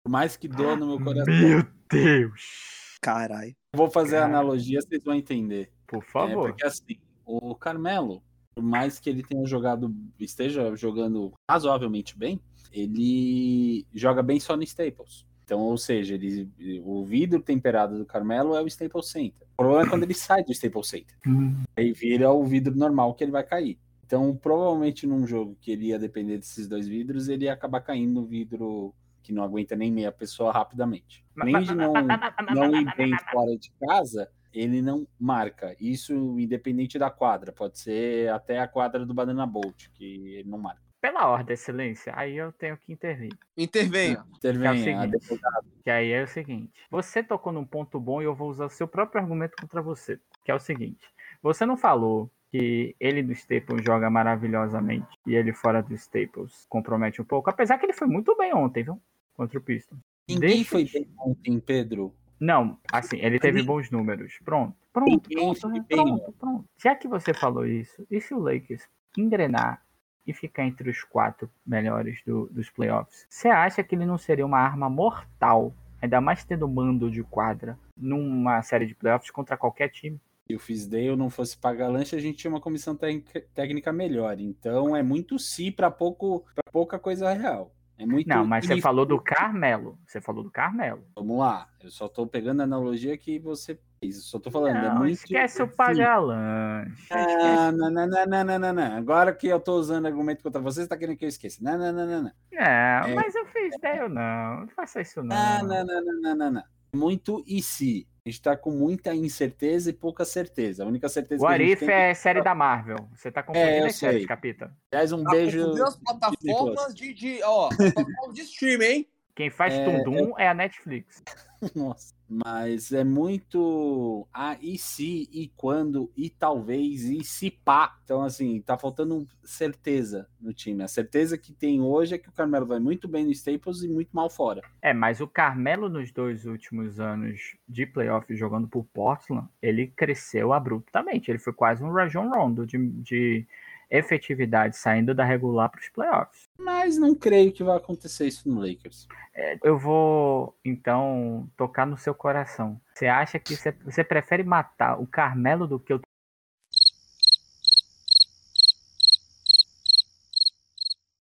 Por 0.03 0.09
mais 0.09 0.35
que 0.38 0.47
doa 0.47 0.75
no 0.75 0.88
meu 0.88 0.99
coração. 1.03 1.33
Meu 1.33 1.63
Deus. 1.91 2.97
Carai. 3.01 3.55
Vou 3.75 3.89
fazer 3.89 4.17
a 4.17 4.21
Cara. 4.21 4.31
analogia, 4.33 4.81
vocês 4.81 5.03
vão 5.03 5.13
entender. 5.15 5.71
Por 5.88 6.03
É, 6.03 6.07
favor. 6.07 6.49
porque 6.49 6.65
assim, 6.65 6.97
o 7.25 7.55
Carmelo, 7.55 8.21
por 8.55 8.63
mais 8.63 8.99
que 8.99 9.09
ele 9.09 9.23
tenha 9.23 9.45
jogado, 9.45 9.93
esteja 10.19 10.75
jogando 10.75 11.31
razoavelmente 11.49 12.17
bem, 12.17 12.39
ele 12.71 13.85
joga 13.93 14.21
bem 14.21 14.39
só 14.39 14.55
no 14.55 14.63
Staples. 14.63 15.25
Então, 15.43 15.62
ou 15.62 15.77
seja, 15.77 16.13
ele, 16.13 16.47
o 16.83 17.03
vidro 17.03 17.41
temperado 17.41 17.97
do 17.97 18.05
Carmelo 18.05 18.55
é 18.55 18.62
o 18.62 18.67
Staples 18.67 19.09
Center. 19.09 19.47
O 19.53 19.57
problema 19.63 19.83
é 19.83 19.89
quando 19.89 20.03
ele 20.03 20.13
sai 20.13 20.43
do 20.43 20.51
Staples 20.51 20.88
Center. 20.88 21.17
Hum. 21.25 21.55
Aí 21.75 21.91
vira 21.91 22.31
o 22.31 22.43
vidro 22.45 22.75
normal 22.75 23.15
que 23.15 23.23
ele 23.23 23.31
vai 23.31 23.43
cair. 23.43 23.79
Então, 24.05 24.35
provavelmente 24.35 25.07
num 25.07 25.25
jogo 25.25 25.57
que 25.59 25.71
ele 25.71 25.88
ia 25.88 25.97
depender 25.99 26.38
desses 26.38 26.67
dois 26.67 26.88
vidros, 26.88 27.27
ele 27.29 27.45
ia 27.45 27.53
acabar 27.53 27.81
caindo 27.81 28.13
no 28.21 28.25
vidro 28.27 28.93
que 29.21 29.34
não 29.34 29.43
aguenta 29.43 29.75
nem 29.75 29.91
meia 29.91 30.12
pessoa 30.12 30.51
rapidamente. 30.51 31.25
Nem 31.36 31.62
de 31.62 31.73
não, 31.75 31.93
não 31.93 32.75
ir 32.75 32.95
bem 32.95 33.17
fora 33.32 33.58
de 33.58 33.71
casa, 33.79 34.29
ele 34.53 34.82
não 34.82 35.08
marca. 35.19 35.75
Isso 35.79 36.39
independente 36.39 36.97
da 36.97 37.10
quadra. 37.10 37.51
Pode 37.51 37.79
ser 37.79 38.29
até 38.32 38.60
a 38.60 38.67
quadra 38.67 39.05
do 39.05 39.13
Banana 39.13 39.45
Bolt, 39.45 39.88
que 39.93 40.36
ele 40.36 40.49
não 40.49 40.58
marca. 40.58 40.82
Pela 41.01 41.27
ordem, 41.29 41.53
excelência, 41.53 42.12
aí 42.13 42.36
eu 42.36 42.51
tenho 42.51 42.75
que 42.77 42.91
intervir. 42.91 43.32
Intervenha. 43.55 44.25
Intervenha, 44.36 44.73
Que 44.73 44.77
é 44.77 44.82
o 44.82 44.84
seguinte. 44.84 45.15
advogado. 45.15 45.67
Que 45.86 45.89
aí 45.89 46.12
é 46.12 46.23
o 46.23 46.27
seguinte: 46.27 46.73
você 46.91 47.23
tocou 47.23 47.53
num 47.53 47.63
ponto 47.63 47.97
bom 48.01 48.21
e 48.21 48.25
eu 48.25 48.36
vou 48.36 48.49
usar 48.49 48.65
o 48.65 48.69
seu 48.69 48.86
próprio 48.86 49.21
argumento 49.21 49.53
contra 49.62 49.82
você. 49.82 50.19
Que 50.43 50.51
é 50.51 50.55
o 50.55 50.60
seguinte: 50.60 51.08
você 51.41 51.65
não 51.65 51.77
falou 51.77 52.29
que 52.51 52.95
ele 52.99 53.21
do 53.21 53.31
Staples 53.33 53.83
joga 53.83 54.09
maravilhosamente 54.09 55.07
e 55.25 55.35
ele 55.35 55.53
fora 55.53 55.81
do 55.81 55.93
Staples 55.93 56.65
compromete 56.67 57.21
um 57.21 57.25
pouco, 57.25 57.49
apesar 57.49 57.77
que 57.77 57.85
ele 57.85 57.93
foi 57.93 58.07
muito 58.07 58.35
bem 58.35 58.53
ontem, 58.53 58.83
viu? 58.83 58.99
Contra 59.35 59.57
o 59.57 59.62
Piston. 59.62 59.95
Ninguém 60.27 60.49
Deixa- 60.57 60.69
foi 60.71 60.85
bem 60.85 61.07
ontem, 61.19 61.59
Pedro. 61.59 62.13
Não, 62.39 62.77
assim, 62.91 63.17
ele 63.17 63.39
teve 63.39 63.62
bons 63.62 63.91
números. 63.91 64.39
Pronto, 64.43 64.75
pronto, 64.93 65.29
pronto, 65.29 65.67
né? 65.69 65.85
pronto, 65.88 66.31
pronto. 66.39 66.65
Já 66.77 66.95
que 66.95 67.07
você 67.07 67.33
falou 67.33 67.65
isso, 67.65 68.05
e 68.09 68.19
se 68.21 68.33
o 68.33 68.39
Lakers 68.39 68.88
engrenar 69.17 69.81
e 70.25 70.33
ficar 70.33 70.63
entre 70.65 70.89
os 70.89 71.03
quatro 71.03 71.49
melhores 71.65 72.21
do- 72.25 72.47
dos 72.47 72.69
playoffs, 72.69 73.25
você 73.29 73.49
acha 73.49 73.83
que 73.83 73.95
ele 73.95 74.05
não 74.05 74.17
seria 74.17 74.45
uma 74.45 74.59
arma 74.59 74.89
mortal, 74.89 75.73
ainda 76.01 76.21
mais 76.21 76.43
tendo 76.45 76.67
mando 76.67 77.09
de 77.12 77.23
quadra, 77.23 77.77
numa 77.97 78.62
série 78.62 78.85
de 78.85 78.95
playoffs 78.95 79.31
contra 79.31 79.57
qualquer 79.57 79.89
time? 79.89 80.19
Se 80.49 80.55
o 80.55 80.59
Fisdale 80.59 81.15
não 81.15 81.29
fosse 81.29 81.55
pagar 81.55 81.89
lanche, 81.89 82.15
a 82.15 82.19
gente 82.19 82.39
tinha 82.39 82.49
uma 82.49 82.59
comissão 82.59 82.95
técnica, 82.95 83.93
melhor. 83.93 84.39
Então 84.39 84.95
é 84.95 85.03
muito 85.03 85.38
si 85.38 85.69
para 85.69 85.91
pouco 85.91 86.43
para 86.55 86.71
pouca 86.71 86.97
coisa 86.97 87.31
real. 87.33 87.71
É 87.99 88.05
muito 88.05 88.27
Não, 88.27 88.45
mas 88.47 88.65
você 88.65 88.75
if. 88.75 88.81
falou 88.81 89.05
do 89.05 89.21
Carmelo. 89.21 89.99
Você 90.07 90.19
falou 90.19 90.41
do 90.43 90.49
Carmelo. 90.49 91.03
Vamos 91.15 91.38
lá. 91.38 91.67
Eu 91.83 91.91
só 91.91 92.07
tô 92.07 92.25
pegando 92.25 92.62
a 92.62 92.63
analogia 92.63 93.15
que 93.15 93.38
você 93.38 93.77
fez. 93.99 94.15
Eu 94.15 94.21
só 94.23 94.39
tô 94.39 94.49
falando. 94.49 94.77
é 94.77 94.81
Não, 94.89 94.95
muito 94.95 95.13
esquece 95.15 95.62
o 95.62 95.67
si. 95.67 95.75
pagar 95.75 96.17
lanche. 96.17 97.07
Ah, 97.12 97.71
não, 97.71 97.91
não, 97.91 98.07
não, 98.07 98.25
não, 98.25 98.43
não, 98.43 98.59
não, 98.59 98.73
não. 98.73 98.97
Agora 98.97 99.31
que 99.35 99.47
eu 99.47 99.59
tô 99.59 99.73
usando 99.75 100.07
argumento 100.07 100.41
contra 100.41 100.59
você, 100.62 100.81
você 100.81 100.88
tá 100.88 100.97
querendo 100.97 101.17
que 101.17 101.25
eu 101.25 101.29
esqueça. 101.29 101.59
Não, 101.62 101.77
não, 101.77 101.91
não, 101.93 102.07
não, 102.07 102.23
não. 102.23 102.31
É, 102.53 103.13
mas 103.13 103.35
eu 103.35 103.45
fiz 103.45 103.75
ideia 103.75 104.03
ou 104.03 104.09
não. 104.09 104.62
Não 104.62 104.67
faça 104.69 105.01
isso 105.01 105.21
não. 105.21 105.35
Não, 105.35 105.67
não, 105.67 105.85
não, 105.85 106.05
não, 106.05 106.21
não, 106.21 106.35
não, 106.35 106.51
não. 106.53 106.63
Muito 106.95 107.43
e 107.45 107.62
se. 107.62 108.07
A 108.29 108.31
gente 108.31 108.41
tá 108.43 108.55
com 108.55 108.69
muita 108.69 109.13
incerteza 109.15 109.89
e 109.89 109.93
pouca 109.93 110.23
certeza. 110.23 110.83
A 110.83 110.87
única 110.87 111.09
certeza 111.09 111.43
O 111.43 111.47
que 111.47 111.53
a 111.53 111.57
gente 111.57 111.65
Arif 111.71 111.85
tem 111.85 111.89
é 111.95 112.13
série 112.13 112.43
da 112.43 112.53
Marvel. 112.53 113.09
Você 113.15 113.31
tá 113.31 113.41
confundindo 113.41 113.69
É, 113.71 113.87
as 113.87 113.95
séries, 113.95 114.25
capita. 114.27 114.71
Aliás, 114.91 115.11
um 115.11 115.23
Tá 115.23 115.31
beijo. 115.31 115.71
as 115.83 115.95
plataformas 115.97 116.93
de, 116.93 117.13
de. 117.13 117.43
Ó, 117.43 117.69
plataformas 117.69 118.35
de 118.35 118.41
streaming, 118.41 118.85
hein? 118.85 119.07
Quem 119.35 119.49
faz 119.49 119.73
É, 119.73 119.83
Tundum 119.83 120.37
é 120.37 120.47
a 120.47 120.53
Netflix. 120.53 121.23
Nossa. 121.75 122.13
Mas 122.29 122.91
é 122.91 123.03
muito 123.03 124.27
ah, 124.31 124.55
e 124.61 124.77
se, 124.77 125.27
e 125.33 125.51
quando, 125.57 126.11
e 126.15 126.29
talvez, 126.29 127.05
e 127.05 127.23
se 127.23 127.49
pá. 127.49 127.97
Então, 128.03 128.21
assim, 128.21 128.61
tá 128.61 128.77
faltando 128.77 129.27
certeza 129.43 130.27
no 130.39 130.53
time. 130.53 130.83
A 130.83 130.87
certeza 130.87 131.37
que 131.37 131.51
tem 131.51 131.81
hoje 131.81 132.13
é 132.13 132.17
que 132.19 132.29
o 132.29 132.31
Carmelo 132.31 132.67
vai 132.67 132.79
muito 132.79 133.07
bem 133.07 133.25
no 133.25 133.31
Staples 133.31 133.81
e 133.81 133.87
muito 133.87 134.09
mal 134.13 134.29
fora. 134.29 134.61
É, 134.79 134.93
mas 134.93 135.19
o 135.19 135.27
Carmelo 135.27 135.89
nos 135.89 136.11
dois 136.11 136.45
últimos 136.45 136.99
anos 136.99 137.55
de 137.67 137.87
playoff 137.87 138.33
jogando 138.35 138.67
por 138.67 138.85
Portland, 138.93 139.47
ele 139.59 139.87
cresceu 139.87 140.53
abruptamente. 140.53 141.31
Ele 141.31 141.39
foi 141.39 141.53
quase 141.53 141.83
um 141.83 141.91
Rajon 141.91 142.29
Rondo 142.29 142.65
de, 142.65 142.77
de 143.01 143.47
efetividade 143.89 144.78
saindo 144.78 145.13
da 145.13 145.23
regular 145.23 145.69
para 145.69 145.80
os 145.80 145.89
playoffs. 145.89 146.49
Mas 146.58 146.97
não 146.97 147.15
creio 147.15 147.52
que 147.52 147.63
vai 147.63 147.78
acontecer 147.78 148.28
isso 148.28 148.47
no 148.47 148.62
Lakers. 148.62 149.08
É, 149.34 149.58
eu 149.63 149.78
vou 149.78 150.56
então 150.63 151.49
tocar 151.58 151.86
no 151.86 151.97
seu 151.97 152.13
coração. 152.13 152.80
Você 152.93 153.08
acha 153.08 153.39
que 153.39 153.56
você, 153.56 153.71
você 153.71 154.04
prefere 154.04 154.43
matar 154.43 154.99
o 154.99 155.08
Carmelo 155.08 155.67
do 155.67 155.80
que 155.80 155.93
o 155.93 156.02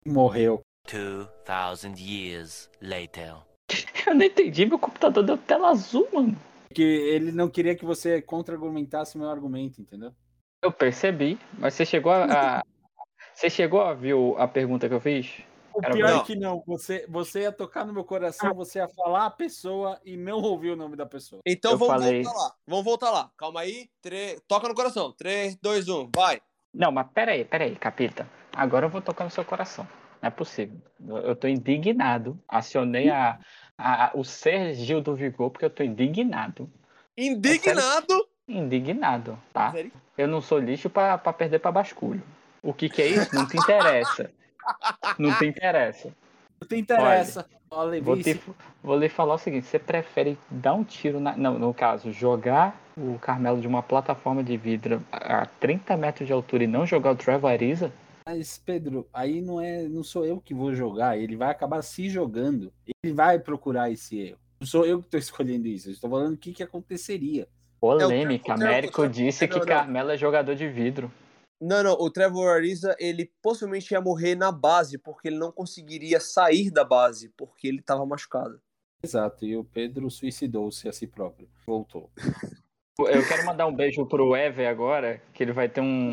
Morreu. 0.06 0.60
2,000 0.86 1.98
years 1.98 2.70
later. 2.80 3.36
Eu 4.06 4.14
não 4.14 4.26
entendi, 4.26 4.66
meu 4.66 4.78
computador 4.78 5.24
deu 5.24 5.38
tela 5.38 5.70
azul, 5.70 6.06
mano. 6.12 6.36
Porque 6.68 6.82
ele 6.82 7.32
não 7.32 7.48
queria 7.48 7.74
que 7.74 7.86
você 7.86 8.20
contra-argumentasse 8.20 9.16
o 9.16 9.18
meu 9.18 9.30
argumento, 9.30 9.80
entendeu? 9.80 10.12
Eu 10.64 10.72
percebi, 10.72 11.38
mas 11.58 11.74
você 11.74 11.84
chegou 11.86 12.10
a. 12.10 12.24
a- 12.24 12.62
Você 13.34 13.50
chegou 13.50 13.80
a 13.80 13.92
ver 13.92 14.14
a 14.38 14.46
pergunta 14.46 14.88
que 14.88 14.94
eu 14.94 15.00
fiz? 15.00 15.42
O 15.74 15.80
Era 15.84 15.92
pior 15.92 16.20
é 16.20 16.24
que 16.24 16.36
não. 16.36 16.62
Você, 16.68 17.04
você 17.08 17.40
ia 17.40 17.50
tocar 17.50 17.84
no 17.84 17.92
meu 17.92 18.04
coração, 18.04 18.54
você 18.54 18.78
ia 18.78 18.86
falar 18.88 19.26
a 19.26 19.30
pessoa 19.30 20.00
e 20.04 20.16
não 20.16 20.40
ouvir 20.40 20.70
o 20.70 20.76
nome 20.76 20.94
da 20.96 21.04
pessoa. 21.04 21.42
Então 21.44 21.72
Eu 21.72 21.78
vamos 21.78 21.94
falei- 21.94 22.22
voltar 22.22 22.38
lá. 22.38 22.54
Vamos 22.64 22.84
voltar 22.84 23.10
lá. 23.10 23.30
Calma 23.36 23.60
aí. 23.62 23.88
Tre- 24.00 24.38
Toca 24.46 24.68
no 24.68 24.74
coração. 24.74 25.10
3, 25.10 25.56
2, 25.56 25.88
1, 25.88 26.10
vai. 26.14 26.40
Não, 26.72 26.92
mas 26.92 27.08
peraí, 27.12 27.44
peraí, 27.44 27.74
capita. 27.74 28.24
Agora 28.54 28.86
eu 28.86 28.90
vou 28.90 29.02
tocar 29.02 29.24
no 29.24 29.30
seu 29.30 29.44
coração. 29.44 29.84
Não 30.22 30.28
é 30.28 30.30
possível. 30.30 30.80
Eu, 31.24 31.34
tô 31.34 31.48
indignado. 31.48 32.38
Acionei 32.46 33.10
a, 33.10 33.40
a- 33.76 34.12
o 34.14 34.22
ser 34.22 34.74
Gil 34.74 35.00
do 35.00 35.12
Vigor 35.16 35.50
porque 35.50 35.64
eu 35.64 35.70
tô 35.70 35.82
indignado. 35.82 36.70
Indignado. 37.18 38.28
Indignado, 38.46 39.38
tá? 39.52 39.74
Eu 40.16 40.28
não 40.28 40.40
sou 40.40 40.58
lixo 40.58 40.90
pra, 40.90 41.16
pra 41.16 41.32
perder 41.32 41.58
pra 41.58 41.72
basculho. 41.72 42.22
O 42.62 42.72
que 42.72 42.88
que 42.88 43.02
é 43.02 43.06
isso? 43.06 43.34
Não 43.34 43.46
te 43.46 43.56
interessa. 43.56 44.30
Não 45.18 45.36
te 45.36 45.46
interessa. 45.46 46.12
Não 46.60 46.68
te 46.68 46.76
interessa. 46.76 47.46
Olha, 47.70 48.00
Vou, 48.00 48.16
te, 48.16 48.40
vou 48.82 48.96
lhe 48.96 49.08
falar 49.08 49.34
o 49.34 49.38
seguinte: 49.38 49.66
você 49.66 49.78
prefere 49.78 50.38
dar 50.48 50.74
um 50.74 50.84
tiro 50.84 51.18
na. 51.18 51.36
Não, 51.36 51.58
no 51.58 51.74
caso, 51.74 52.12
jogar 52.12 52.80
o 52.96 53.18
Carmelo 53.18 53.60
de 53.60 53.66
uma 53.66 53.82
plataforma 53.82 54.44
de 54.44 54.56
vidro 54.56 55.02
a 55.10 55.44
30 55.46 55.96
metros 55.96 56.26
de 56.26 56.32
altura 56.32 56.64
e 56.64 56.68
não 56.68 56.86
jogar 56.86 57.10
o 57.10 57.16
Trevor 57.16 57.50
Ariza? 57.50 57.92
Mas, 58.26 58.58
Pedro, 58.58 59.06
aí 59.12 59.42
não 59.42 59.60
é, 59.60 59.82
não 59.82 60.02
sou 60.02 60.24
eu 60.24 60.40
que 60.40 60.54
vou 60.54 60.72
jogar, 60.74 61.18
ele 61.18 61.36
vai 61.36 61.50
acabar 61.50 61.82
se 61.82 62.08
jogando. 62.08 62.72
Ele 63.02 63.12
vai 63.12 63.38
procurar 63.38 63.90
esse 63.90 64.18
erro. 64.18 64.38
Não 64.60 64.66
sou 64.66 64.86
eu 64.86 65.00
que 65.00 65.06
estou 65.06 65.20
escolhendo 65.20 65.66
isso. 65.66 65.88
Eu 65.88 65.92
estou 65.92 66.08
falando 66.08 66.34
o 66.34 66.38
que, 66.38 66.52
que 66.52 66.62
aconteceria. 66.62 67.48
Polêmica. 67.84 68.52
É, 68.52 68.54
o 68.54 68.54
Américo 68.54 69.02
Trevor- 69.02 69.10
disse 69.12 69.46
que 69.46 69.54
não, 69.54 69.60
não. 69.60 69.66
Carmelo 69.66 70.10
é 70.10 70.16
jogador 70.16 70.54
de 70.54 70.68
vidro. 70.68 71.12
Não, 71.60 71.82
não. 71.82 71.92
O 71.92 72.10
Trevor 72.10 72.48
Ariza, 72.48 72.96
ele 72.98 73.30
possivelmente 73.42 73.92
ia 73.92 74.00
morrer 74.00 74.34
na 74.34 74.50
base, 74.50 74.96
porque 74.98 75.28
ele 75.28 75.38
não 75.38 75.52
conseguiria 75.52 76.18
sair 76.18 76.70
da 76.70 76.84
base, 76.84 77.28
porque 77.36 77.68
ele 77.68 77.82
tava 77.82 78.04
machucado. 78.06 78.60
Exato, 79.02 79.44
e 79.44 79.54
o 79.54 79.64
Pedro 79.64 80.10
suicidou-se 80.10 80.88
a 80.88 80.92
si 80.92 81.06
próprio. 81.06 81.48
Voltou. 81.66 82.10
Eu 82.98 83.26
quero 83.26 83.44
mandar 83.44 83.66
um 83.66 83.74
beijo 83.74 84.06
pro 84.06 84.36
Ever 84.36 84.68
agora, 84.68 85.20
que 85.32 85.42
ele 85.42 85.52
vai 85.52 85.68
ter 85.68 85.80
um 85.80 86.12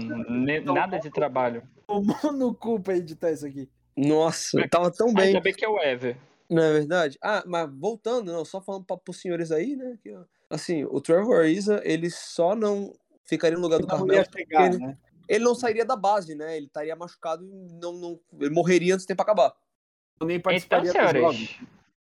nada 0.73 0.97
de 0.99 1.11
trabalho. 1.11 1.61
Tomou 1.85 2.33
no 2.33 2.55
cu 2.55 2.79
pra 2.79 2.97
editar 2.97 3.31
isso 3.31 3.45
aqui. 3.45 3.69
Nossa, 3.95 4.67
tava 4.67 4.91
tão 4.91 5.13
bem. 5.13 5.27
Ainda 5.27 5.41
bem 5.41 5.53
que 5.53 5.63
é 5.63 5.69
o 5.69 5.79
Ever. 5.79 6.17
Não 6.49 6.63
é 6.63 6.73
verdade? 6.73 7.17
Ah, 7.23 7.43
mas 7.45 7.69
voltando, 7.71 8.33
não, 8.33 8.43
só 8.43 8.59
falando 8.59 8.83
para 8.83 8.99
os 9.07 9.21
senhores 9.21 9.51
aí, 9.51 9.75
né? 9.75 9.97
Que, 10.01 10.13
ó, 10.13 10.23
assim, 10.51 10.83
o 10.85 10.99
Trevor 11.01 11.39
Ariza, 11.39 11.81
ele 11.83 12.09
só 12.09 12.55
não 12.55 12.93
ficaria 13.25 13.57
no 13.57 13.63
lugar 13.63 13.79
do 13.79 13.87
Carmelo. 13.87 14.23
chegar, 14.35 14.65
ele- 14.67 14.77
né? 14.77 14.97
Ele 15.27 15.43
não 15.45 15.55
sairia 15.55 15.85
da 15.85 15.95
base, 15.95 16.35
né? 16.35 16.57
Ele 16.57 16.65
estaria 16.65 16.95
machucado 16.95 17.43
e 17.45 17.47
não, 17.81 17.93
não, 17.93 18.19
ele 18.39 18.49
morreria 18.53 18.93
antes 18.93 19.05
do 19.05 19.07
tempo 19.07 19.21
acabar. 19.21 19.53
Eu 20.19 20.27
nem 20.27 20.37
Então, 20.37 20.85
senhores, 20.85 21.55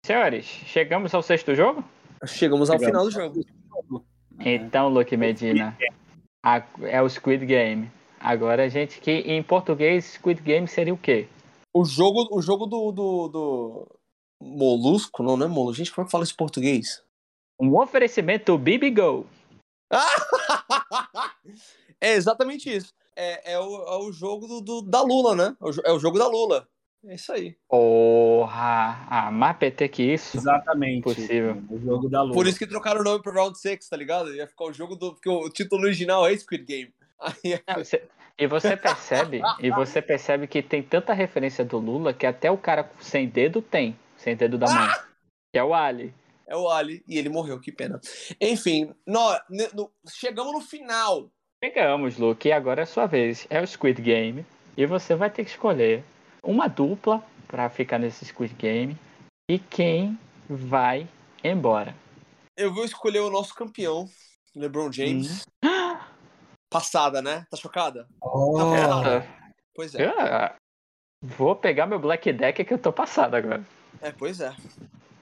senhores, 0.06 0.46
chegamos 0.46 1.14
ao 1.14 1.22
sexto 1.22 1.54
jogo? 1.54 1.84
Chegamos 2.26 2.70
ao 2.70 2.80
Chegamos. 2.80 3.14
final 3.14 3.30
do 3.34 3.42
jogo. 3.92 4.06
Então, 4.40 4.88
Luke 4.88 5.16
Medina, 5.18 5.78
a- 6.44 6.64
é 6.84 7.02
o 7.02 7.10
Squid 7.10 7.46
Game. 7.46 7.92
Agora 8.20 8.64
a 8.66 8.70
gente 8.70 9.00
que 9.02 9.12
em 9.12 9.44
português 9.44 10.06
Squid 10.14 10.42
Game 10.42 10.68
seria 10.68 10.94
o 10.94 10.98
quê? 10.98 11.28
O 11.74 11.84
jogo, 11.86 12.28
o 12.32 12.42
jogo 12.42 12.66
do, 12.66 12.92
do, 12.92 13.28
do 13.28 13.88
Molusco, 14.42 15.24
não, 15.24 15.36
não 15.38 15.46
é 15.46 15.50
Molusco. 15.50 15.78
Gente, 15.78 15.94
como 15.94 16.04
é 16.04 16.06
que 16.06 16.12
fala 16.12 16.24
isso 16.24 16.34
em 16.34 16.38
português? 16.38 17.04
Um 17.60 17.76
oferecimento 17.78 18.58
Bibi 18.58 18.90
Go. 18.92 19.26
é 22.00 22.14
exatamente 22.14 22.74
isso. 22.76 22.94
É, 23.16 23.54
é, 23.54 23.60
o, 23.60 23.76
é 23.88 23.98
o 23.98 24.12
jogo 24.12 24.48
do, 24.48 24.62
do- 24.62 24.82
da 24.82 25.02
Lula, 25.02 25.36
né? 25.36 25.56
É 25.86 25.92
o 25.92 25.98
É 25.98 26.00
jogo 26.00 26.18
da 26.18 26.28
Lula. 26.28 26.68
É 27.06 27.16
isso 27.16 27.32
aí. 27.32 27.56
Porra, 27.70 29.08
ah, 29.10 29.32
mais 29.32 29.56
PT 29.58 29.88
que 29.88 30.04
isso. 30.04 30.36
Exatamente. 30.38 31.04
Possível. 31.04 31.62
O 31.70 31.80
jogo 31.80 32.10
da 32.10 32.22
lua. 32.22 32.34
Por 32.34 32.46
isso 32.46 32.60
que 32.60 32.68
trocaram 32.68 33.00
o 33.00 33.04
nome 33.06 33.24
pro 33.24 33.32
Round 33.34 33.58
6, 33.58 33.88
tá 33.88 33.96
ligado? 33.96 34.34
Ia 34.36 34.46
ficar 34.48 34.66
o 34.66 34.74
jogo 34.74 34.96
do. 34.98 35.14
Porque 35.14 35.30
o 35.30 35.50
título 35.50 35.84
original 35.84 36.28
é 36.28 36.36
Squid 36.38 36.66
Game. 36.66 36.94
Aí 37.20 37.54
é- 37.54 37.64
Não, 37.76 37.84
cê- 37.86 38.04
E 38.38 38.48
você 38.48 38.76
percebe, 38.76 39.42
e 39.62 39.72
você 39.72 40.02
percebe 40.02 40.46
que 40.48 40.62
tem 40.62 40.84
tanta 40.84 41.14
referência 41.14 41.64
do 41.64 41.78
Lula 41.78 42.14
que 42.14 42.26
até 42.26 42.52
o 42.52 42.58
cara 42.58 42.90
sem 43.00 43.28
dedo 43.30 43.62
tem, 43.62 43.98
sem 44.18 44.36
dedo 44.36 44.58
da 44.58 44.68
mão. 44.70 44.88
Que 45.54 45.60
é 45.60 45.64
o 45.64 45.74
Ali. 45.74 46.14
É 46.50 46.56
o 46.56 46.68
Ali 46.70 47.04
e 47.08 47.18
ele 47.18 47.30
morreu, 47.30 47.60
que 47.60 47.72
pena. 47.72 48.00
Enfim, 48.42 48.94
nó- 49.06 49.40
ne- 49.50 49.70
no- 49.74 49.92
chegamos 50.10 50.52
no 50.52 50.60
final. 50.62 51.30
Chegamos, 51.64 52.18
Luke, 52.18 52.48
e 52.48 52.52
agora 52.52 52.82
é 52.82 52.84
a 52.84 52.88
sua 52.88 53.06
vez. 53.06 53.46
É 53.50 53.62
o 53.62 53.68
Squid 53.68 54.02
Game. 54.02 54.46
E 54.78 54.86
você 54.86 55.14
vai 55.16 55.30
ter 55.30 55.44
que 55.44 55.52
escolher 55.52 56.04
uma 56.44 56.68
dupla 56.68 57.24
pra 57.48 57.70
ficar 57.70 58.00
nesse 58.00 58.26
Squid 58.26 58.54
Game. 58.56 58.98
E 59.50 59.60
quem 59.60 60.18
vai 60.50 61.08
embora. 61.44 61.94
Eu 62.58 62.74
vou 62.74 62.86
escolher 62.86 63.20
o 63.20 63.30
nosso 63.30 63.54
campeão, 63.54 64.06
LeBron 64.56 64.92
James. 64.92 65.44
Passada, 66.70 67.22
né? 67.22 67.46
Tá 67.50 67.58
chocada? 67.58 68.08
Oh. 68.22 68.60
Eu- 68.60 69.40
Pois 69.76 69.96
é. 69.96 70.06
eu- 70.06 70.14
vou 71.22 71.56
pegar 71.56 71.86
meu 71.86 72.00
Black 72.00 72.32
Deck 72.34 72.64
que 72.64 72.74
eu 72.74 72.78
tô 72.78 72.92
passado 72.94 73.36
agora. 73.36 73.64
É, 74.02 74.12
pois 74.12 74.40
é. 74.42 74.54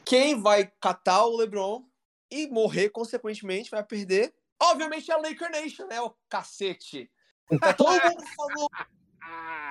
Quem 0.07 0.41
vai 0.41 0.71
catar 0.79 1.25
o 1.25 1.35
LeBron 1.35 1.83
e 2.31 2.47
morrer, 2.47 2.89
consequentemente, 2.89 3.71
vai 3.71 3.83
perder. 3.83 4.33
Obviamente 4.61 5.11
é 5.11 5.13
a 5.13 5.17
Laker 5.17 5.51
Nation, 5.51 5.85
né? 5.87 6.01
O 6.01 6.13
cacete. 6.29 7.09
Tá 7.59 7.73
todo 7.73 7.91
mundo 7.91 8.23
falando. 8.35 8.69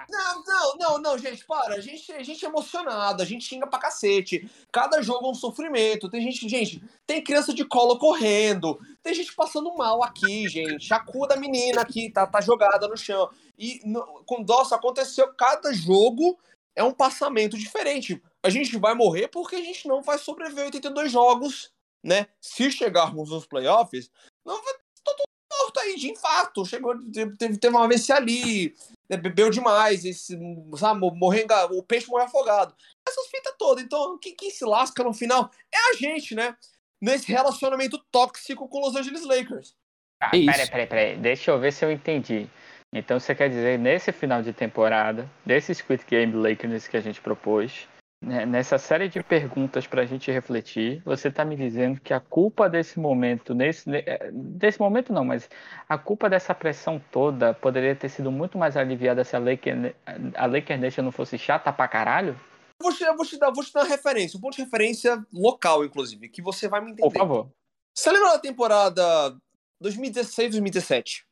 Não, 0.08 0.44
não, 0.44 0.76
não, 0.76 0.98
não, 0.98 1.18
gente, 1.18 1.44
para. 1.46 1.74
A 1.76 1.80
gente, 1.80 2.12
a 2.12 2.22
gente 2.22 2.44
é 2.44 2.48
emocionado, 2.48 3.22
a 3.22 3.26
gente 3.26 3.44
xinga 3.44 3.66
pra 3.66 3.78
cacete. 3.78 4.48
Cada 4.70 5.02
jogo 5.02 5.26
é 5.26 5.30
um 5.30 5.34
sofrimento. 5.34 6.08
Tem 6.08 6.20
gente, 6.20 6.48
gente, 6.48 6.82
tem 7.06 7.22
criança 7.24 7.52
de 7.52 7.64
colo 7.64 7.98
correndo. 7.98 8.78
Tem 9.02 9.14
gente 9.14 9.34
passando 9.34 9.74
mal 9.74 10.02
aqui, 10.04 10.48
gente. 10.48 10.92
A 10.92 11.00
cu 11.00 11.26
da 11.26 11.36
menina 11.36 11.80
aqui 11.80 12.10
tá, 12.10 12.26
tá 12.26 12.40
jogada 12.40 12.86
no 12.86 12.96
chão. 12.96 13.28
E 13.58 13.80
no- 13.84 14.22
com 14.24 14.42
nossa, 14.44 14.76
aconteceu 14.76 15.32
cada 15.34 15.72
jogo 15.72 16.38
é 16.74 16.84
um 16.84 16.92
passamento 16.92 17.56
diferente. 17.58 18.22
A 18.46 18.50
gente 18.50 18.76
vai 18.78 18.94
morrer 18.94 19.28
porque 19.28 19.56
a 19.56 19.62
gente 19.62 19.86
não 19.88 20.02
vai 20.02 20.18
sobreviver 20.18 20.64
82 20.66 21.10
jogos, 21.10 21.72
né? 22.04 22.26
Se 22.40 22.70
chegarmos 22.70 23.30
nos 23.30 23.46
playoffs, 23.46 24.10
não 24.44 24.62
vai 24.62 24.72
tá 24.74 24.80
todo 25.04 25.22
morto 25.60 25.80
aí 25.80 25.96
de 25.96 26.10
infarto. 26.10 26.64
Chegou, 26.64 26.94
teve, 27.12 27.58
teve 27.58 27.68
uma 27.68 27.84
AVC 27.84 28.12
ali, 28.12 28.74
né, 29.08 29.16
bebeu 29.16 29.50
demais, 29.50 30.04
esse, 30.04 30.38
sabe, 30.76 31.00
morreu, 31.00 31.44
enga- 31.44 31.66
o 31.72 31.82
peixe 31.82 32.08
morreu 32.08 32.26
afogado. 32.26 32.74
Essas 33.08 33.26
fitas 33.28 33.54
todas. 33.58 33.82
Então, 33.84 34.18
quem, 34.18 34.34
quem 34.34 34.50
se 34.50 34.64
lasca 34.64 35.02
no 35.04 35.12
final 35.12 35.50
é 35.72 35.90
a 35.90 35.94
gente, 35.94 36.34
né? 36.34 36.56
Nesse 37.00 37.30
relacionamento 37.30 37.98
tóxico 38.10 38.68
com 38.68 38.80
os 38.80 38.86
Los 38.94 38.96
Angeles 38.96 39.24
Lakers. 39.24 39.74
Ah, 40.22 40.28
É 40.28 40.44
peraí, 40.46 40.70
peraí, 40.70 40.86
peraí. 40.86 41.16
Deixa 41.18 41.50
eu 41.50 41.60
ver 41.60 41.72
se 41.72 41.84
eu 41.84 41.92
entendi. 41.92 42.48
Então 42.94 43.20
você 43.20 43.34
quer 43.34 43.48
dizer, 43.50 43.78
nesse 43.78 44.12
final 44.12 44.42
de 44.42 44.52
temporada, 44.52 45.30
desse 45.44 45.74
Squid 45.74 46.04
Game 46.06 46.32
Lakers 46.32 46.88
que 46.88 46.96
a 46.96 47.00
gente 47.00 47.20
propôs, 47.20 47.86
nessa 48.26 48.76
série 48.76 49.08
de 49.08 49.22
perguntas 49.22 49.86
pra 49.86 50.04
gente 50.04 50.30
refletir, 50.32 51.00
você 51.04 51.30
tá 51.30 51.44
me 51.44 51.54
dizendo 51.56 52.00
que 52.00 52.12
a 52.12 52.18
culpa 52.18 52.68
desse 52.68 52.98
momento, 52.98 53.54
nesse, 53.54 53.88
ne- 53.88 54.02
eh, 54.04 54.30
desse 54.32 54.80
momento 54.80 55.12
não, 55.12 55.24
mas 55.24 55.48
a 55.88 55.96
culpa 55.96 56.28
dessa 56.28 56.52
pressão 56.54 57.00
toda 57.12 57.54
poderia 57.54 57.94
ter 57.94 58.08
sido 58.08 58.32
muito 58.32 58.58
mais 58.58 58.76
aliviada 58.76 59.22
se 59.22 59.36
a 59.36 59.38
Laker, 59.38 59.94
a 60.34 60.46
Laker 60.46 60.78
Nation 60.78 61.02
não 61.02 61.12
fosse 61.12 61.38
chata 61.38 61.72
pra 61.72 61.86
caralho? 61.86 62.38
Eu 62.80 62.84
vou 62.84 62.92
te, 62.92 63.04
vou 63.04 63.24
te 63.24 63.38
dar, 63.38 63.50
vou 63.52 63.64
te 63.64 63.72
dar 63.72 63.82
uma 63.82 63.88
referência, 63.88 64.36
um 64.36 64.40
ponto 64.40 64.56
de 64.56 64.62
referência 64.64 65.24
local, 65.32 65.84
inclusive, 65.84 66.28
que 66.28 66.42
você 66.42 66.68
vai 66.68 66.80
me 66.80 66.88
Por 66.96 67.06
entender. 67.06 67.18
favor. 67.18 67.48
Você 67.94 68.10
lembra 68.10 68.32
da 68.32 68.38
temporada 68.40 69.36
2016, 69.80 70.50
2017? 70.50 71.24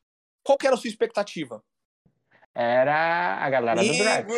Qual 0.44 0.56
que 0.56 0.66
era 0.66 0.76
a 0.76 0.78
sua 0.78 0.88
expectativa? 0.88 1.60
Era 2.54 3.36
a 3.44 3.50
galera 3.50 3.82
do 3.82 3.92
draft. 3.98 4.28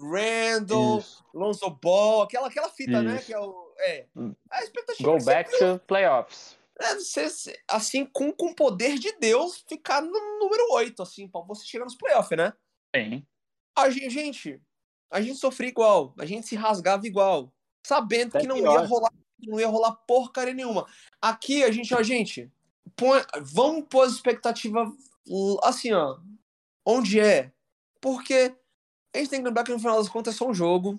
Randall, 0.00 0.98
Isso. 0.98 1.24
Lonzo 1.34 1.70
Ball, 1.70 2.22
aquela, 2.22 2.48
aquela 2.48 2.68
fita, 2.68 3.02
né? 3.02 3.16
Isso. 3.16 3.26
Que 3.26 3.34
é 3.34 3.40
o. 3.40 3.66
É. 3.78 4.06
Hum. 4.16 4.34
A 4.50 4.62
expectativa 4.62 5.10
Go 5.10 5.16
é 5.18 5.24
back 5.24 5.58
to 5.58 5.78
playoffs. 5.86 6.56
é, 6.80 6.94
você, 6.94 7.26
assim, 7.68 8.04
com, 8.06 8.32
com 8.32 8.46
o 8.46 8.54
poder 8.54 8.98
de 8.98 9.12
Deus, 9.18 9.64
ficar 9.68 10.00
no 10.02 10.38
número 10.38 10.72
8, 10.72 11.02
assim, 11.02 11.28
pra 11.28 11.40
você 11.42 11.64
chegar 11.66 11.84
nos 11.84 11.94
playoffs, 11.96 12.36
né? 12.38 12.52
Sim. 12.94 13.26
A 13.76 13.90
gen- 13.90 14.08
gente, 14.08 14.60
a 15.10 15.20
gente 15.20 15.38
sofria 15.38 15.68
igual, 15.68 16.14
a 16.18 16.24
gente 16.24 16.46
se 16.46 16.56
rasgava 16.56 17.06
igual, 17.06 17.52
sabendo 17.86 18.38
que 18.38 18.46
não 18.46 18.56
pior. 18.56 18.80
ia 18.80 18.86
rolar, 18.86 19.12
não 19.46 19.60
ia 19.60 19.68
rolar 19.68 19.92
porcaria 20.06 20.54
nenhuma. 20.54 20.86
Aqui 21.20 21.62
a 21.62 21.70
gente, 21.70 21.94
ó, 21.94 22.02
gente, 22.02 22.50
põe, 22.96 23.20
vamos 23.42 23.84
pôr 23.90 24.02
as 24.06 24.12
expectativas 24.12 24.88
l- 25.28 25.58
assim, 25.62 25.92
ó, 25.92 26.18
onde 26.86 27.20
é? 27.20 27.52
Porque 28.00 28.54
a 29.16 29.20
gente 29.20 29.30
tem 29.30 29.40
que 29.40 29.46
lembrar 29.46 29.64
que 29.64 29.72
no 29.72 29.78
final 29.78 29.98
das 29.98 30.08
contas 30.08 30.34
é 30.34 30.38
só 30.38 30.48
um 30.48 30.54
jogo, 30.54 30.98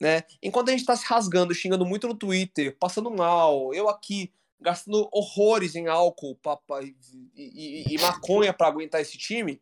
né? 0.00 0.22
Enquanto 0.42 0.68
a 0.68 0.72
gente 0.72 0.84
tá 0.84 0.94
se 0.96 1.04
rasgando, 1.06 1.54
xingando 1.54 1.84
muito 1.84 2.06
no 2.08 2.14
Twitter, 2.14 2.76
passando 2.78 3.10
mal, 3.10 3.72
eu 3.74 3.88
aqui 3.88 4.32
gastando 4.60 5.08
horrores 5.12 5.74
em 5.76 5.86
álcool 5.86 6.34
pra- 6.36 6.58
e, 6.82 6.94
e- 7.36 7.94
e 7.94 7.98
maconha 8.00 8.52
pra 8.52 8.66
aguentar 8.66 9.00
esse 9.00 9.16
time, 9.16 9.60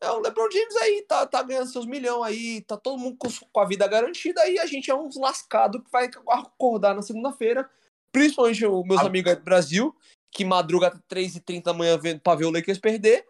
é, 0.00 0.10
o 0.10 0.20
LeBron 0.20 0.48
James 0.50 0.76
aí 0.76 1.02
tá, 1.02 1.26
tá 1.26 1.42
ganhando 1.42 1.70
seus 1.70 1.84
milhões 1.84 2.22
aí, 2.24 2.60
tá 2.62 2.76
todo 2.76 2.96
mundo 2.98 3.16
com, 3.18 3.60
a 3.60 3.64
vida 3.66 3.86
garantida, 3.86 4.40
aí 4.42 4.58
a 4.58 4.66
gente 4.66 4.90
é 4.90 4.94
uns 4.94 5.16
lascado 5.16 5.82
que 5.82 5.90
vai 5.90 6.08
acordar 6.28 6.94
na 6.94 7.02
segunda-feira, 7.02 7.68
principalmente 8.12 8.64
os 8.64 8.86
meus 8.86 9.00
Ah. 9.00 9.06
amigos 9.06 9.30
aí 9.30 9.36
do 9.36 9.42
Brasil, 9.44 9.94
que 10.32 10.44
madruga 10.44 10.86
até 10.86 10.98
3h30 11.08 11.64
da 11.64 11.74
manhã 11.74 11.98
vendo, 11.98 12.20
pra 12.20 12.34
ver 12.36 12.44
o 12.46 12.50
Lakers 12.50 12.78
perder, 12.78 13.26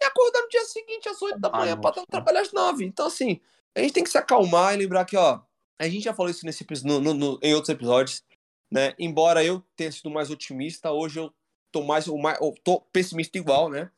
e 0.00 0.04
acordar 0.04 0.42
no 0.42 0.48
dia 0.48 0.64
seguinte 0.64 1.08
às 1.08 1.20
8 1.20 1.38
da 1.38 1.48
Ah, 1.48 1.56
manhã 1.58 1.76
pra 1.80 1.90
nossa. 1.90 2.06
trabalhar 2.06 2.40
às 2.42 2.52
9. 2.52 2.84
Então, 2.84 3.06
assim, 3.06 3.40
a 3.74 3.80
gente 3.80 3.92
tem 3.92 4.04
que 4.04 4.10
se 4.10 4.18
acalmar 4.18 4.74
e 4.74 4.78
lembrar 4.78 5.04
que, 5.04 5.16
ó, 5.16 5.40
a 5.78 5.88
gente 5.88 6.04
já 6.04 6.14
falou 6.14 6.30
isso 6.30 6.44
nesse, 6.44 6.66
no- 6.84 7.00
no- 7.00 7.14
no- 7.14 7.38
em 7.42 7.54
outros 7.54 7.70
episódios, 7.70 8.24
né? 8.70 8.94
Embora 8.98 9.44
eu 9.44 9.62
tenha 9.76 9.90
sido 9.92 10.10
mais 10.10 10.30
otimista, 10.30 10.90
hoje 10.90 11.18
eu 11.20 11.32
tô 11.72 11.82
mais, 11.82 12.06
o 12.08 12.16
mais 12.16 12.38
eu 12.40 12.54
tô 12.64 12.80
pessimista 12.80 13.36
igual, 13.38 13.68
né? 13.68 13.90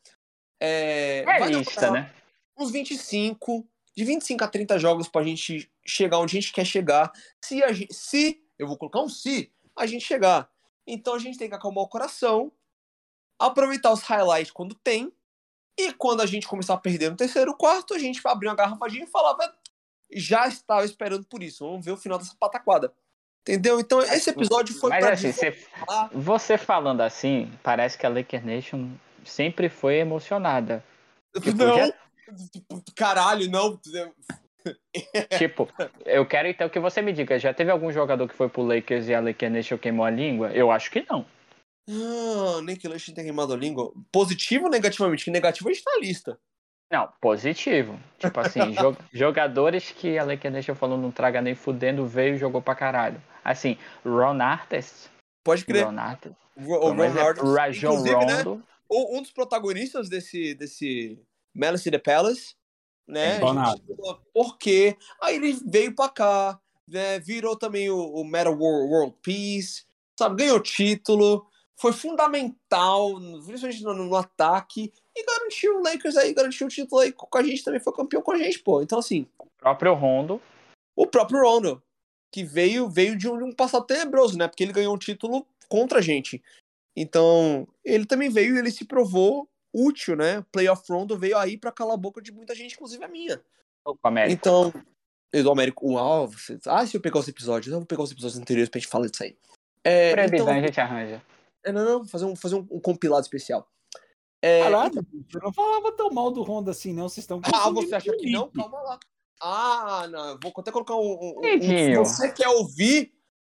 É, 0.60 1.24
vai 1.24 1.48
Realista, 1.50 1.90
né? 1.90 2.12
uns 2.58 2.72
25, 2.72 3.66
de 3.96 4.04
25 4.04 4.42
a 4.42 4.48
30 4.48 4.78
jogos 4.78 5.08
pra 5.08 5.22
gente 5.22 5.70
chegar 5.86 6.18
onde 6.18 6.36
a 6.36 6.40
gente 6.40 6.52
quer 6.52 6.64
chegar. 6.64 7.12
Se 7.44 7.62
a 7.62 7.72
gente, 7.72 7.94
se, 7.94 8.42
eu 8.58 8.66
vou 8.66 8.76
colocar 8.76 9.00
um 9.00 9.08
se, 9.08 9.52
a 9.76 9.86
gente 9.86 10.04
chegar. 10.04 10.50
Então 10.86 11.14
a 11.14 11.18
gente 11.18 11.38
tem 11.38 11.48
que 11.48 11.54
acalmar 11.54 11.84
o 11.84 11.88
coração, 11.88 12.50
aproveitar 13.38 13.92
os 13.92 14.00
highlights 14.02 14.50
quando 14.50 14.74
tem, 14.74 15.12
e 15.78 15.92
quando 15.92 16.20
a 16.20 16.26
gente 16.26 16.46
começar 16.46 16.74
a 16.74 16.78
perder 16.78 17.10
no 17.10 17.16
terceiro 17.16 17.54
quarto, 17.54 17.94
a 17.94 17.98
gente 17.98 18.20
vai 18.20 18.32
abrir 18.32 18.48
uma 18.48 18.56
garrafadinha 18.56 19.04
e 19.04 19.06
falar, 19.06 19.34
"Vai, 19.34 19.48
já 20.12 20.46
estava 20.48 20.84
esperando 20.84 21.24
por 21.24 21.42
isso, 21.42 21.64
vamos 21.64 21.84
ver 21.84 21.92
o 21.92 21.96
final 21.96 22.18
dessa 22.18 22.34
pataquada. 22.38 22.92
Entendeu? 23.42 23.80
Então 23.80 24.02
esse 24.02 24.28
episódio 24.28 24.74
foi 24.74 24.90
Mas 24.90 25.04
pra 25.04 25.14
assim, 25.14 25.32
você, 25.32 25.56
você 26.12 26.58
falando 26.58 27.00
assim, 27.00 27.50
parece 27.62 27.96
que 27.96 28.04
a 28.04 28.08
Laker 28.10 28.44
Nation 28.44 28.90
sempre 29.24 29.68
foi 29.68 29.96
emocionada. 29.96 30.84
Tipo, 31.40 31.56
Não, 31.56 31.76
já- 31.76 31.92
caralho, 32.94 33.50
não. 33.50 33.80
Tipo, 35.38 35.68
eu 36.04 36.26
quero 36.26 36.48
então 36.48 36.68
que 36.68 36.78
você 36.78 37.00
me 37.00 37.12
diga, 37.12 37.38
já 37.38 37.54
teve 37.54 37.70
algum 37.70 37.90
jogador 37.92 38.28
que 38.28 38.34
foi 38.34 38.48
pro 38.48 38.62
Lakers 38.62 39.08
e 39.08 39.14
a 39.14 39.20
Laker 39.20 39.50
Nation 39.50 39.78
queimou 39.78 40.04
a 40.04 40.10
língua? 40.10 40.50
Eu 40.52 40.70
acho 40.70 40.90
que 40.90 41.06
não. 41.08 41.24
Ah, 41.88 42.60
nem 42.62 42.76
que 42.76 42.86
o 42.86 42.92
Lush 42.92 43.06
tenha 43.06 43.24
queimado 43.24 43.52
a 43.52 43.56
língua. 43.56 43.92
Positivo 44.12 44.64
ou 44.66 44.70
negativamente? 44.70 45.24
Que 45.24 45.30
negativo 45.30 45.68
a 45.68 45.72
gente 45.72 45.82
tá 45.84 45.90
na 45.94 46.00
lista. 46.00 46.38
Não, 46.90 47.08
positivo. 47.20 47.98
Tipo 48.18 48.40
assim, 48.40 48.60
jo- 48.72 48.96
jogadores 49.12 49.90
que 49.90 50.18
a 50.18 50.24
Nation 50.50 50.74
falou 50.74 50.98
não 50.98 51.10
traga 51.10 51.40
nem 51.40 51.54
fudendo, 51.54 52.06
veio 52.06 52.34
e 52.34 52.38
jogou 52.38 52.60
pra 52.62 52.74
caralho. 52.74 53.22
Assim, 53.44 53.76
Ron 54.04 54.40
Artest. 54.40 55.08
Pode 55.44 55.64
crer. 55.64 55.84
Ron 55.86 55.98
Artest. 55.98 56.34
O, 56.56 56.62
Ron 56.90 57.04
exemplo, 57.04 57.20
Artest. 57.28 57.46
Rajon 57.56 58.02
né? 58.02 58.12
Rondo. 58.42 58.62
o- 58.88 59.18
um 59.18 59.22
dos 59.22 59.30
protagonistas 59.30 60.08
desse, 60.08 60.54
desse 60.54 61.18
Malice 61.54 61.90
the 61.90 61.98
Palace, 61.98 62.54
né? 63.06 63.32
É, 63.32 63.36
a 63.36 63.38
falou, 63.40 64.20
Por 64.34 64.58
quê? 64.58 64.96
Aí 65.22 65.36
ele 65.36 65.58
veio 65.66 65.94
pra 65.94 66.08
cá, 66.10 66.58
né? 66.86 67.18
Virou 67.20 67.56
também 67.56 67.88
o, 67.90 67.96
o 67.98 68.24
Meta 68.24 68.50
World, 68.50 68.92
World 68.92 69.14
Peace, 69.22 69.84
sabe? 70.18 70.42
Ganhou 70.44 70.60
título, 70.60 71.46
foi 71.78 71.92
fundamental, 71.92 73.14
principalmente 73.46 73.84
no, 73.84 73.94
no 73.94 74.16
ataque, 74.16 74.92
e 75.16 75.24
garantiu 75.24 75.78
o 75.78 75.82
Lakers 75.82 76.16
aí, 76.16 76.34
garantiu 76.34 76.66
o 76.66 76.70
título 76.70 77.00
aí 77.00 77.12
com 77.12 77.38
a 77.38 77.42
gente 77.42 77.62
também, 77.62 77.80
foi 77.80 77.92
campeão 77.92 78.20
com 78.20 78.32
a 78.32 78.38
gente, 78.38 78.58
pô. 78.58 78.82
Então, 78.82 78.98
assim, 78.98 79.26
O 79.38 79.46
próprio 79.46 79.94
Rondo. 79.94 80.42
o 80.96 81.06
próprio 81.06 81.40
Rondo, 81.40 81.82
que 82.32 82.42
veio, 82.42 82.88
veio 82.88 83.16
de 83.16 83.28
um, 83.28 83.38
de 83.38 83.44
um 83.44 83.52
passado 83.52 83.86
tenebroso, 83.86 84.36
né? 84.36 84.48
Porque 84.48 84.64
ele 84.64 84.72
ganhou 84.72 84.94
um 84.94 84.98
título 84.98 85.46
contra 85.68 86.00
a 86.00 86.02
gente. 86.02 86.42
Então, 86.96 87.66
ele 87.84 88.04
também 88.04 88.28
veio 88.28 88.56
e 88.56 88.58
ele 88.58 88.72
se 88.72 88.84
provou 88.84 89.48
útil, 89.72 90.16
né? 90.16 90.44
Playoff 90.50 90.82
Rondo 90.90 91.16
veio 91.16 91.38
aí 91.38 91.56
pra 91.56 91.70
calar 91.70 91.94
a 91.94 91.98
boca 91.98 92.20
de 92.20 92.32
muita 92.32 92.56
gente, 92.56 92.74
inclusive 92.74 93.04
a 93.04 93.08
minha. 93.08 93.40
o 93.86 93.96
América. 94.02 94.34
Então, 94.34 94.74
eu 95.32 95.44
do 95.44 95.52
Américo, 95.52 95.92
uau, 95.92 96.26
você... 96.26 96.58
ah, 96.66 96.84
se 96.84 96.96
eu 96.96 97.00
pegar 97.00 97.20
os 97.20 97.28
episódios, 97.28 97.72
eu 97.72 97.78
vou 97.78 97.86
pegar 97.86 98.02
os 98.02 98.10
episódios 98.10 98.38
anteriores 98.40 98.68
pra 98.68 98.80
gente 98.80 98.90
falar 98.90 99.06
disso 99.06 99.22
aí. 99.22 99.36
É, 99.84 100.12
Previsão 100.12 100.46
então, 100.46 100.56
a 100.56 100.60
gente 100.60 100.80
arranja. 100.80 101.22
É, 101.68 101.72
não, 101.72 101.84
não, 101.84 102.04
fazer 102.06 102.24
um, 102.24 102.34
fazer 102.36 102.54
um, 102.56 102.66
um 102.70 102.80
compilado 102.80 103.22
especial. 103.22 103.68
É, 104.40 104.62
Caralho, 104.62 105.06
eu 105.34 105.40
não 105.40 105.52
falava 105.52 105.90
tão 105.92 106.10
mal 106.10 106.30
do 106.30 106.42
Honda 106.42 106.70
assim, 106.70 106.92
não. 106.92 107.08
Vocês 107.08 107.24
estão 107.24 107.40
Ah, 107.52 107.70
você 107.70 107.94
acha 107.94 108.12
que 108.16 108.30
não? 108.30 108.48
Calma 108.50 108.80
lá. 108.82 108.98
Ah, 109.40 110.06
não. 110.10 110.28
eu 110.30 110.38
Vou 110.42 110.52
até 110.56 110.70
colocar 110.70 110.94
um. 110.94 111.00
um, 111.00 111.40
um 111.40 112.04
você 112.04 112.30
quer 112.32 112.48
ouvir 112.48 113.12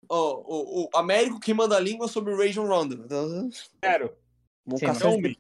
ó, 0.09 0.35
o, 0.45 0.85
o 0.85 0.89
Américo 0.95 1.41
que 1.41 1.53
manda 1.53 1.77
a 1.77 1.81
língua 1.81 2.07
sobre 2.09 2.33
o 2.33 2.67
Rondo. 2.67 2.95
Então, 3.05 3.51
Quero. 3.83 4.17
Sim, 4.77 4.87
caçar 4.87 5.11
não. 5.11 5.19
esse- 5.19 5.39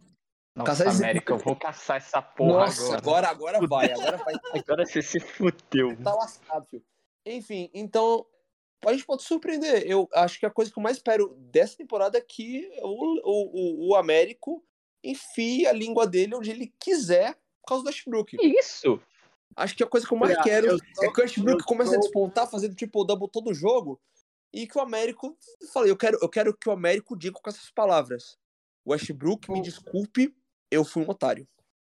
Nossa, 0.56 0.66
Casais- 0.66 1.00
América, 1.00 1.32
eu 1.34 1.38
vou 1.38 1.54
caçar 1.56 1.98
essa 1.98 2.20
porra 2.20 2.66
Nossa, 2.66 2.96
agora. 2.96 3.28
agora, 3.28 3.58
agora 3.58 3.66
vai. 3.68 3.92
Agora 3.92 4.16
vai. 4.18 4.34
Agora 4.54 4.86
você 4.86 5.02
se 5.02 5.20
fudeu. 5.20 5.96
Tá 6.02 6.14
lascado, 6.14 6.66
filho. 6.68 6.82
Enfim, 7.24 7.70
então. 7.72 8.26
A 8.84 8.92
gente 8.92 9.04
pode 9.06 9.22
surpreender. 9.22 9.82
Eu 9.86 10.08
acho 10.14 10.38
que 10.38 10.46
a 10.46 10.50
coisa 10.50 10.70
que 10.72 10.78
eu 10.78 10.82
mais 10.82 10.96
espero 10.96 11.34
dessa 11.50 11.76
temporada 11.76 12.16
é 12.18 12.20
que 12.20 12.70
o, 12.82 13.20
o, 13.24 13.88
o 13.90 13.96
Américo 13.96 14.64
enfie 15.02 15.66
a 15.66 15.72
língua 15.72 16.06
dele 16.06 16.34
onde 16.34 16.50
ele 16.50 16.72
quiser 16.78 17.34
por 17.62 17.68
causa 17.68 17.82
do 17.84 17.86
Westbrook. 17.88 18.36
Isso! 18.40 19.00
Acho 19.56 19.74
que 19.76 19.82
a 19.82 19.86
coisa 19.86 20.06
que 20.06 20.12
eu 20.14 20.18
mais 20.18 20.34
Olha, 20.34 20.42
quero 20.44 20.66
eu 20.68 20.76
é 20.76 21.12
que 21.12 21.20
o 21.20 21.22
Westbrook 21.22 21.60
eu 21.60 21.66
comece 21.66 21.90
a 21.90 21.94
tô- 21.94 22.00
despontar, 22.00 22.48
fazendo 22.48 22.74
tipo 22.74 23.04
double 23.04 23.28
todo 23.28 23.52
jogo, 23.52 24.00
e 24.52 24.66
que 24.66 24.78
o 24.78 24.80
Américo. 24.80 25.36
Falei, 25.72 25.90
eu 25.90 25.96
quero, 25.96 26.18
eu 26.22 26.28
quero 26.28 26.56
que 26.56 26.68
o 26.68 26.72
Américo 26.72 27.16
diga 27.16 27.38
com 27.40 27.50
essas 27.50 27.70
palavras. 27.70 28.38
Westbrook, 28.86 29.50
me 29.50 29.60
desculpe, 29.60 30.34
eu 30.70 30.84
fui 30.84 31.04
um 31.04 31.10
otário. 31.10 31.46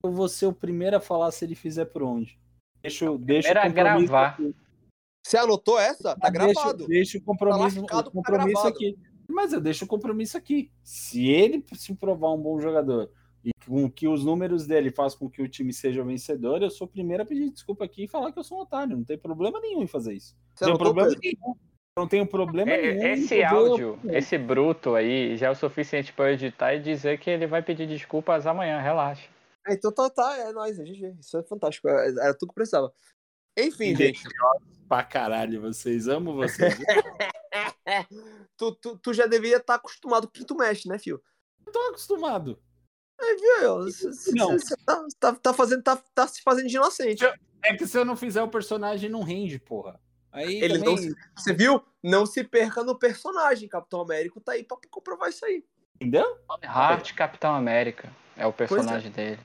Eu 0.04 0.12
vou 0.12 0.28
ser 0.28 0.46
o 0.48 0.54
primeiro 0.54 0.98
a 0.98 1.00
falar 1.00 1.32
se 1.32 1.46
ele 1.46 1.56
fizer 1.56 1.86
por 1.86 2.04
onde. 2.04 2.38
Deixa, 2.82 3.06
eu- 3.06 3.18
deixa 3.18 3.48
a 3.50 3.52
o 3.52 3.74
compromisso 3.74 4.08
gravar. 4.08 4.28
aqui. 4.30 4.56
Você 5.26 5.38
anotou 5.38 5.80
essa? 5.80 6.16
Tá 6.16 6.30
Deixa- 6.30 6.54
gravado. 6.54 6.88
Deixa, 6.88 7.18
o 7.18 7.22
compromisso, 7.22 7.82
lascado, 7.82 8.00
o 8.02 8.04
tá 8.04 8.12
compromisso 8.12 8.52
gravado. 8.62 8.68
aqui. 8.76 8.98
Mas 9.28 9.54
eu 9.54 9.62
deixo 9.62 9.86
o 9.86 9.88
compromisso 9.88 10.38
aqui. 10.38 10.70
Se 10.84 11.28
ele 11.30 11.64
se 11.74 11.96
provar 11.96 12.34
um 12.34 12.38
bom 12.42 12.60
jogador 12.60 13.10
e 13.44 13.52
com 13.66 13.90
que 13.90 14.08
os 14.08 14.24
números 14.24 14.68
dele 14.68 14.92
fazem 14.92 15.18
com 15.18 15.30
que 15.30 15.42
o 15.42 15.48
time 15.48 15.72
seja 15.74 16.04
vencedor, 16.04 16.62
eu 16.62 16.70
sou 16.70 16.86
o 16.88 16.90
primeiro 16.90 17.24
a 17.24 17.26
pedir 17.26 17.50
desculpa 17.52 17.86
aqui 17.86 18.04
e 18.04 18.08
falar 18.08 18.32
que 18.34 18.40
eu 18.40 18.44
sou 18.44 18.58
um 18.58 18.62
otário. 18.62 18.98
Não 18.98 19.04
tem 19.06 19.18
problema 19.18 19.60
nenhum 19.62 19.82
em 19.82 19.88
fazer 19.88 20.14
isso. 20.14 20.36
Você 20.54 20.66
Não 20.66 20.72
tem 20.74 20.78
problema 20.80 21.10
Pedro? 21.10 21.22
nenhum. 21.24 21.56
Não 21.98 22.08
tenho 22.08 22.28
problema 22.28 22.72
É, 22.72 22.82
nenhum. 22.94 23.08
Esse 23.14 23.44
áudio, 23.44 24.00
o- 24.04 24.10
esse 24.12 24.38
bruto 24.38 24.96
aí, 24.96 25.38
já 25.38 25.48
é 25.48 25.52
o 25.52 25.56
suficiente 25.56 26.12
pra 26.12 26.30
eu 26.30 26.34
editar 26.34 26.74
e 26.74 26.80
dizer 26.82 27.20
que 27.20 27.30
ele 27.30 27.48
vai 27.48 27.62
pedir 27.64 27.88
desculpas 27.88 28.46
amanhã, 28.46 28.80
relaxa. 28.82 29.30
Ah, 29.66 29.74
então 29.74 29.92
tá, 29.94 30.10
tá, 30.10 30.36
é 30.38 30.52
nóis, 30.52 30.78
é 30.80 30.84
GG. 30.84 31.16
Isso 31.20 31.38
é 31.38 31.44
fantástico. 31.44 31.88
é- 31.88 32.10
Era 32.10 32.34
tudo 32.38 32.50
que 32.50 32.56
precisava. 32.56 32.92
Enfim, 33.58 33.95
gente. 33.95 34.24
Pra 34.88 35.04
caralho, 35.04 35.62
vocês. 35.62 36.08
Amo 36.08 36.34
vocês. 36.34 36.76
tu, 38.58 38.76
tu, 38.76 38.97
tu 38.97 39.14
já 39.14 39.26
deveria 39.26 39.58
estar 39.58 39.76
acostumado 39.76 40.28
com 40.28 40.32
o 40.32 40.34
que 40.34 40.45
tu 40.45 40.56
mexe, 40.56 40.88
né, 40.88 40.97
Fio? 40.99 41.22
Tô 41.72 41.80
acostumado. 41.89 42.60
Aí, 43.20 43.36
viu? 43.36 43.86
Não. 44.36 44.60
cê 44.60 44.76
tá, 44.86 45.06
tá, 45.20 45.34
tá 45.34 45.54
fazendo, 45.54 45.84
tá, 45.84 45.95
tá 46.14 46.28
se 46.28 46.41
fazendo 46.41 46.68
de 46.68 46.76
inocente. 46.76 47.24
É 47.64 47.76
que 47.76 47.88
se 47.88 47.97
eu 47.97 48.04
não 48.04 48.18
fizer 48.18 48.43
o 48.43 48.49
personagem, 48.49 49.10
não 49.10 49.24
rende, 49.24 49.58
porra. 49.58 49.99
Aí 50.32 50.62
Ele 50.62 50.80
também... 50.80 50.95
não 50.95 50.97
se- 50.97 51.16
Você 51.38 51.54
viu? 51.54 51.82
Não 52.04 52.26
se 52.26 52.43
perca 52.43 52.84
no 52.84 52.97
personagem. 52.97 53.70
Capitão 53.70 54.01
Américo 54.01 54.41
tá 54.41 54.54
aí 54.54 54.64
pra 54.64 54.78
comprovar 54.89 55.30
isso 55.30 55.45
aí. 55.45 55.64
Entendeu? 55.95 56.38
Hart 56.64 57.14
Capitão 57.14 57.54
América 57.54 58.12
é 58.36 58.45
o 58.45 58.51
personagem 58.51 59.12
dele. 59.12 59.39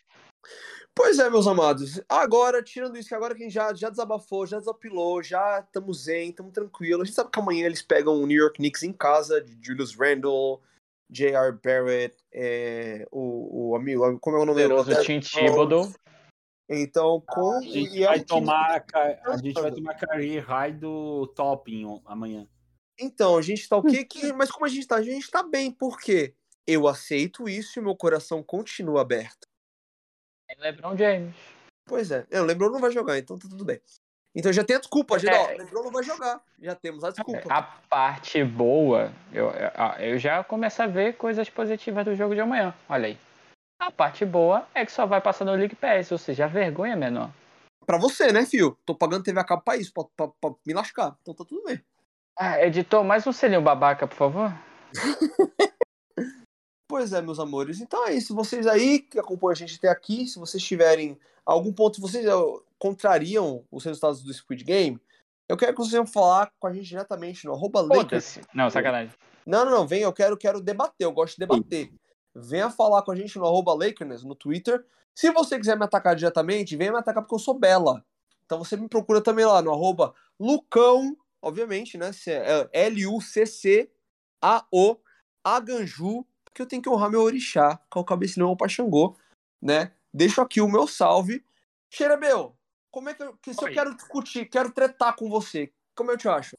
Pois 0.94 1.18
é, 1.18 1.30
meus 1.30 1.46
amados. 1.46 2.00
Agora, 2.08 2.62
tirando 2.62 2.96
isso, 2.96 3.08
que 3.08 3.14
agora 3.14 3.34
que 3.34 3.42
a 3.42 3.44
gente 3.44 3.54
já, 3.54 3.72
já 3.72 3.88
desabafou, 3.88 4.46
já 4.46 4.58
desapilou, 4.58 5.22
já 5.22 5.60
estamos 5.60 6.04
zen, 6.04 6.30
estamos 6.30 6.52
tranquilos. 6.52 7.02
A 7.02 7.04
gente 7.04 7.14
sabe 7.14 7.30
que 7.30 7.38
amanhã 7.38 7.66
eles 7.66 7.82
pegam 7.82 8.20
o 8.20 8.26
New 8.26 8.36
York 8.36 8.56
Knicks 8.56 8.82
em 8.82 8.92
casa, 8.92 9.40
de 9.40 9.56
Julius 9.64 9.94
Randle, 9.94 10.60
J.R. 11.08 11.52
Barrett, 11.52 12.16
é, 12.32 13.06
o, 13.12 13.70
o 13.70 13.76
amigo, 13.76 14.18
como 14.18 14.36
é 14.36 14.40
o 14.40 14.44
nome 14.44 14.62
Poderoso 14.62 14.90
Tim 15.04 15.20
Thibodeau. 15.20 15.92
Então, 16.68 17.22
com. 17.26 17.52
A 17.52 17.60
gente 17.62 17.96
e 17.96 18.02
é 18.02 18.06
um 18.06 18.10
vai 18.10 18.20
tomar, 18.24 18.84
a 19.24 19.36
gente 19.36 19.54
vai 19.54 19.72
tomar 19.72 19.94
career 19.94 20.44
high 20.44 20.72
do 20.72 21.26
Topping 21.28 22.02
amanhã. 22.04 22.46
Então, 23.00 23.38
a 23.38 23.42
gente 23.42 23.66
tá 23.68 23.76
o 23.76 23.82
quê? 23.82 24.04
Que- 24.04 24.32
Mas 24.32 24.50
como 24.50 24.66
a 24.66 24.68
gente 24.68 24.86
tá? 24.86 24.96
A 24.96 25.02
gente 25.02 25.30
tá 25.30 25.42
bem, 25.42 25.70
por 25.70 25.98
quê? 25.98 26.34
Eu 26.66 26.86
aceito 26.86 27.48
isso 27.48 27.78
e 27.78 27.82
meu 27.82 27.96
coração 27.96 28.42
continua 28.42 29.00
aberto. 29.00 29.46
LeBron 30.58 30.96
James. 30.96 31.34
Pois 31.86 32.10
é. 32.10 32.26
Eu, 32.30 32.42
o 32.42 32.46
LeBron 32.46 32.70
não 32.70 32.80
vai 32.80 32.90
jogar, 32.90 33.18
então 33.18 33.38
tá 33.38 33.48
tudo 33.48 33.64
bem. 33.64 33.80
Então 34.34 34.52
já 34.52 34.62
tem 34.62 34.76
a 34.76 34.78
desculpa, 34.78 35.18
já, 35.18 35.32
É. 35.32 35.54
o 35.54 35.58
LeBron 35.58 35.82
não 35.84 35.90
vai 35.90 36.02
jogar. 36.02 36.40
Já 36.60 36.74
temos 36.74 37.02
a 37.02 37.10
desculpa. 37.10 37.48
A 37.52 37.62
parte 37.62 38.44
boa, 38.44 39.10
eu, 39.32 39.50
eu- 39.50 40.06
eu 40.12 40.18
já 40.18 40.44
começo 40.44 40.82
a 40.82 40.86
ver 40.86 41.16
coisas 41.16 41.48
positivas 41.48 42.04
do 42.04 42.14
jogo 42.14 42.34
de 42.34 42.40
amanhã. 42.40 42.74
Olha 42.88 43.06
aí. 43.08 43.18
A 43.80 43.90
parte 43.90 44.24
boa 44.24 44.66
é 44.74 44.84
que 44.84 44.92
só 44.92 45.06
vai 45.06 45.20
passar 45.20 45.44
no 45.44 45.52
League 45.54 45.76
Pass, 45.76 46.12
ou 46.12 46.18
seja, 46.18 46.44
a 46.44 46.48
vergonha 46.48 46.92
é 46.92 46.96
menor. 46.96 47.30
Pra 47.86 47.96
você, 47.96 48.30
né, 48.32 48.44
fio? 48.44 48.76
Tô 48.84 48.94
pagando 48.94 49.22
TV 49.24 49.40
a 49.40 49.44
cabo 49.44 49.62
pra 49.62 49.76
isso, 49.76 49.92
pra, 49.94 50.04
pra- 50.16 50.28
pra 50.40 50.50
me 50.66 50.74
lascar. 50.74 51.16
Então 51.22 51.32
tá 51.34 51.44
tudo 51.44 51.64
bem. 51.64 51.80
Ah, 52.38 52.62
editor, 52.64 53.02
mais 53.02 53.26
um 53.26 53.32
selinho 53.32 53.62
babaca, 53.62 54.06
por 54.06 54.14
favor. 54.16 54.52
Pois 56.88 57.12
é, 57.12 57.20
meus 57.20 57.38
amores. 57.38 57.80
Então 57.80 58.06
é 58.06 58.14
isso. 58.14 58.34
Vocês 58.34 58.66
aí 58.66 59.00
que 59.00 59.18
acompanham 59.18 59.52
a 59.52 59.56
gente 59.56 59.76
até 59.76 59.88
aqui, 59.88 60.26
se 60.26 60.38
vocês 60.38 60.62
tiverem 60.62 61.18
algum 61.44 61.70
ponto, 61.72 62.00
vocês 62.00 62.26
contrariam 62.78 63.62
os 63.70 63.84
resultados 63.84 64.22
do 64.22 64.32
Squid 64.32 64.64
Game, 64.64 64.98
eu 65.48 65.56
quero 65.56 65.72
que 65.72 65.78
vocês 65.78 65.92
venham 65.92 66.06
falar 66.06 66.50
com 66.58 66.66
a 66.66 66.72
gente 66.72 66.88
diretamente 66.88 67.44
no 67.46 67.52
arroba 67.52 67.80
Lakers. 67.80 68.40
Não, 68.54 68.70
sacanagem. 68.70 69.14
Não, 69.46 69.64
não, 69.64 69.72
não. 69.72 69.86
Vem, 69.86 70.00
eu 70.02 70.12
quero, 70.12 70.36
quero 70.36 70.60
debater. 70.60 71.06
Eu 71.06 71.12
gosto 71.12 71.34
de 71.34 71.46
debater. 71.46 71.92
Venha 72.34 72.70
falar 72.70 73.02
com 73.02 73.12
a 73.12 73.16
gente 73.16 73.38
no 73.38 73.46
arroba 73.46 73.72
Lakers, 73.74 74.24
no 74.24 74.34
Twitter. 74.34 74.84
Se 75.14 75.30
você 75.30 75.58
quiser 75.58 75.76
me 75.76 75.84
atacar 75.84 76.14
diretamente, 76.14 76.76
venha 76.76 76.92
me 76.92 76.98
atacar 76.98 77.22
porque 77.22 77.34
eu 77.34 77.38
sou 77.38 77.54
bela. 77.54 78.04
Então 78.44 78.58
você 78.58 78.76
me 78.76 78.88
procura 78.88 79.20
também 79.20 79.44
lá 79.44 79.60
no 79.60 79.70
arroba 79.72 80.14
Lucão, 80.38 81.16
obviamente, 81.42 81.98
né? 81.98 82.10
é 82.26 82.68
L-U-C-C-A-O 82.86 83.88
Aganju, 85.44 86.26
porque 86.58 86.62
eu 86.62 86.66
tenho 86.66 86.82
que 86.82 86.88
honrar 86.88 87.08
meu 87.10 87.22
orixá, 87.22 87.78
que 87.90 87.96
é 87.96 88.00
o 88.00 88.04
cabecinão 88.04 88.56
para 88.56 88.68
Xangô, 88.68 89.16
né? 89.62 89.92
Deixo 90.12 90.40
aqui 90.40 90.60
o 90.60 90.66
meu 90.68 90.88
salve. 90.88 91.44
Xerebeu, 91.92 92.52
como 92.90 93.08
é 93.08 93.14
que, 93.14 93.22
eu, 93.22 93.36
que 93.40 93.54
se 93.54 93.62
eu 93.62 93.68
Oi. 93.68 93.74
quero 93.74 93.94
discutir, 93.94 94.46
quero 94.46 94.72
tretar 94.72 95.14
com 95.14 95.30
você, 95.30 95.70
como 95.94 96.10
eu 96.10 96.18
te 96.18 96.28
acho? 96.28 96.56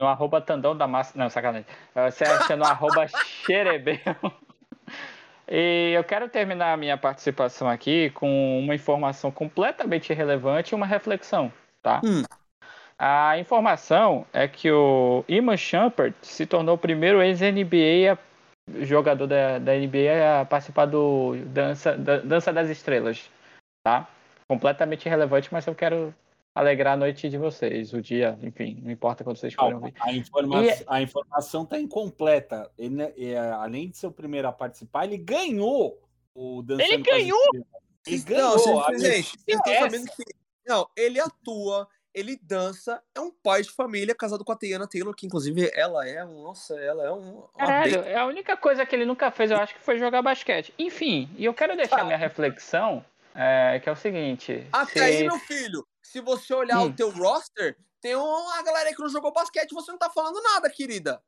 No 0.00 0.06
arroba 0.06 0.40
Tandão 0.40 0.76
da 0.76 0.86
Massa. 0.86 1.18
Não, 1.18 1.28
sacanagem. 1.28 1.66
Você 1.94 2.24
acha 2.24 2.56
no 2.56 2.64
arroba 2.64 3.06
Xerebel. 3.08 3.98
E 5.48 5.92
eu 5.94 6.02
quero 6.02 6.28
terminar 6.28 6.72
a 6.72 6.76
minha 6.76 6.96
participação 6.96 7.68
aqui 7.68 8.10
com 8.10 8.58
uma 8.58 8.74
informação 8.74 9.30
completamente 9.30 10.10
irrelevante 10.10 10.72
e 10.72 10.74
uma 10.74 10.86
reflexão, 10.86 11.52
tá? 11.82 12.00
Hum. 12.04 12.22
A 12.98 13.38
informação 13.38 14.26
é 14.32 14.48
que 14.48 14.70
o 14.70 15.24
Iman 15.28 15.56
Shumpert 15.56 16.14
se 16.22 16.46
tornou 16.46 16.74
o 16.74 16.78
primeiro 16.78 17.22
ex-NBA 17.22 18.12
a- 18.14 18.18
jogador 18.82 19.26
da, 19.26 19.58
da 19.58 19.72
NBA 19.74 20.40
a 20.40 20.44
participar 20.44 20.86
do 20.86 21.36
Dança, 21.46 21.96
da- 21.96 22.18
Dança 22.18 22.52
das 22.52 22.68
Estrelas, 22.68 23.30
tá? 23.84 24.08
Completamente 24.48 25.06
irrelevante, 25.06 25.48
mas 25.52 25.66
eu 25.66 25.74
quero 25.74 26.14
alegrar 26.54 26.94
a 26.94 26.96
noite 26.96 27.28
de 27.28 27.36
vocês, 27.36 27.92
o 27.92 28.00
dia, 28.00 28.38
enfim, 28.42 28.80
não 28.82 28.90
importa 28.90 29.22
quando 29.22 29.36
vocês 29.36 29.52
forem 29.54 29.74
ouvir. 29.74 29.94
a, 30.00 30.12
informa 30.12 30.64
E- 30.64 30.84
a 30.86 31.02
informação 31.02 31.66
tá 31.66 31.78
incompleta. 31.78 32.70
Ele, 32.78 33.02
é, 33.02 33.38
além 33.50 33.90
de 33.90 33.98
ser 33.98 34.06
o 34.06 34.12
primeiro 34.12 34.48
a 34.48 34.52
participar, 34.52 35.04
ele 35.04 35.18
ganhou 35.18 36.00
o 36.34 36.62
Dançando 36.62 36.82
Ele 36.92 37.02
ganhou? 37.02 37.50
Ele 38.06 38.18
ganhou. 38.22 38.56
Não, 38.56 38.98
gente, 38.98 39.36
é 39.48 39.78
sabendo 39.80 40.06
que. 40.06 40.24
Não, 40.66 40.88
ele 40.96 41.20
atua, 41.20 41.86
ele 42.16 42.38
dança, 42.42 43.02
é 43.14 43.20
um 43.20 43.30
pai 43.30 43.60
de 43.62 43.70
família 43.70 44.14
casado 44.14 44.42
com 44.42 44.50
a 44.50 44.56
Tiana 44.56 44.88
Taylor, 44.88 45.14
que 45.14 45.26
inclusive 45.26 45.70
ela 45.74 46.08
é 46.08 46.24
um. 46.24 46.42
Nossa, 46.44 46.74
ela 46.80 47.04
é 47.04 47.10
um. 47.12 47.42
Caralho, 47.58 48.00
é 48.04 48.16
a 48.16 48.24
única 48.24 48.56
coisa 48.56 48.86
que 48.86 48.96
ele 48.96 49.04
nunca 49.04 49.30
fez, 49.30 49.50
eu 49.50 49.58
acho 49.58 49.74
que 49.74 49.80
foi 49.82 49.98
jogar 49.98 50.22
basquete. 50.22 50.72
Enfim, 50.78 51.28
e 51.36 51.44
eu 51.44 51.52
quero 51.52 51.76
deixar 51.76 52.04
minha 52.04 52.16
reflexão, 52.16 53.04
é, 53.34 53.78
que 53.80 53.88
é 53.88 53.92
o 53.92 53.96
seguinte. 53.96 54.66
Até 54.72 54.92
se- 54.92 55.00
aí, 55.00 55.22
meu 55.24 55.38
filho, 55.38 55.86
se 56.02 56.22
você 56.22 56.54
olhar 56.54 56.78
Hum. 56.80 56.86
o 56.86 56.92
teu 56.94 57.10
roster, 57.10 57.76
tem 58.00 58.16
uma 58.16 58.62
galera 58.62 58.88
aí 58.88 58.94
que 58.94 59.02
não 59.02 59.10
jogou 59.10 59.30
basquete, 59.30 59.74
você 59.74 59.92
não 59.92 59.98
tá 59.98 60.08
falando 60.08 60.40
nada, 60.42 60.70
querida. 60.70 61.20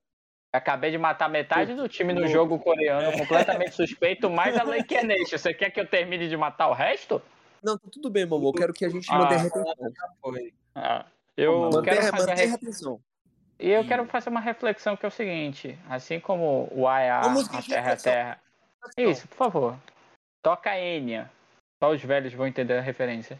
Acabei 0.50 0.90
de 0.90 0.96
matar 0.96 1.28
metade 1.28 1.74
do 1.74 1.86
time 1.86 2.14
no 2.14 2.26
jogo 2.26 2.58
coreano, 2.58 3.12
completamente 3.12 3.74
suspeito, 3.76 4.30
mais 4.30 4.56
a 4.56 4.62
Lei 4.62 4.82
Nation. 5.04 5.36
Você 5.36 5.52
quer 5.52 5.68
que 5.70 5.78
eu 5.78 5.86
termine 5.86 6.26
de 6.26 6.36
matar 6.38 6.68
o 6.68 6.72
resto? 6.72 7.20
Não, 7.62 7.76
tá 7.76 7.88
tudo 7.92 8.08
bem, 8.08 8.24
mamô. 8.24 8.48
Eu 8.48 8.52
quero 8.54 8.72
que 8.72 8.84
a 8.84 8.88
gente 8.88 9.06
Ah. 9.10 9.18
mantenha 9.18 9.42
a. 9.42 10.67
Ah, 10.80 11.04
eu 11.36 11.82
quero 11.82 12.02
fazer 12.02 12.30
a 12.30 12.36
mantenha 12.36 12.54
a. 12.54 12.98
E 13.60 13.70
eu 13.70 13.86
quero 13.86 14.04
fazer 14.06 14.30
uma 14.30 14.40
reflexão 14.40 14.96
que 14.96 15.04
é 15.04 15.08
o 15.08 15.12
seguinte, 15.12 15.76
assim 15.88 16.20
como 16.20 16.68
o 16.70 16.86
AA, 16.86 17.20
a 17.20 17.22
Terra 17.22 17.76
é 17.76 17.80
reflexão. 17.80 18.12
Terra. 18.12 18.40
Isso, 18.96 19.26
por 19.28 19.36
favor. 19.36 19.76
Toca 20.42 20.78
Enya. 20.78 21.28
Só 21.82 21.90
os 21.90 22.02
velhos 22.02 22.32
vão 22.32 22.46
entender 22.46 22.78
a 22.78 22.80
referência. 22.80 23.38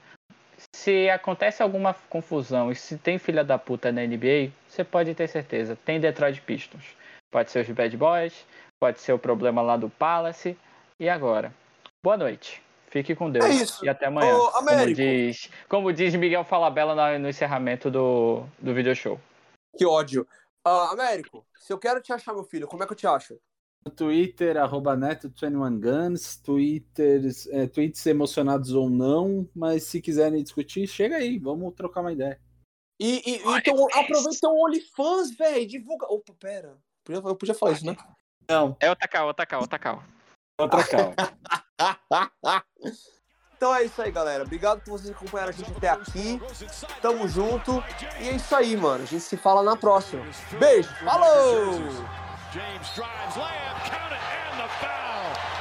Se 0.74 1.08
acontece 1.08 1.62
alguma 1.62 1.94
confusão 2.08 2.70
e 2.70 2.74
se 2.74 2.98
tem 2.98 3.18
filha 3.18 3.44
da 3.44 3.56
puta 3.56 3.92
na 3.92 4.02
NBA, 4.02 4.50
você 4.66 4.82
pode 4.82 5.14
ter 5.14 5.28
certeza, 5.28 5.78
tem 5.84 6.00
Detroit 6.00 6.40
Pistons. 6.40 6.96
Pode 7.30 7.50
ser 7.50 7.60
os 7.60 7.70
Bad 7.70 7.96
Boys, 7.96 8.44
pode 8.80 9.00
ser 9.00 9.12
o 9.12 9.18
problema 9.18 9.62
lá 9.62 9.76
do 9.76 9.88
Palace. 9.88 10.58
E 10.98 11.08
agora? 11.08 11.52
Boa 12.02 12.16
noite. 12.16 12.60
Fique 12.90 13.14
com 13.14 13.30
Deus. 13.30 13.44
É 13.44 13.50
isso. 13.50 13.84
E 13.84 13.88
até 13.88 14.06
amanhã. 14.06 14.34
Ô, 14.34 14.50
como, 14.50 14.70
Américo. 14.70 14.96
diz, 14.96 15.50
como 15.68 15.92
diz 15.92 16.14
Miguel 16.14 16.44
Falabella 16.44 16.94
no, 16.94 17.18
no 17.20 17.28
encerramento 17.28 17.90
do, 17.90 18.44
do 18.58 18.74
video 18.74 18.94
show. 18.94 19.20
Que 19.76 19.84
ódio. 19.84 20.26
Ah, 20.64 20.90
Américo, 20.92 21.46
se 21.54 21.72
eu 21.72 21.78
quero 21.78 22.00
te 22.00 22.12
achar, 22.12 22.34
meu 22.34 22.44
filho, 22.44 22.66
como 22.66 22.82
é 22.82 22.86
que 22.86 22.92
eu 22.92 22.96
te 22.96 23.06
acho? 23.06 23.38
Twitter, 23.96 24.56
arroba 24.56 24.96
Neto21Guns, 24.96 26.42
Twitters, 26.42 27.46
é, 27.46 27.66
tweets 27.66 28.04
emocionados 28.06 28.72
ou 28.72 28.90
não, 28.90 29.48
mas 29.54 29.84
se 29.84 30.00
quiserem 30.00 30.42
discutir, 30.42 30.86
chega 30.86 31.16
aí, 31.16 31.38
vamos 31.38 31.74
trocar 31.74 32.00
uma 32.00 32.12
ideia. 32.12 32.38
E, 33.00 33.22
e 33.24 33.34
então 33.36 33.86
aproveita 33.92 34.48
o 34.48 34.64
OnlyFans, 34.64 35.36
velho. 35.36 35.66
Divulga. 35.66 36.06
Opa, 36.06 36.34
pera. 36.38 36.76
Eu 37.08 37.36
podia 37.36 37.54
falar 37.54 37.72
isso, 37.72 37.86
né? 37.86 37.96
Não. 38.50 38.76
É 38.80 38.90
o 38.90 38.96
Takao, 38.96 39.28
o 39.28 39.34
Takao, 39.34 39.62
o 39.62 39.68
Takao. 39.68 40.02
Outra 40.58 40.82
calma. 40.88 41.14
então 43.56 43.74
é 43.74 43.84
isso 43.84 44.02
aí, 44.02 44.10
galera. 44.10 44.44
Obrigado 44.44 44.80
por 44.80 44.98
vocês 44.98 45.10
acompanharem 45.10 45.54
a 45.54 45.56
gente 45.56 45.70
até 45.76 45.90
aqui. 45.90 46.40
Tamo 47.00 47.28
junto. 47.28 47.82
E 48.20 48.28
é 48.28 48.32
isso 48.32 48.54
aí, 48.54 48.76
mano. 48.76 49.04
A 49.04 49.06
gente 49.06 49.22
se 49.22 49.36
fala 49.36 49.62
na 49.62 49.76
próxima. 49.76 50.24
Beijo. 50.58 50.88
Falou! 51.04 51.74
James 52.50 52.88
drives, 52.94 53.36
layup, 53.36 53.84
count 53.84 54.10
it, 54.10 54.20
and 54.24 54.58
the 54.58 54.68
foul. 54.80 55.58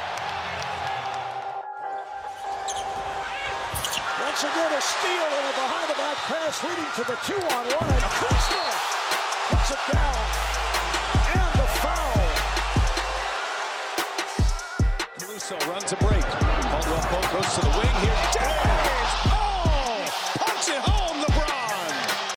Once 4.26 4.44
again, 4.44 4.72
a 4.72 4.82
steal 4.82 5.28
and 5.38 5.48
a 5.48 5.54
behind-the-back 5.54 6.18
pass 6.30 6.64
leading 6.64 6.92
to 6.96 7.04
the 7.04 7.18
two-on-one, 7.28 7.90
and 7.92 8.04
Kuzma 8.04 8.66
puts 9.50 9.72
it 9.72 9.94
down. 9.94 10.47
Caruso 15.48 15.72
runs 15.72 15.94
a 15.94 15.96
break. 15.98 16.24
Caldwell 16.24 17.02
Pope 17.04 17.32
goes 17.32 17.54
to 17.56 17.62
the 17.62 17.70
wing 17.70 17.96
here. 18.02 18.67